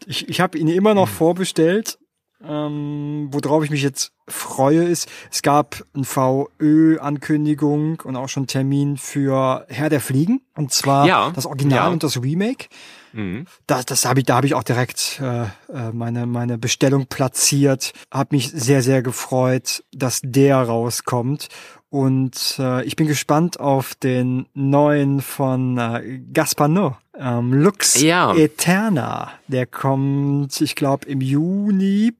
ich 0.06 0.28
ich 0.28 0.40
habe 0.40 0.56
ihn 0.58 0.68
immer 0.68 0.94
noch 0.94 1.08
hm. 1.08 1.14
vorbestellt. 1.14 1.98
Ähm, 2.46 3.28
worauf 3.32 3.64
ich 3.64 3.70
mich 3.70 3.82
jetzt 3.82 4.12
freue, 4.28 4.84
ist, 4.84 5.08
es 5.30 5.40
gab 5.40 5.82
ein 5.94 6.04
VÖ-Ankündigung 6.04 8.00
und 8.04 8.16
auch 8.16 8.28
schon 8.28 8.46
Termin 8.46 8.98
für 8.98 9.64
Herr 9.68 9.88
der 9.88 10.00
Fliegen. 10.00 10.42
Und 10.54 10.70
zwar 10.70 11.06
ja, 11.06 11.30
das 11.30 11.46
Original 11.46 11.86
ja. 11.86 11.88
und 11.88 12.02
das 12.02 12.22
Remake. 12.22 12.66
Mhm. 13.14 13.46
Das, 13.66 13.86
das 13.86 14.04
habe 14.04 14.20
ich, 14.20 14.26
da 14.26 14.36
habe 14.36 14.46
ich 14.46 14.54
auch 14.54 14.64
direkt 14.64 15.20
äh, 15.22 15.44
äh, 15.44 15.92
meine 15.92 16.26
meine 16.26 16.58
Bestellung 16.58 17.06
platziert. 17.06 17.92
Habe 18.10 18.34
mich 18.36 18.50
sehr 18.50 18.82
sehr 18.82 19.02
gefreut, 19.02 19.84
dass 19.92 20.20
der 20.22 20.58
rauskommt. 20.62 21.48
Und 21.90 22.56
äh, 22.58 22.82
ich 22.84 22.96
bin 22.96 23.06
gespannt 23.06 23.60
auf 23.60 23.94
den 23.94 24.46
neuen 24.52 25.22
von 25.22 25.78
äh, 25.78 26.18
Gaspar 26.32 26.66
Noé, 26.66 26.96
ähm, 27.16 27.52
Lux 27.52 28.00
ja. 28.00 28.34
Eterna. 28.34 29.30
Der 29.46 29.66
kommt, 29.66 30.60
ich 30.60 30.74
glaube, 30.74 31.06
im 31.06 31.20
Juni 31.20 32.14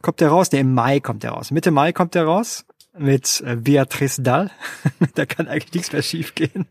kommt 0.00 0.20
der 0.20 0.30
raus. 0.30 0.50
Ne, 0.50 0.60
im 0.60 0.72
Mai 0.72 1.00
kommt 1.00 1.24
der 1.24 1.32
raus. 1.32 1.50
Mitte 1.50 1.70
Mai 1.70 1.92
kommt 1.92 2.14
der 2.14 2.24
raus 2.24 2.64
mit 2.96 3.42
äh, 3.46 3.56
Beatrice 3.56 4.22
Dahl. 4.22 4.50
da 5.14 5.26
kann 5.26 5.46
eigentlich 5.46 5.74
nichts 5.74 5.92
mehr 5.92 6.02
schiefgehen. 6.02 6.66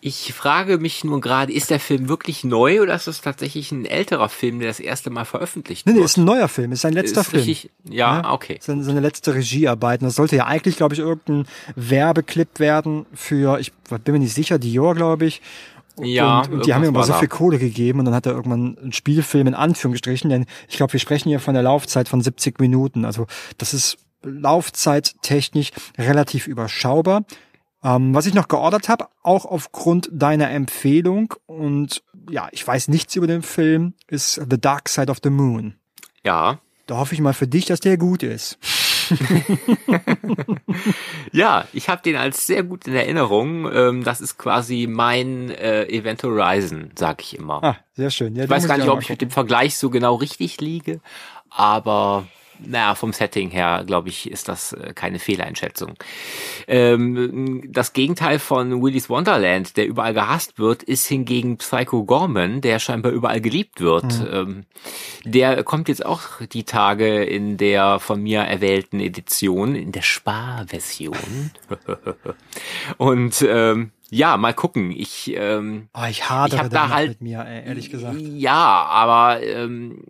Ich 0.00 0.32
frage 0.32 0.78
mich 0.78 1.04
nur 1.04 1.20
gerade, 1.20 1.52
ist 1.52 1.70
der 1.70 1.80
Film 1.80 2.08
wirklich 2.08 2.44
neu 2.44 2.82
oder 2.82 2.94
ist 2.94 3.06
das 3.06 3.20
tatsächlich 3.20 3.72
ein 3.72 3.84
älterer 3.84 4.28
Film, 4.28 4.58
der 4.58 4.68
das 4.68 4.80
erste 4.80 5.10
Mal 5.10 5.24
veröffentlicht 5.24 5.86
wird? 5.86 5.94
Nee, 5.94 6.00
nee, 6.00 6.04
ist 6.04 6.16
ein 6.16 6.24
neuer 6.24 6.48
Film, 6.48 6.72
ist 6.72 6.82
sein 6.82 6.92
letzter 6.92 7.22
ist 7.22 7.30
Film. 7.30 7.42
Richtig, 7.42 7.70
ja, 7.88 8.22
ja, 8.22 8.32
okay. 8.32 8.58
Seine, 8.60 8.84
seine 8.84 9.00
letzte 9.00 9.34
Regiearbeit. 9.34 10.00
Und 10.00 10.06
das 10.06 10.16
sollte 10.16 10.36
ja 10.36 10.46
eigentlich, 10.46 10.76
glaube 10.76 10.94
ich, 10.94 11.00
irgendein 11.00 11.46
Werbeclip 11.74 12.58
werden 12.58 13.06
für, 13.14 13.58
ich 13.58 13.72
bin 14.04 14.12
mir 14.12 14.20
nicht 14.20 14.34
sicher, 14.34 14.58
Dior, 14.58 14.94
glaube 14.94 15.26
ich. 15.26 15.40
Ja, 15.98 16.40
und, 16.40 16.52
und 16.52 16.66
die 16.66 16.74
haben 16.74 16.84
ihm 16.84 16.94
aber 16.94 17.04
so 17.04 17.14
viel 17.14 17.28
Kohle 17.28 17.58
gegeben 17.58 18.00
und 18.00 18.04
dann 18.04 18.14
hat 18.14 18.26
er 18.26 18.32
irgendwann 18.32 18.76
einen 18.78 18.92
Spielfilm 18.92 19.46
in 19.46 19.54
Anführungsstrichen, 19.54 20.28
denn 20.28 20.44
ich 20.68 20.76
glaube, 20.76 20.92
wir 20.92 21.00
sprechen 21.00 21.30
hier 21.30 21.40
von 21.40 21.54
der 21.54 21.62
Laufzeit 21.62 22.08
von 22.08 22.20
70 22.20 22.60
Minuten. 22.60 23.04
Also 23.06 23.26
das 23.56 23.72
ist 23.72 23.96
laufzeittechnisch 24.22 25.70
relativ 25.96 26.46
überschaubar. 26.48 27.24
Ähm, 27.86 28.12
was 28.16 28.26
ich 28.26 28.34
noch 28.34 28.48
geordert 28.48 28.88
habe, 28.88 29.06
auch 29.22 29.44
aufgrund 29.44 30.08
deiner 30.10 30.50
Empfehlung 30.50 31.34
und 31.46 32.02
ja, 32.28 32.48
ich 32.50 32.66
weiß 32.66 32.88
nichts 32.88 33.14
über 33.14 33.28
den 33.28 33.42
Film, 33.42 33.94
ist 34.08 34.34
The 34.34 34.60
Dark 34.60 34.88
Side 34.88 35.08
of 35.08 35.18
the 35.22 35.30
Moon. 35.30 35.76
Ja. 36.24 36.58
Da 36.88 36.96
hoffe 36.96 37.14
ich 37.14 37.20
mal 37.20 37.32
für 37.32 37.46
dich, 37.46 37.64
dass 37.66 37.78
der 37.78 37.96
gut 37.96 38.24
ist. 38.24 38.58
ja, 41.32 41.68
ich 41.72 41.88
habe 41.88 42.02
den 42.02 42.16
als 42.16 42.48
sehr 42.48 42.64
gut 42.64 42.88
in 42.88 42.94
Erinnerung. 42.96 43.70
Ähm, 43.72 44.02
das 44.02 44.20
ist 44.20 44.36
quasi 44.36 44.88
mein 44.90 45.50
äh, 45.50 45.84
Event 45.84 46.24
Horizon, 46.24 46.90
sag 46.98 47.22
ich 47.22 47.38
immer. 47.38 47.62
Ah, 47.62 47.76
sehr 47.94 48.10
schön. 48.10 48.34
Ja, 48.34 48.44
ich 48.44 48.50
weiß 48.50 48.66
gar 48.66 48.78
nicht, 48.78 48.88
ob 48.88 49.00
ich 49.00 49.10
mit 49.10 49.20
dem 49.20 49.30
Vergleich 49.30 49.76
so 49.76 49.90
genau 49.90 50.16
richtig 50.16 50.60
liege, 50.60 51.00
aber 51.50 52.26
naja, 52.58 52.94
vom 52.94 53.12
Setting 53.12 53.50
her, 53.50 53.84
glaube 53.86 54.08
ich, 54.08 54.30
ist 54.30 54.48
das 54.48 54.72
äh, 54.72 54.92
keine 54.94 55.18
Fehleinschätzung. 55.18 55.94
Ähm, 56.66 57.62
das 57.68 57.92
Gegenteil 57.92 58.38
von 58.38 58.82
Willy's 58.82 59.08
Wonderland, 59.08 59.76
der 59.76 59.86
überall 59.86 60.14
gehasst 60.14 60.58
wird, 60.58 60.82
ist 60.82 61.06
hingegen 61.06 61.58
Psycho 61.58 62.04
Gorman, 62.04 62.60
der 62.60 62.78
scheinbar 62.78 63.12
überall 63.12 63.40
geliebt 63.40 63.80
wird. 63.80 64.04
Mhm. 64.04 64.28
Ähm, 64.30 64.64
der 65.24 65.62
kommt 65.64 65.88
jetzt 65.88 66.04
auch 66.04 66.22
die 66.52 66.64
Tage 66.64 67.24
in 67.24 67.56
der 67.56 67.98
von 67.98 68.22
mir 68.22 68.40
erwählten 68.40 69.00
Edition, 69.00 69.74
in 69.74 69.92
der 69.92 70.02
Sparversion. 70.02 71.50
Und 72.98 73.44
ähm, 73.48 73.92
ja, 74.10 74.36
mal 74.36 74.54
gucken. 74.54 74.92
Ich, 74.92 75.34
ähm, 75.36 75.88
oh, 75.94 76.06
ich 76.08 76.28
hadere 76.28 76.56
ich 76.56 76.62
hab 76.64 76.70
da 76.70 76.88
halt 76.90 77.08
mit 77.08 77.22
mir, 77.22 77.44
ehrlich 77.44 77.90
gesagt. 77.90 78.20
Ja, 78.20 78.84
aber 78.84 79.42
ähm, 79.42 80.04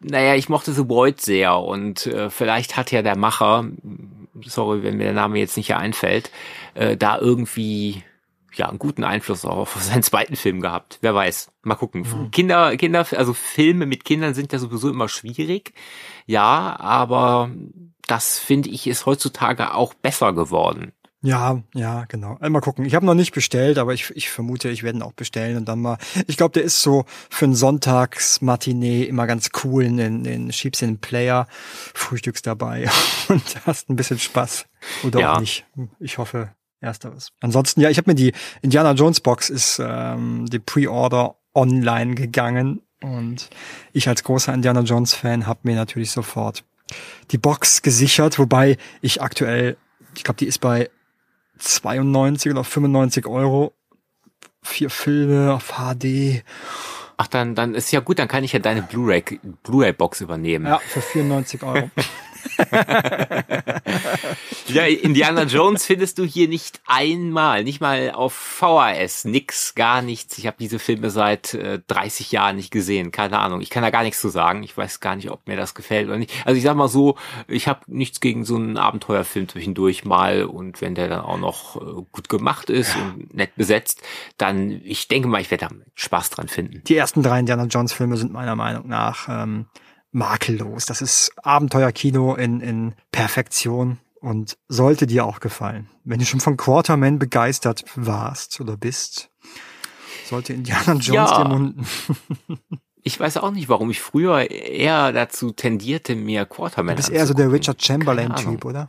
naja, 0.00 0.34
ich 0.34 0.48
mochte 0.48 0.72
The 0.72 0.88
Void 0.88 1.20
sehr 1.20 1.58
und 1.58 2.06
äh, 2.06 2.30
vielleicht 2.30 2.76
hat 2.76 2.90
ja 2.90 3.02
der 3.02 3.16
Macher, 3.16 3.66
sorry, 4.44 4.82
wenn 4.82 4.96
mir 4.96 5.04
der 5.04 5.12
Name 5.12 5.38
jetzt 5.38 5.56
nicht 5.56 5.74
einfällt, 5.74 6.30
äh, 6.74 6.96
da 6.96 7.18
irgendwie 7.18 8.02
ja 8.54 8.68
einen 8.68 8.78
guten 8.78 9.04
Einfluss 9.04 9.44
auf 9.44 9.76
seinen 9.80 10.02
zweiten 10.02 10.36
Film 10.36 10.60
gehabt. 10.60 10.98
Wer 11.02 11.14
weiß. 11.14 11.52
Mal 11.62 11.74
gucken. 11.74 12.02
Mhm. 12.02 12.30
Kinder, 12.30 12.76
Kinder, 12.76 13.06
also 13.16 13.34
Filme 13.34 13.86
mit 13.86 14.04
Kindern 14.04 14.34
sind 14.34 14.52
ja 14.52 14.58
sowieso 14.58 14.88
immer 14.88 15.08
schwierig. 15.08 15.74
Ja, 16.26 16.76
aber 16.80 17.50
das 18.06 18.38
finde 18.38 18.70
ich 18.70 18.86
ist 18.86 19.06
heutzutage 19.06 19.74
auch 19.74 19.94
besser 19.94 20.32
geworden. 20.32 20.92
Ja, 21.22 21.62
ja, 21.74 22.06
genau. 22.08 22.38
Mal 22.40 22.60
gucken. 22.60 22.86
Ich 22.86 22.94
habe 22.94 23.04
noch 23.04 23.14
nicht 23.14 23.32
bestellt, 23.32 23.76
aber 23.76 23.92
ich, 23.92 24.10
ich 24.16 24.30
vermute, 24.30 24.70
ich 24.70 24.82
werde 24.82 24.98
ihn 24.98 25.02
auch 25.02 25.12
bestellen 25.12 25.58
und 25.58 25.68
dann 25.68 25.80
mal. 25.80 25.98
Ich 26.26 26.38
glaube, 26.38 26.52
der 26.52 26.62
ist 26.62 26.80
so 26.80 27.04
für 27.28 27.44
ein 27.44 27.54
Sonntagsmatinee 27.54 29.02
immer 29.02 29.26
ganz 29.26 29.50
cool. 29.62 29.84
Den, 29.84 30.24
den 30.24 30.50
schiebst 30.50 30.80
in 30.82 30.92
den 30.92 30.98
Player, 30.98 31.46
frühstückst 31.94 32.46
dabei 32.46 32.88
und 33.28 33.42
hast 33.66 33.90
ein 33.90 33.96
bisschen 33.96 34.18
Spaß. 34.18 34.64
Oder 35.04 35.20
ja. 35.20 35.34
auch 35.34 35.40
nicht. 35.40 35.66
Ich 35.98 36.16
hoffe, 36.16 36.54
ersteres. 36.80 37.32
Ansonsten, 37.40 37.82
ja, 37.82 37.90
ich 37.90 37.98
habe 37.98 38.10
mir 38.10 38.14
die 38.14 38.32
Indiana 38.62 38.92
Jones 38.92 39.20
Box 39.20 39.50
ist 39.50 39.80
ähm, 39.84 40.46
die 40.46 40.58
Pre-Order 40.58 41.36
online 41.54 42.14
gegangen 42.14 42.80
und 43.02 43.50
ich 43.92 44.08
als 44.08 44.24
großer 44.24 44.54
Indiana 44.54 44.80
Jones 44.80 45.14
Fan 45.14 45.46
habe 45.46 45.60
mir 45.64 45.74
natürlich 45.74 46.12
sofort 46.12 46.64
die 47.30 47.38
Box 47.38 47.82
gesichert, 47.82 48.38
wobei 48.38 48.76
ich 49.00 49.22
aktuell, 49.22 49.76
ich 50.14 50.24
glaube, 50.24 50.38
die 50.38 50.46
ist 50.46 50.60
bei 50.60 50.90
92 51.60 52.52
oder 52.52 52.64
95 52.64 53.26
Euro. 53.26 53.72
Vier 54.62 54.90
Filme 54.90 55.54
auf 55.54 55.74
HD. 55.78 56.42
Ach, 57.16 57.26
dann, 57.26 57.54
dann 57.54 57.74
ist 57.74 57.90
ja 57.92 58.00
gut, 58.00 58.18
dann 58.18 58.28
kann 58.28 58.44
ich 58.44 58.52
ja 58.52 58.58
deine 58.58 58.82
Blu-ray, 58.82 59.22
Blu-ray-Box 59.62 60.22
übernehmen. 60.22 60.66
Ja, 60.66 60.78
für 60.78 61.00
94 61.00 61.62
Euro. 61.62 61.90
ja, 64.68 64.84
Indiana 64.84 65.44
Jones 65.44 65.86
findest 65.86 66.18
du 66.18 66.24
hier 66.24 66.48
nicht 66.48 66.80
einmal, 66.86 67.64
nicht 67.64 67.80
mal 67.80 68.10
auf 68.12 68.32
VHS, 68.32 69.24
nix, 69.24 69.74
gar 69.74 70.02
nichts. 70.02 70.38
Ich 70.38 70.46
habe 70.46 70.56
diese 70.58 70.78
Filme 70.78 71.10
seit 71.10 71.54
äh, 71.54 71.80
30 71.86 72.32
Jahren 72.32 72.56
nicht 72.56 72.70
gesehen, 72.70 73.10
keine 73.10 73.38
Ahnung. 73.38 73.60
Ich 73.60 73.70
kann 73.70 73.82
da 73.82 73.90
gar 73.90 74.02
nichts 74.02 74.20
zu 74.20 74.28
sagen. 74.28 74.62
Ich 74.62 74.76
weiß 74.76 75.00
gar 75.00 75.16
nicht, 75.16 75.30
ob 75.30 75.46
mir 75.46 75.56
das 75.56 75.74
gefällt 75.74 76.08
oder 76.08 76.18
nicht. 76.18 76.32
Also 76.44 76.56
ich 76.56 76.62
sag 76.64 76.76
mal 76.76 76.88
so, 76.88 77.16
ich 77.48 77.68
habe 77.68 77.80
nichts 77.86 78.20
gegen 78.20 78.44
so 78.44 78.56
einen 78.56 78.76
Abenteuerfilm 78.76 79.48
zwischendurch 79.48 80.04
mal 80.04 80.44
und 80.44 80.80
wenn 80.80 80.94
der 80.94 81.08
dann 81.08 81.20
auch 81.20 81.38
noch 81.38 81.76
äh, 81.76 82.02
gut 82.12 82.28
gemacht 82.28 82.70
ist 82.70 82.94
ja. 82.94 83.02
und 83.02 83.34
nett 83.34 83.54
besetzt, 83.56 84.02
dann 84.38 84.80
ich 84.84 85.08
denke 85.08 85.28
mal, 85.28 85.40
ich 85.40 85.50
werde 85.50 85.68
da 85.68 85.74
Spaß 85.94 86.30
dran 86.30 86.48
finden. 86.48 86.82
Die 86.86 86.96
ersten 86.96 87.22
drei 87.22 87.40
Indiana 87.40 87.64
Jones 87.64 87.92
Filme 87.92 88.16
sind 88.16 88.32
meiner 88.32 88.56
Meinung 88.56 88.88
nach 88.88 89.28
ähm, 89.28 89.66
makellos. 90.12 90.86
Das 90.86 91.02
ist 91.02 91.32
Abenteuerkino 91.42 92.34
in, 92.34 92.60
in 92.60 92.94
Perfektion 93.12 93.98
und 94.20 94.58
sollte 94.68 95.06
dir 95.06 95.24
auch 95.24 95.40
gefallen. 95.40 95.88
Wenn 96.04 96.18
du 96.18 96.26
schon 96.26 96.40
von 96.40 96.56
Quarterman 96.56 97.18
begeistert 97.18 97.84
warst 97.96 98.60
oder 98.60 98.76
bist, 98.76 99.30
sollte 100.28 100.52
Indiana 100.52 100.94
Jones 100.94 101.08
ja. 101.08 101.42
dir 101.42 101.48
munden. 101.48 101.86
ich 103.02 103.18
weiß 103.18 103.38
auch 103.38 103.50
nicht, 103.50 103.68
warum 103.68 103.90
ich 103.90 104.00
früher 104.00 104.50
eher 104.50 105.12
dazu 105.12 105.52
tendierte, 105.52 106.16
mir 106.16 106.44
Quarterman 106.44 106.96
Du 106.96 107.02
bist 107.02 107.10
eher 107.10 107.26
so 107.26 107.34
der 107.34 107.50
Richard 107.50 107.82
Chamberlain-Typ, 107.82 108.64
oder? 108.64 108.88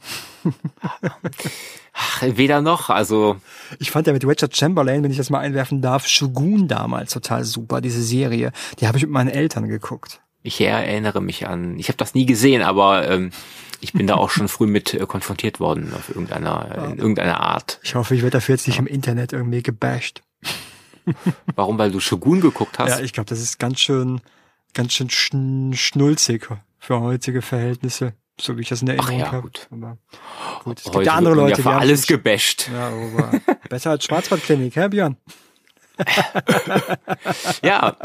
Ach, 1.94 2.22
weder 2.22 2.62
noch, 2.62 2.90
also. 2.90 3.38
Ich 3.80 3.92
fand 3.92 4.08
ja 4.08 4.14
mit 4.14 4.26
Richard 4.26 4.56
Chamberlain, 4.56 5.04
wenn 5.04 5.12
ich 5.12 5.18
das 5.18 5.30
mal 5.30 5.40
einwerfen 5.40 5.82
darf, 5.82 6.08
Shogun 6.08 6.68
damals 6.68 7.12
total 7.12 7.44
super, 7.44 7.82
diese 7.82 8.02
Serie. 8.02 8.52
Die 8.80 8.88
habe 8.88 8.98
ich 8.98 9.04
mit 9.04 9.12
meinen 9.12 9.30
Eltern 9.30 9.68
geguckt. 9.68 10.22
Ich 10.44 10.60
erinnere 10.62 11.22
mich 11.22 11.48
an, 11.48 11.78
ich 11.78 11.88
habe 11.88 11.98
das 11.98 12.14
nie 12.14 12.26
gesehen, 12.26 12.62
aber 12.64 13.08
ähm, 13.10 13.32
ich 13.80 13.94
bin 13.94 14.08
da 14.08 14.16
auch 14.16 14.30
schon 14.30 14.48
früh 14.48 14.68
mit 14.68 14.94
äh, 14.94 15.06
konfrontiert 15.06 15.60
worden 15.60 15.94
auf 15.94 16.10
irgendeiner, 16.10 16.72
ja. 16.76 16.86
in 16.86 16.98
irgendeiner 16.98 17.42
Art. 17.42 17.80
Ich 17.84 17.96
hoffe, 17.96 18.16
ich 18.16 18.22
werde 18.22 18.38
dafür 18.38 18.56
jetzt 18.56 18.68
nicht 18.68 18.78
ja. 18.78 18.82
im 18.82 18.88
Internet 18.88 19.34
irgendwie 19.34 19.62
gebasht. 19.64 20.22
Warum? 21.56 21.78
Weil 21.78 21.92
du 21.92 22.00
Shogun 22.00 22.42
geguckt 22.42 22.80
hast? 22.80 22.90
Ja, 22.90 23.00
ich 23.00 23.14
glaube, 23.14 23.30
das 23.30 23.40
ist 23.40 23.60
ganz 23.60 23.80
schön, 23.80 24.22
ganz 24.74 24.94
schön 24.94 25.10
schn 25.10 25.74
schnulzig 25.74 26.48
für 26.80 27.02
heutige 27.02 27.42
Verhältnisse, 27.42 28.14
so 28.40 28.58
wie 28.58 28.62
ich 28.62 28.70
das 28.70 28.82
in 28.82 28.88
Erinnerung 28.88 29.16
Ach 29.16 29.26
ja, 29.26 29.32
habe. 29.32 29.42
Gut. 29.42 29.68
gut. 30.64 30.80
Es 30.80 30.86
Heute 30.86 30.92
gibt 30.92 31.06
ja 31.06 31.14
andere 31.14 31.36
Leute, 31.36 31.52
ja 31.52 31.58
die 31.58 31.64
haben 31.64 31.80
alles 31.80 32.08
gebasht. 32.08 32.70
Ja, 32.72 32.90
aber 32.90 33.40
besser 33.70 33.92
als 33.92 34.06
Schwarzwaldklinik, 34.06 34.76
hä, 34.76 34.88
Björn? 34.90 35.18
ja, 37.64 37.96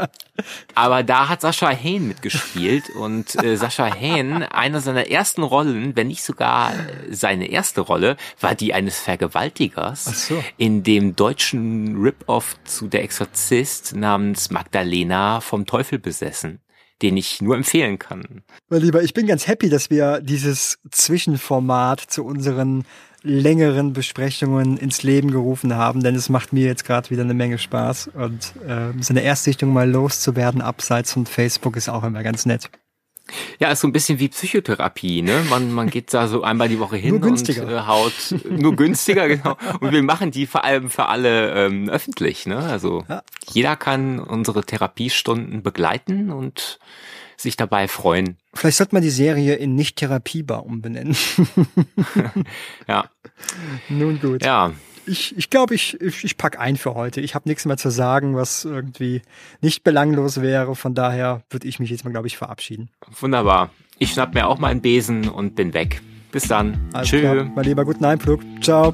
aber 0.75 1.03
da 1.03 1.29
hat 1.29 1.41
Sascha 1.41 1.69
Hain 1.69 2.07
mitgespielt 2.07 2.89
und 2.91 3.41
äh, 3.43 3.57
Sascha 3.57 3.93
Hain, 3.93 4.43
einer 4.43 4.81
seiner 4.81 5.09
ersten 5.09 5.43
Rollen, 5.43 5.95
wenn 5.95 6.07
nicht 6.07 6.23
sogar 6.23 6.73
seine 7.09 7.49
erste 7.49 7.81
Rolle, 7.81 8.17
war 8.39 8.55
die 8.55 8.73
eines 8.73 8.99
Vergewaltigers 8.99 10.27
so. 10.27 10.43
in 10.57 10.83
dem 10.83 11.15
deutschen 11.15 11.97
Rip-Off 11.97 12.55
zu 12.63 12.87
Der 12.87 13.03
Exorzist 13.03 13.95
namens 13.95 14.51
Magdalena 14.51 15.41
vom 15.41 15.65
Teufel 15.65 15.99
besessen 15.99 16.61
den 17.01 17.15
ich 17.15 17.41
nur 17.41 17.55
empfehlen 17.55 17.99
kann. 17.99 18.43
Mein 18.69 18.81
Lieber, 18.81 19.03
ich 19.03 19.13
bin 19.13 19.27
ganz 19.27 19.47
happy, 19.47 19.69
dass 19.69 19.89
wir 19.89 20.19
dieses 20.19 20.79
Zwischenformat 20.89 21.99
zu 22.01 22.25
unseren 22.25 22.85
längeren 23.27 23.93
Besprechungen 23.93 24.77
ins 24.77 25.03
Leben 25.03 25.31
gerufen 25.31 25.75
haben, 25.75 26.01
denn 26.01 26.15
es 26.15 26.29
macht 26.29 26.53
mir 26.53 26.65
jetzt 26.65 26.85
gerade 26.85 27.09
wieder 27.09 27.23
eine 27.23 27.33
Menge 27.33 27.57
Spaß 27.57 28.11
und 28.13 28.53
äh, 28.67 28.91
so 29.01 29.13
eine 29.13 29.21
Erstsichtung 29.21 29.73
mal 29.73 29.89
loszuwerden 29.89 30.61
abseits 30.61 31.13
von 31.13 31.25
Facebook 31.25 31.75
ist 31.75 31.89
auch 31.89 32.03
immer 32.03 32.23
ganz 32.23 32.45
nett. 32.45 32.69
Ja, 33.59 33.71
ist 33.71 33.81
so 33.81 33.87
ein 33.87 33.91
bisschen 33.91 34.19
wie 34.19 34.29
Psychotherapie, 34.29 35.21
ne? 35.21 35.43
Man, 35.49 35.71
man 35.73 35.89
geht 35.89 36.13
da 36.13 36.27
so 36.27 36.43
einmal 36.43 36.69
die 36.69 36.79
Woche 36.79 36.95
hin 36.95 37.21
und 37.21 37.49
äh, 37.49 37.79
haut 37.81 38.35
nur 38.49 38.75
günstiger, 38.75 39.27
genau. 39.27 39.57
Und 39.79 39.91
wir 39.91 40.03
machen 40.03 40.31
die 40.31 40.47
vor 40.47 40.63
allem 40.63 40.89
für 40.89 41.07
alle 41.07 41.53
ähm, 41.65 41.89
öffentlich, 41.89 42.45
ne? 42.45 42.57
Also 42.57 43.03
ja. 43.09 43.23
jeder 43.49 43.75
kann 43.75 44.19
unsere 44.19 44.63
Therapiestunden 44.63 45.61
begleiten 45.61 46.31
und 46.31 46.79
sich 47.37 47.55
dabei 47.55 47.87
freuen. 47.87 48.37
Vielleicht 48.53 48.77
sollte 48.77 48.95
man 48.95 49.03
die 49.03 49.09
Serie 49.09 49.55
in 49.55 49.75
nicht 49.75 49.97
therapiebar 49.97 50.65
umbenennen. 50.65 51.15
ja. 52.87 53.05
Nun 53.89 54.19
gut. 54.19 54.43
Ja. 54.43 54.73
Ich, 55.05 55.37
ich 55.37 55.49
glaube, 55.49 55.73
ich, 55.73 56.01
ich, 56.01 56.25
ich 56.25 56.37
pack 56.37 56.59
ein 56.59 56.75
für 56.75 56.93
heute. 56.93 57.21
Ich 57.21 57.33
habe 57.33 57.47
nichts 57.47 57.63
mehr 57.65 57.77
zu 57.77 57.89
sagen, 57.89 58.35
was 58.35 58.65
irgendwie 58.65 59.21
nicht 59.61 59.83
belanglos 59.85 60.41
wäre. 60.41 60.75
Von 60.75 60.95
daher 60.95 61.43
würde 61.49 61.67
ich 61.67 61.79
mich 61.79 61.89
jetzt 61.89 62.03
mal, 62.03 62.11
glaube 62.11 62.27
ich, 62.27 62.35
verabschieden. 62.35 62.89
Wunderbar. 63.21 63.69
Ich 63.99 64.11
schnapp 64.11 64.33
mir 64.33 64.47
auch 64.47 64.57
meinen 64.57 64.81
Besen 64.81 65.29
und 65.29 65.55
bin 65.55 65.73
weg. 65.73 66.01
Bis 66.31 66.47
dann. 66.47 66.89
Alles 66.91 67.07
Tschö. 67.07 67.21
Klar. 67.21 67.45
Mein 67.55 67.63
lieber 67.63 67.85
guten 67.85 68.03
Einflug. 68.03 68.41
Ciao. 68.61 68.93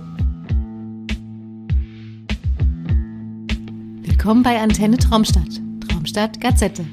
Willkommen 4.03 4.43
bei 4.43 4.61
Antenne 4.61 4.97
Traumstadt. 4.97 5.61
Traumstadt 5.89 6.39
Gazette. 6.39 6.85